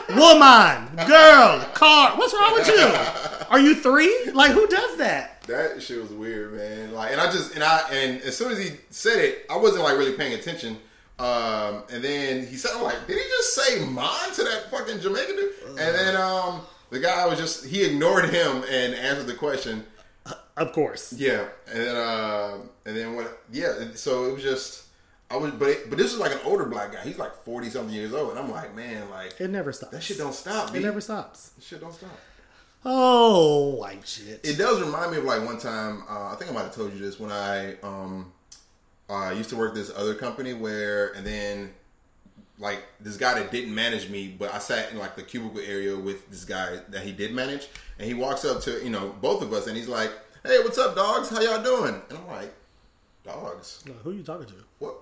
Woman, 0.09 1.07
girl, 1.07 1.59
car. 1.73 2.17
What's 2.17 2.33
wrong 2.33 2.53
with 2.53 2.67
you? 2.67 3.47
Are 3.49 3.59
you 3.59 3.75
three? 3.75 4.31
Like, 4.33 4.51
who 4.51 4.67
does 4.67 4.97
that? 4.97 5.41
That 5.47 5.81
shit 5.81 6.01
was 6.01 6.11
weird, 6.11 6.53
man. 6.53 6.93
Like, 6.93 7.11
and 7.11 7.19
I 7.19 7.31
just 7.31 7.55
and 7.55 7.63
I 7.63 7.81
and 7.91 8.21
as 8.21 8.37
soon 8.37 8.51
as 8.51 8.57
he 8.57 8.71
said 8.89 9.19
it, 9.19 9.45
I 9.49 9.57
wasn't 9.57 9.83
like 9.83 9.97
really 9.97 10.13
paying 10.13 10.33
attention. 10.33 10.77
Um, 11.19 11.83
and 11.91 12.03
then 12.03 12.47
he 12.47 12.55
said, 12.55 12.71
I'm 12.75 12.83
like, 12.83 13.07
did 13.07 13.17
he 13.17 13.23
just 13.23 13.53
say 13.55 13.85
"mine" 13.85 14.33
to 14.35 14.43
that 14.43 14.71
fucking 14.71 14.99
Jamaican 14.99 15.35
dude? 15.35 15.51
And 15.67 15.77
then 15.77 16.15
um, 16.15 16.61
the 16.89 16.99
guy 16.99 17.25
was 17.27 17.37
just 17.37 17.65
he 17.65 17.83
ignored 17.83 18.29
him 18.29 18.63
and 18.69 18.93
answered 18.95 19.27
the 19.27 19.35
question. 19.35 19.85
Of 20.55 20.71
course. 20.71 21.13
Yeah, 21.13 21.45
and 21.71 21.81
then 21.81 21.95
uh, 21.95 22.57
and 22.85 22.95
then 22.95 23.15
what? 23.15 23.41
Yeah, 23.51 23.73
so 23.95 24.25
it 24.25 24.33
was 24.33 24.43
just 24.43 24.83
I 25.33 25.37
was, 25.37 25.51
but 25.51 25.67
it, 25.69 25.89
but 25.89 25.97
this 25.97 26.13
is 26.13 26.19
like 26.19 26.31
an 26.31 26.39
older 26.45 26.65
black 26.65 26.93
guy. 26.93 27.01
He's 27.01 27.17
like 27.17 27.33
forty 27.43 27.67
something 27.69 27.93
years 27.93 28.13
old, 28.13 28.29
and 28.29 28.39
I'm 28.39 28.51
like, 28.51 28.75
man, 28.75 29.09
like 29.09 29.33
It 29.41 29.49
never 29.49 29.73
stops. 29.73 29.91
that 29.91 30.03
shit 30.03 30.19
don't 30.19 30.33
stop. 30.33 30.69
It 30.69 30.73
B. 30.73 30.79
never 30.79 31.01
stops. 31.01 31.49
That 31.49 31.63
shit 31.63 31.81
don't 31.81 31.93
stop. 31.93 32.11
Oh, 32.85 33.75
white 33.75 34.07
shit. 34.07 34.41
It 34.43 34.57
does 34.59 34.79
remind 34.79 35.11
me 35.11 35.17
of 35.17 35.23
like 35.23 35.43
one 35.43 35.57
time. 35.57 36.03
Uh, 36.07 36.31
I 36.31 36.35
think 36.37 36.51
I 36.51 36.53
might 36.53 36.63
have 36.63 36.75
told 36.75 36.93
you 36.93 36.99
this 36.99 37.19
when 37.19 37.31
I 37.31 37.79
um, 37.81 38.31
uh, 39.09 39.33
used 39.35 39.49
to 39.49 39.55
work 39.55 39.73
this 39.73 39.91
other 39.95 40.13
company 40.13 40.53
where, 40.53 41.13
and 41.13 41.25
then 41.25 41.73
like 42.59 42.83
this 42.99 43.17
guy 43.17 43.39
that 43.39 43.51
didn't 43.51 43.73
manage 43.73 44.09
me, 44.11 44.35
but 44.37 44.53
I 44.53 44.59
sat 44.59 44.91
in 44.91 44.99
like 44.99 45.15
the 45.15 45.23
cubicle 45.23 45.61
area 45.61 45.97
with 45.97 46.29
this 46.29 46.45
guy 46.45 46.77
that 46.89 47.01
he 47.03 47.11
did 47.11 47.33
manage, 47.33 47.69
and 47.97 48.07
he 48.07 48.13
walks 48.13 48.45
up 48.45 48.61
to 48.61 48.83
you 48.83 48.91
know 48.91 49.15
both 49.19 49.41
of 49.41 49.51
us, 49.51 49.65
and 49.65 49.75
he's 49.75 49.87
like, 49.87 50.11
"Hey, 50.43 50.59
what's 50.59 50.77
up, 50.77 50.95
dogs? 50.95 51.29
How 51.29 51.41
y'all 51.41 51.63
doing?" 51.63 51.99
And 52.09 52.19
I'm 52.19 52.27
like, 52.27 52.53
"Dogs? 53.23 53.83
Who 54.03 54.11
are 54.11 54.13
you 54.13 54.21
talking 54.21 54.45
to? 54.45 54.53
What?" 54.77 54.95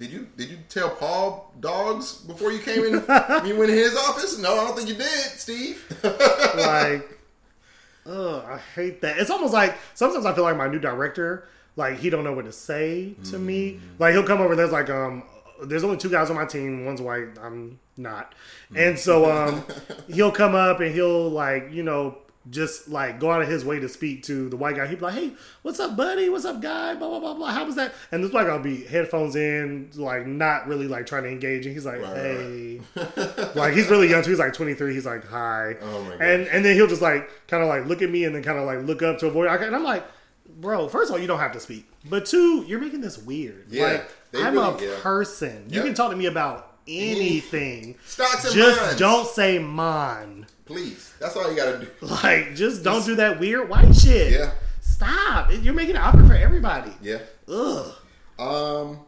Did 0.00 0.12
you 0.12 0.26
did 0.34 0.48
you 0.48 0.56
tell 0.70 0.88
Paul 0.88 1.52
dogs 1.60 2.14
before 2.22 2.50
you 2.50 2.58
came 2.58 2.82
in? 2.84 2.94
you 3.46 3.58
went 3.58 3.70
in 3.70 3.76
his 3.76 3.94
office? 3.94 4.38
No, 4.38 4.54
I 4.54 4.64
don't 4.64 4.74
think 4.74 4.88
you 4.88 4.94
did, 4.94 5.06
Steve. 5.08 5.84
like, 6.02 7.18
ugh, 8.06 8.44
I 8.48 8.58
hate 8.74 9.02
that. 9.02 9.18
It's 9.18 9.28
almost 9.28 9.52
like 9.52 9.76
sometimes 9.92 10.24
I 10.24 10.32
feel 10.34 10.44
like 10.44 10.56
my 10.56 10.68
new 10.68 10.78
director, 10.78 11.48
like 11.76 11.98
he 11.98 12.08
don't 12.08 12.24
know 12.24 12.32
what 12.32 12.46
to 12.46 12.52
say 12.52 13.12
to 13.24 13.38
me. 13.38 13.78
Like 13.98 14.14
he'll 14.14 14.26
come 14.26 14.40
over. 14.40 14.52
And 14.52 14.58
there's 14.58 14.72
like 14.72 14.88
um, 14.88 15.22
there's 15.64 15.84
only 15.84 15.98
two 15.98 16.08
guys 16.08 16.30
on 16.30 16.36
my 16.36 16.46
team. 16.46 16.86
One's 16.86 17.02
white. 17.02 17.38
I'm 17.38 17.78
not. 17.98 18.34
And 18.74 18.98
so 18.98 19.30
um, 19.30 19.66
he'll 20.10 20.32
come 20.32 20.54
up 20.54 20.80
and 20.80 20.94
he'll 20.94 21.28
like 21.28 21.72
you 21.72 21.82
know 21.82 22.16
just 22.48 22.88
like 22.88 23.20
go 23.20 23.30
out 23.30 23.42
of 23.42 23.48
his 23.48 23.64
way 23.66 23.78
to 23.78 23.88
speak 23.88 24.22
to 24.24 24.48
the 24.48 24.56
white 24.56 24.74
guy. 24.76 24.86
He'd 24.86 24.98
be 24.98 25.04
like, 25.04 25.14
"Hey, 25.14 25.32
what's 25.62 25.78
up, 25.78 25.94
buddy? 25.96 26.28
What's 26.30 26.46
up, 26.46 26.62
guy? 26.62 26.94
Blah 26.94 27.08
blah 27.08 27.20
blah 27.20 27.34
blah. 27.34 27.50
How 27.52 27.64
was 27.66 27.74
that?" 27.76 27.92
And 28.12 28.24
this 28.24 28.30
black 28.30 28.46
guy 28.46 28.52
will 28.56 28.62
be 28.62 28.84
headphones 28.84 29.36
in, 29.36 29.90
like 29.94 30.26
not 30.26 30.66
really 30.66 30.88
like 30.88 31.04
trying 31.06 31.24
to 31.24 31.28
engage. 31.28 31.66
And 31.66 31.74
he's 31.74 31.84
like, 31.84 32.00
Right, 32.00 32.16
"Hey." 32.16 32.80
like 33.54 33.74
he's 33.74 33.88
really 33.90 34.08
young 34.08 34.22
too. 34.22 34.30
He's 34.30 34.38
like 34.38 34.54
23. 34.54 34.94
He's 34.94 35.04
like, 35.06 35.26
"Hi." 35.26 35.76
Oh 35.82 36.02
my 36.04 36.14
And 36.14 36.46
and 36.48 36.64
then 36.64 36.74
he'll 36.76 36.86
just 36.86 37.02
like 37.02 37.28
kind 37.46 37.62
of 37.62 37.68
like 37.68 37.86
look 37.86 38.00
at 38.00 38.10
me 38.10 38.24
and 38.24 38.34
then 38.34 38.42
kind 38.42 38.58
of 38.58 38.64
like 38.64 38.86
look 38.86 39.02
up 39.02 39.18
to 39.18 39.26
avoid. 39.26 39.48
And 39.48 39.76
I'm 39.76 39.84
like, 39.84 40.04
bro, 40.48 40.88
first 40.88 41.10
of 41.10 41.14
all, 41.16 41.20
you 41.20 41.26
don't 41.26 41.38
have 41.40 41.52
to 41.52 41.60
speak, 41.60 41.86
but 42.08 42.24
two, 42.26 42.64
you're 42.66 42.80
making 42.80 43.02
this 43.02 43.18
weird. 43.18 43.66
Yeah, 43.68 43.84
like 43.84 44.10
I'm 44.34 44.54
really- 44.54 44.86
a 44.86 44.90
yeah. 44.94 44.96
person. 45.02 45.66
You 45.68 45.82
can 45.82 45.92
talk 45.94 46.10
to 46.10 46.16
me 46.16 46.26
about 46.26 46.69
anything. 46.88 47.96
Stocks 48.04 48.44
and 48.44 48.54
Just 48.54 48.80
bonds. 48.80 48.98
don't 48.98 49.26
say 49.26 49.58
mine. 49.58 50.46
Please. 50.66 51.12
That's 51.20 51.36
all 51.36 51.50
you 51.50 51.56
gotta 51.56 51.78
do. 51.78 51.88
Like, 52.06 52.54
just 52.54 52.82
don't 52.84 53.04
do 53.04 53.16
that 53.16 53.40
weird 53.40 53.68
white 53.68 53.94
shit. 53.94 54.32
Yeah. 54.32 54.52
Stop. 54.80 55.50
You're 55.52 55.74
making 55.74 55.96
it 55.96 55.98
awkward 55.98 56.26
for 56.26 56.34
everybody. 56.34 56.92
Yeah. 57.02 57.18
Ugh. 57.48 57.92
Um. 58.38 59.00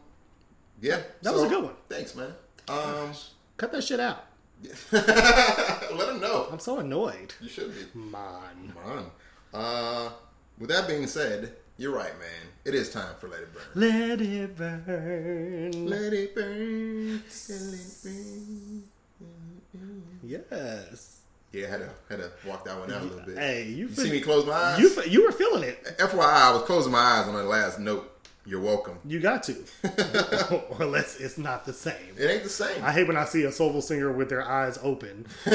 Yeah. 0.81 1.01
That 1.21 1.33
was 1.33 1.43
a 1.43 1.47
good 1.47 1.63
one. 1.63 1.73
Thanks, 1.89 2.15
man. 2.15 2.33
Um. 2.67 3.11
Cut 3.57 3.71
that 3.71 3.83
shit 3.83 3.99
out. 3.99 4.25
let 4.91 6.09
him 6.09 6.19
know. 6.21 6.47
I'm 6.51 6.59
so 6.59 6.79
annoyed. 6.79 7.33
You 7.41 7.49
should 7.49 7.73
be. 7.73 7.99
Man. 7.99 8.73
Come 8.83 8.91
on. 8.91 9.11
Uh. 9.53 10.09
With 10.59 10.69
that 10.69 10.87
being 10.87 11.07
said, 11.07 11.53
you're 11.77 11.93
right, 11.93 12.17
man. 12.19 12.47
It 12.65 12.75
is 12.75 12.91
time 12.91 13.15
for 13.19 13.27
Let 13.27 13.41
It 13.41 13.53
Burn. 13.53 13.63
Let 13.75 14.21
it 14.21 14.55
burn. 14.55 15.89
Let 15.89 16.13
it 16.13 16.35
burn. 16.35 17.23
Let 17.49 17.73
it 17.73 17.95
burn. 18.03 18.83
Yes. 20.23 21.19
Yeah, 21.51 21.67
I 21.67 21.69
had 21.69 21.79
to 21.81 21.89
had 22.09 22.19
to 22.19 22.31
walk 22.47 22.65
that 22.65 22.79
one 22.79 22.91
out 22.91 23.01
a 23.01 23.05
little 23.05 23.25
bit. 23.25 23.37
Hey, 23.37 23.67
you, 23.67 23.87
You 23.87 23.93
see 23.93 24.09
me 24.09 24.21
close 24.21 24.45
my 24.45 24.53
eyes? 24.53 24.79
You 24.79 25.03
you 25.03 25.25
were 25.25 25.31
feeling 25.31 25.63
it. 25.63 25.83
FYI, 25.99 26.19
I 26.23 26.51
was 26.51 26.63
closing 26.63 26.91
my 26.91 26.99
eyes 26.99 27.27
on 27.27 27.35
the 27.35 27.43
last 27.43 27.79
note. 27.79 28.09
You're 28.45 28.59
welcome. 28.59 28.97
You 29.05 29.19
got 29.21 29.43
to, 29.43 29.55
or 30.51 30.65
unless 30.81 31.17
it's 31.19 31.37
not 31.37 31.65
the 31.65 31.71
same. 31.73 31.95
It 32.17 32.25
ain't 32.25 32.43
the 32.43 32.49
same. 32.49 32.83
I 32.83 32.91
hate 32.91 33.07
when 33.07 33.15
I 33.15 33.23
see 33.25 33.43
a 33.43 33.51
soulful 33.51 33.81
singer 33.81 34.11
with 34.11 34.29
their 34.29 34.45
eyes 34.45 34.77
open. 34.83 35.27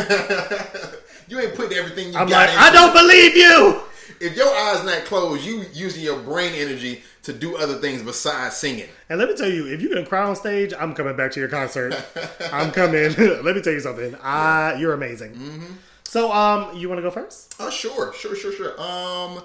you 1.28 1.38
ain't 1.38 1.54
putting 1.54 1.76
everything 1.76 2.12
you 2.12 2.18
I'm 2.18 2.28
got 2.28 2.48
like, 2.48 2.58
I 2.58 2.72
don't 2.72 2.94
believe 2.94 3.36
you. 3.36 3.82
If 4.20 4.36
your 4.36 4.48
eyes 4.48 4.84
not 4.84 5.04
closed, 5.04 5.44
you 5.44 5.64
using 5.72 6.02
your 6.02 6.18
brain 6.20 6.52
energy 6.54 7.02
to 7.22 7.32
do 7.32 7.56
other 7.56 7.74
things 7.76 8.02
besides 8.02 8.56
singing. 8.56 8.88
And 9.08 9.18
let 9.18 9.28
me 9.28 9.36
tell 9.36 9.48
you, 9.48 9.66
if 9.66 9.80
you 9.82 9.88
can 9.90 10.04
cry 10.06 10.22
on 10.28 10.36
stage, 10.36 10.72
I'm 10.78 10.94
coming 10.94 11.16
back 11.16 11.30
to 11.32 11.40
your 11.40 11.48
concert. 11.48 11.94
I'm 12.52 12.70
coming. 12.72 13.14
let 13.44 13.54
me 13.56 13.62
tell 13.62 13.72
you 13.72 13.80
something. 13.80 14.14
I, 14.22 14.74
you're 14.78 14.92
amazing. 14.94 15.32
Mm-hmm. 15.34 15.72
So, 16.04 16.32
um, 16.32 16.74
you 16.76 16.88
want 16.88 16.98
to 16.98 17.02
go 17.02 17.10
first? 17.10 17.54
Oh, 17.60 17.68
sure, 17.70 18.12
sure, 18.14 18.34
sure, 18.34 18.52
sure. 18.52 18.80
Um, 18.80 19.42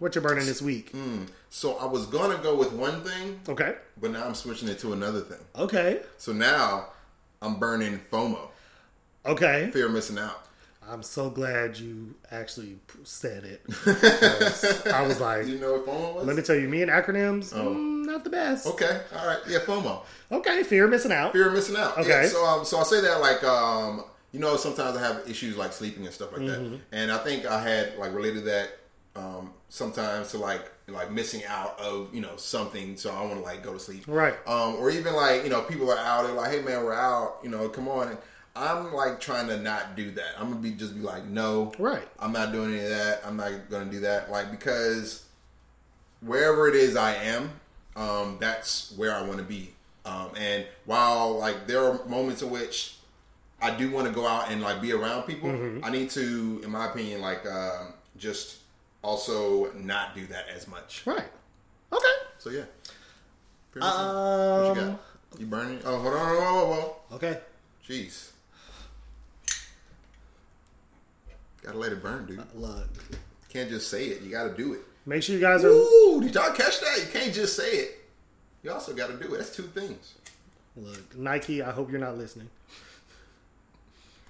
What 0.00 0.14
you're 0.14 0.22
burning 0.22 0.46
this 0.46 0.60
week? 0.60 0.92
so 1.48 1.76
I 1.76 1.84
was 1.84 2.06
gonna 2.06 2.38
go 2.42 2.56
with 2.56 2.72
one 2.72 3.02
thing, 3.02 3.38
Okay. 3.48 3.74
but 4.00 4.10
now 4.10 4.24
I'm 4.26 4.34
switching 4.34 4.68
it 4.68 4.78
to 4.80 4.92
another 4.94 5.20
thing. 5.20 5.38
Okay. 5.56 6.00
So 6.18 6.32
now 6.32 6.86
I'm 7.40 7.56
burning 7.60 8.00
FOMO, 8.10 8.48
Okay. 9.26 9.70
fear 9.72 9.86
of 9.86 9.92
missing 9.92 10.18
out. 10.18 10.46
I'm 10.88 11.02
so 11.02 11.30
glad 11.30 11.78
you 11.78 12.14
actually 12.30 12.78
said 13.04 13.44
it. 13.44 13.62
I 14.92 15.06
was 15.06 15.20
like, 15.20 15.46
You 15.46 15.58
know 15.58 15.72
what 15.74 15.86
FOMO 15.86 16.14
was? 16.16 16.26
let 16.26 16.36
me 16.36 16.42
tell 16.42 16.56
you, 16.56 16.68
me 16.68 16.82
and 16.82 16.90
acronyms, 16.90 17.52
Oh. 17.54 17.74
mm, 17.74 18.04
not 18.06 18.24
the 18.24 18.30
best. 18.30 18.66
okay, 18.66 19.00
all 19.16 19.26
right, 19.26 19.38
yeah, 19.48 19.58
FOMO, 19.60 20.02
Okay, 20.30 20.62
fear 20.64 20.84
of 20.84 20.90
missing 20.90 21.12
out. 21.12 21.32
fear 21.32 21.46
of 21.48 21.54
missing 21.54 21.76
out. 21.76 21.96
Okay. 21.98 22.08
Yeah, 22.08 22.28
so 22.28 22.44
um, 22.44 22.64
so 22.64 22.78
I 22.78 22.82
say 22.82 23.00
that 23.00 23.20
like 23.20 23.42
um, 23.44 24.04
you 24.32 24.40
know, 24.40 24.56
sometimes 24.56 24.96
I 24.96 25.00
have 25.00 25.22
issues 25.28 25.56
like 25.56 25.72
sleeping 25.72 26.04
and 26.04 26.12
stuff 26.14 26.32
like 26.32 26.42
Mm-hmm. 26.42 26.72
that, 26.72 26.80
and 26.92 27.12
I 27.12 27.18
think 27.18 27.46
I 27.46 27.60
had 27.62 27.96
like 27.98 28.12
related 28.14 28.44
that 28.46 28.70
um 29.14 29.52
sometimes 29.68 30.30
to 30.30 30.38
like 30.38 30.70
like 30.88 31.10
missing 31.12 31.42
out 31.46 31.78
of 31.78 32.12
you 32.14 32.20
know 32.20 32.36
something, 32.36 32.96
so 32.96 33.12
I 33.14 33.20
want 33.22 33.34
to 33.34 33.40
like 33.40 33.62
go 33.62 33.72
to 33.72 33.78
sleep. 33.78 34.04
Right. 34.08 34.34
um, 34.48 34.74
or 34.76 34.90
even 34.90 35.14
like 35.14 35.44
you 35.44 35.50
know 35.50 35.62
people 35.62 35.90
are 35.90 35.98
out 35.98 36.24
they're 36.24 36.32
like 36.34 36.50
hey 36.50 36.60
man 36.62 36.84
we're 36.84 36.92
out 36.94 37.38
you 37.42 37.50
know 37.50 37.68
come 37.68 37.88
on 37.88 38.08
and 38.08 38.18
I'm 38.54 38.92
like 38.92 39.18
trying 39.20 39.48
to 39.48 39.56
not 39.58 39.96
do 39.96 40.10
that. 40.12 40.34
I'm 40.38 40.48
gonna 40.50 40.60
be 40.60 40.72
just 40.72 40.94
be 40.94 41.00
like, 41.00 41.24
no, 41.26 41.72
Right. 41.78 42.06
I'm 42.18 42.32
not 42.32 42.52
doing 42.52 42.74
any 42.74 42.82
of 42.84 42.90
that. 42.90 43.22
I'm 43.24 43.36
not 43.36 43.50
gonna 43.70 43.90
do 43.90 44.00
that. 44.00 44.30
Like 44.30 44.50
because 44.50 45.24
wherever 46.20 46.68
it 46.68 46.74
is 46.74 46.96
I 46.96 47.14
am, 47.14 47.50
um, 47.96 48.36
that's 48.40 48.92
where 48.96 49.14
I 49.14 49.22
want 49.22 49.38
to 49.38 49.44
be. 49.44 49.72
Um, 50.04 50.30
and 50.36 50.66
while 50.84 51.38
like 51.38 51.66
there 51.66 51.82
are 51.84 52.04
moments 52.06 52.42
in 52.42 52.50
which 52.50 52.96
I 53.60 53.74
do 53.76 53.90
want 53.90 54.06
to 54.08 54.12
go 54.12 54.26
out 54.26 54.50
and 54.50 54.60
like 54.60 54.80
be 54.82 54.92
around 54.92 55.22
people, 55.22 55.48
Mm-hmm. 55.48 55.84
I 55.84 55.90
need 55.90 56.10
to, 56.10 56.60
in 56.64 56.70
my 56.70 56.86
opinion, 56.90 57.20
like 57.20 57.46
um, 57.46 57.94
just 58.18 58.56
also 59.02 59.72
not 59.72 60.14
do 60.14 60.26
that 60.26 60.46
as 60.54 60.66
much. 60.68 61.02
Right. 61.06 61.24
Okay. 61.92 62.06
So 62.38 62.50
yeah. 62.50 62.62
It. 63.74 63.80
what 63.80 63.82
you 63.82 63.88
Um. 63.88 64.74
got? 64.90 65.00
You 65.38 65.46
burning? 65.46 65.80
Oh, 65.86 65.98
hold 65.98 66.12
on, 66.14 66.36
whoa, 66.36 66.42
whoa, 66.42 66.66
whoa. 66.66 66.96
Okay. 67.16 67.40
Jeez. 67.88 68.31
Gotta 71.62 71.78
let 71.78 71.92
it 71.92 72.02
burn, 72.02 72.26
dude. 72.26 72.42
Look. 72.54 72.88
Can't 73.48 73.70
just 73.70 73.88
say 73.90 74.06
it. 74.06 74.22
You 74.22 74.30
gotta 74.30 74.54
do 74.54 74.74
it. 74.74 74.80
Make 75.06 75.22
sure 75.22 75.34
you 75.34 75.40
guys 75.40 75.64
are. 75.64 75.68
Ooh, 75.68 76.20
did 76.22 76.34
y'all 76.34 76.52
catch 76.52 76.80
that? 76.80 76.98
You 76.98 77.06
can't 77.12 77.34
just 77.34 77.56
say 77.56 77.70
it. 77.70 78.04
You 78.62 78.72
also 78.72 78.94
gotta 78.94 79.14
do 79.14 79.34
it. 79.34 79.38
That's 79.38 79.54
two 79.54 79.64
things. 79.64 80.14
Look, 80.76 81.16
Nike. 81.16 81.62
I 81.62 81.70
hope 81.70 81.90
you're 81.90 82.00
not 82.00 82.16
listening. 82.16 82.48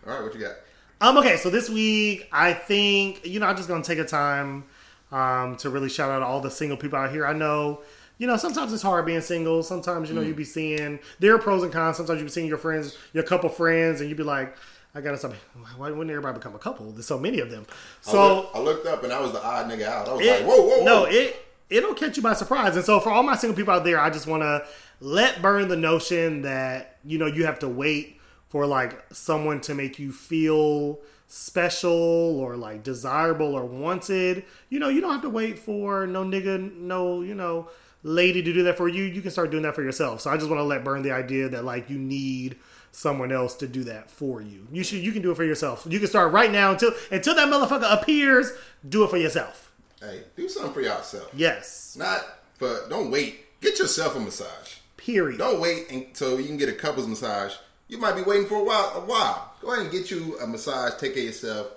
All 0.07 0.15
right, 0.15 0.23
what 0.23 0.35
you 0.35 0.41
got? 0.41 0.57
Um. 1.01 1.19
Okay. 1.19 1.37
So 1.37 1.51
this 1.51 1.71
week, 1.71 2.29
I 2.33 2.53
think 2.53 3.27
you 3.27 3.41
know 3.41 3.47
I'm 3.47 3.57
just 3.57 3.69
gonna 3.69 3.85
take 3.85 3.99
a 3.99 4.05
time 4.05 4.65
um 5.11 5.57
to 5.57 5.71
really 5.71 5.89
shout 5.89 6.11
out 6.11 6.23
all 6.23 6.41
the 6.41 6.51
single 6.51 6.77
people 6.77 6.99
out 6.99 7.11
here. 7.11 7.27
I 7.27 7.33
know. 7.33 7.81
You 8.19 8.27
know, 8.29 8.37
sometimes 8.37 8.73
it's 8.73 8.83
hard 8.83 9.05
being 9.05 9.21
single. 9.21 9.65
Sometimes, 9.65 10.09
you 10.09 10.15
know, 10.15 10.21
you'd 10.21 10.37
be 10.37 10.45
seeing 10.45 11.01
there 11.19 11.35
are 11.35 11.39
pros 11.39 11.65
and 11.65 11.73
cons. 11.73 11.97
Sometimes 11.97 12.21
you'd 12.21 12.27
be 12.27 12.31
seeing 12.31 12.47
your 12.47 12.59
friends, 12.59 12.97
your 13.13 13.25
couple 13.25 13.49
friends, 13.49 14.01
and 14.01 14.09
you'd 14.09 14.19
be 14.19 14.23
like, 14.23 14.55
I 14.95 15.01
gotta 15.01 15.17
stop. 15.17 15.33
Why 15.77 15.91
wouldn't 15.91 16.11
everybody 16.11 16.35
become 16.39 16.55
a 16.55 16.59
couple? 16.59 16.93
There's 16.93 17.07
so 17.07 17.19
many 17.19 17.41
of 17.41 17.51
them. 17.51 17.65
I, 18.07 18.11
So 18.11 18.35
look- 18.37 18.51
I 18.55 18.59
looked 18.61 18.87
up 18.87 19.05
and 19.05 19.13
I 19.13 19.21
was 19.21 19.33
the 19.33 19.43
odd 19.45 19.71
nigga 19.71 19.85
out. 19.85 20.09
I 20.09 20.13
was 20.13 20.27
it- 20.27 20.31
like, 20.31 20.43
whoa, 20.49 20.61
whoa, 20.63 20.79
whoa. 20.81 20.85
No, 20.85 21.05
it 21.05 21.47
it'll 21.71 21.95
catch 21.95 22.17
you 22.19 22.23
by 22.23 22.35
surprise. 22.35 22.77
And 22.77 22.85
so 22.85 23.01
for 23.01 23.11
all 23.11 23.23
my 23.23 23.37
single 23.37 23.57
people 23.57 23.73
out 23.73 23.85
there, 23.85 23.99
I 23.99 24.11
just 24.11 24.27
want 24.27 24.43
to 24.43 24.67
let 25.01 25.41
burn 25.41 25.69
the 25.69 25.77
notion 25.77 26.43
that 26.43 26.99
you 27.05 27.19
know 27.19 27.27
you 27.27 27.47
have 27.47 27.59
to 27.61 27.69
wait 27.69 28.21
for 28.51 28.67
like 28.67 29.03
someone 29.13 29.61
to 29.63 29.75
make 29.75 29.99
you 29.99 30.13
feel 30.13 31.01
special 31.27 32.39
or 32.41 32.57
like 32.57 32.83
desirable 32.83 33.55
or 33.55 33.65
wanted. 33.65 34.45
You 34.69 34.79
know, 34.79 34.89
you 34.91 35.01
don't 35.01 35.13
have 35.13 35.23
to 35.23 35.31
wait 35.31 35.59
for 35.59 36.07
no 36.07 36.23
nigga, 36.25 36.75
no 36.77 37.23
you 37.23 37.35
know 37.35 37.69
lady 38.03 38.43
to 38.43 38.53
do 38.53 38.63
that 38.65 38.77
for 38.77 38.89
you. 38.89 39.05
You 39.05 39.23
can 39.23 39.31
start 39.31 39.51
doing 39.51 39.63
that 39.63 39.75
for 39.75 39.83
yourself. 39.83 40.21
So 40.21 40.31
I 40.31 40.37
just 40.37 40.49
want 40.51 40.59
to 40.59 40.65
let 40.65 40.85
burn 40.85 41.03
the 41.03 41.13
idea 41.13 41.49
that 41.49 41.65
like 41.65 41.89
you 41.89 41.99
need 41.99 42.57
someone 42.93 43.33
else 43.33 43.55
to 43.57 43.67
do 43.67 43.85
that 43.85 44.11
for 44.11 44.41
you. 44.41 44.69
You 44.71 44.85
should 44.85 45.01
you 45.01 45.11
can 45.13 45.23
do 45.23 45.33
it 45.33 45.37
for 45.37 45.45
yourself. 45.45 45.87
You 45.89 45.99
can 45.99 46.09
start 46.09 46.33
right 46.33 46.53
now 46.53 46.73
until 46.73 46.93
until 47.11 47.35
that 47.35 47.49
motherfucker 47.49 48.01
appears, 48.01 48.53
do 48.89 49.05
it 49.05 49.11
for 49.11 49.17
yourself. 49.17 49.73
Hey, 50.03 50.23
do 50.37 50.49
something 50.49 50.73
for 50.73 50.81
yourself. 50.81 51.31
Yes. 51.33 51.97
Not 51.97 52.25
for, 52.59 52.89
don't 52.89 53.11
wait. 53.11 53.61
Get 53.61 53.79
yourself 53.79 54.17
a 54.17 54.21
massage. 54.21 54.77
Period. 54.97 55.39
Don't 55.39 55.61
wait 55.61 55.91
until 55.91 56.41
you 56.41 56.47
can 56.47 56.57
get 56.57 56.69
a 56.69 56.73
couple's 56.73 57.07
massage. 57.07 57.55
You 57.87 57.99
might 57.99 58.17
be 58.17 58.23
waiting 58.23 58.47
for 58.47 58.57
a 58.57 58.65
while. 58.65 58.93
A 58.97 59.01
while. 59.01 59.55
Go 59.61 59.73
ahead 59.73 59.85
and 59.85 59.93
get 59.93 60.11
you 60.11 60.39
a 60.41 60.47
massage. 60.47 60.95
Take 60.95 61.15
care 61.15 61.23
of 61.23 61.27
yourself. 61.27 61.69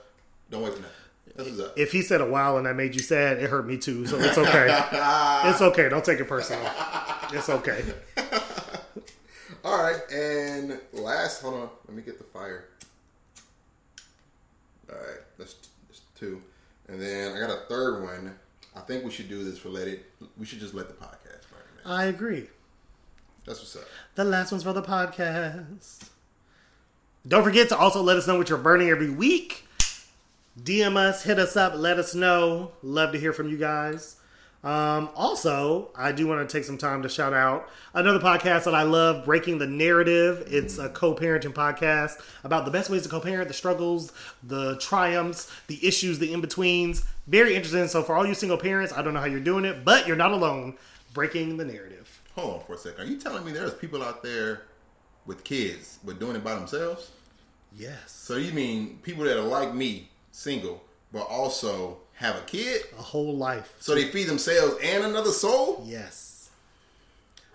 Don't 0.49 0.63
wait 0.63 0.73
for 0.73 0.79
nothing. 0.79 0.95
That's 1.35 1.49
what's 1.49 1.61
up. 1.61 1.77
If 1.77 1.91
he 1.91 2.01
said 2.01 2.21
a 2.21 2.25
while 2.25 2.57
and 2.57 2.65
that 2.65 2.75
made 2.75 2.95
you 2.95 3.01
sad, 3.01 3.37
it 3.37 3.49
hurt 3.49 3.67
me 3.67 3.77
too. 3.77 4.07
So 4.07 4.17
it's 4.17 4.37
okay. 4.37 4.67
it's 5.49 5.61
okay. 5.61 5.89
Don't 5.89 6.03
take 6.03 6.19
it 6.19 6.27
personal. 6.27 6.67
It's 7.31 7.49
okay. 7.49 7.83
All 9.65 9.81
right, 9.81 9.99
and 10.11 10.79
last, 10.93 11.41
hold 11.41 11.55
on, 11.55 11.69
let 11.87 11.97
me 11.97 12.03
get 12.03 12.19
the 12.19 12.23
fire. 12.23 12.65
All 14.87 14.95
right, 14.95 15.21
that's, 15.39 15.55
that's 15.87 16.01
two, 16.13 16.39
and 16.87 17.01
then 17.01 17.35
I 17.35 17.39
got 17.39 17.49
a 17.49 17.61
third 17.67 18.03
one. 18.03 18.35
I 18.75 18.81
think 18.81 19.03
we 19.03 19.09
should 19.09 19.27
do 19.27 19.43
this 19.43 19.57
for 19.57 19.69
let 19.69 19.87
it. 19.87 20.05
We 20.37 20.45
should 20.45 20.59
just 20.59 20.75
let 20.75 20.87
the 20.87 20.93
podcast 20.93 21.49
burn, 21.49 21.63
man. 21.83 21.83
I 21.83 22.05
agree. 22.05 22.45
That's 23.45 23.57
what's 23.57 23.75
up. 23.75 23.85
The 24.13 24.23
last 24.23 24.51
one's 24.51 24.63
for 24.63 24.73
the 24.73 24.83
podcast. 24.83 26.09
Don't 27.27 27.43
forget 27.43 27.67
to 27.69 27.77
also 27.77 28.03
let 28.03 28.17
us 28.17 28.27
know 28.27 28.37
what 28.37 28.49
you're 28.49 28.59
burning 28.59 28.89
every 28.89 29.09
week. 29.09 29.67
DM 30.61 30.95
us, 30.95 31.23
hit 31.23 31.39
us 31.39 31.57
up, 31.57 31.73
let 31.75 31.97
us 31.97 32.13
know. 32.13 32.73
Love 32.83 33.13
to 33.13 33.19
hear 33.19 33.33
from 33.33 33.49
you 33.49 33.57
guys. 33.57 34.17
Um, 34.65 35.09
also, 35.15 35.91
I 35.95 36.11
do 36.11 36.25
want 36.25 36.49
to 36.49 36.57
take 36.57 36.65
some 36.65 36.79
time 36.79 37.03
to 37.03 37.09
shout 37.09 37.33
out 37.33 37.69
another 37.93 38.17
podcast 38.17 38.63
that 38.63 38.73
I 38.73 38.81
love, 38.81 39.23
Breaking 39.23 39.59
the 39.59 39.67
Narrative. 39.67 40.43
It's 40.47 40.79
a 40.79 40.89
co 40.89 41.13
parenting 41.13 41.53
podcast 41.53 42.13
about 42.43 42.65
the 42.65 42.71
best 42.71 42.89
ways 42.89 43.03
to 43.03 43.09
co 43.09 43.19
parent, 43.19 43.47
the 43.47 43.53
struggles, 43.53 44.11
the 44.41 44.75
triumphs, 44.77 45.51
the 45.67 45.85
issues, 45.87 46.17
the 46.17 46.33
in 46.33 46.41
betweens. 46.41 47.05
Very 47.27 47.55
interesting. 47.55 47.87
So, 47.87 48.01
for 48.01 48.15
all 48.15 48.25
you 48.25 48.33
single 48.33 48.57
parents, 48.57 48.91
I 48.91 49.03
don't 49.03 49.13
know 49.13 49.19
how 49.19 49.27
you're 49.27 49.39
doing 49.39 49.65
it, 49.65 49.85
but 49.85 50.07
you're 50.07 50.15
not 50.15 50.31
alone. 50.31 50.77
Breaking 51.13 51.57
the 51.57 51.65
Narrative. 51.65 52.21
Hold 52.33 52.55
on 52.55 52.65
for 52.65 52.73
a 52.73 52.77
second. 52.77 53.01
Are 53.01 53.07
you 53.07 53.17
telling 53.17 53.45
me 53.45 53.51
there's 53.51 53.75
people 53.75 54.01
out 54.01 54.23
there 54.23 54.63
with 55.27 55.43
kids 55.43 55.99
but 56.03 56.19
doing 56.19 56.35
it 56.35 56.43
by 56.43 56.55
themselves? 56.55 57.11
Yes. 57.77 58.11
So 58.11 58.37
you 58.37 58.51
mean 58.51 58.97
people 59.03 59.25
that 59.25 59.37
are 59.37 59.43
like 59.43 59.75
me, 59.75 60.09
single, 60.31 60.83
but 61.13 61.21
also 61.21 61.99
have 62.15 62.35
a 62.37 62.41
kid? 62.41 62.81
A 62.97 63.01
whole 63.01 63.35
life. 63.35 63.75
So 63.79 63.93
they 63.95 64.05
feed 64.09 64.25
themselves 64.27 64.75
and 64.83 65.03
another 65.05 65.31
soul? 65.31 65.83
Yes. 65.85 66.49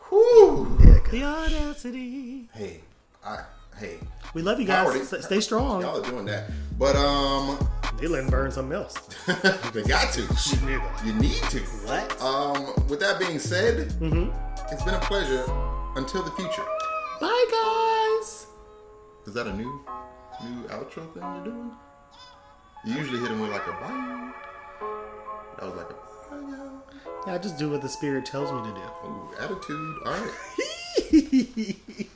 Whew. 0.08 0.76
The 1.10 1.24
audacity. 1.24 2.48
Hey, 2.54 2.82
I 3.24 3.40
hey. 3.78 3.98
We 4.32 4.42
love 4.42 4.60
you 4.60 4.66
guys. 4.66 4.86
already- 4.86 5.00
S- 5.00 5.24
Stay 5.24 5.40
strong. 5.40 5.80
Y'all 5.82 6.00
are 6.04 6.08
doing 6.08 6.24
that. 6.26 6.50
But 6.78 6.94
um 6.94 7.58
They 7.98 8.06
letting 8.06 8.30
burn 8.30 8.52
something 8.52 8.72
else. 8.76 8.94
they 9.72 9.82
got 9.82 10.12
to. 10.14 10.20
Nigga. 10.22 11.04
You 11.06 11.14
need 11.14 11.42
to. 11.50 11.58
What? 11.88 12.20
Um 12.22 12.72
with 12.88 13.00
that 13.00 13.18
being 13.18 13.38
said, 13.40 13.88
Mm-hmm. 14.00 14.30
it's 14.72 14.84
been 14.84 14.94
a 14.94 15.00
pleasure 15.00 15.44
until 15.96 16.22
the 16.22 16.30
future. 16.32 16.64
Bye, 17.20 17.46
guys. 17.50 18.46
Is 19.26 19.34
that 19.34 19.46
a 19.48 19.52
new 19.52 19.84
new 20.44 20.62
outro 20.68 21.12
thing 21.12 21.22
you're 21.22 21.44
doing? 21.44 21.72
You 22.84 22.94
usually 22.94 23.18
hit 23.18 23.28
them 23.30 23.40
with 23.40 23.50
like 23.50 23.66
a 23.66 23.72
bye. 23.72 24.32
That 24.80 25.66
was 25.66 25.74
like 25.76 25.86
oh, 25.90 26.38
a 26.38 26.42
bye. 26.42 27.26
Yeah, 27.26 27.34
I 27.34 27.38
just 27.38 27.58
do 27.58 27.70
what 27.70 27.82
the 27.82 27.88
spirit 27.88 28.24
tells 28.24 28.50
me 28.52 28.62
to 28.62 28.74
do. 28.74 28.82
Ooh, 29.06 29.30
attitude. 29.38 29.98
All 30.06 30.12
right. 30.12 32.06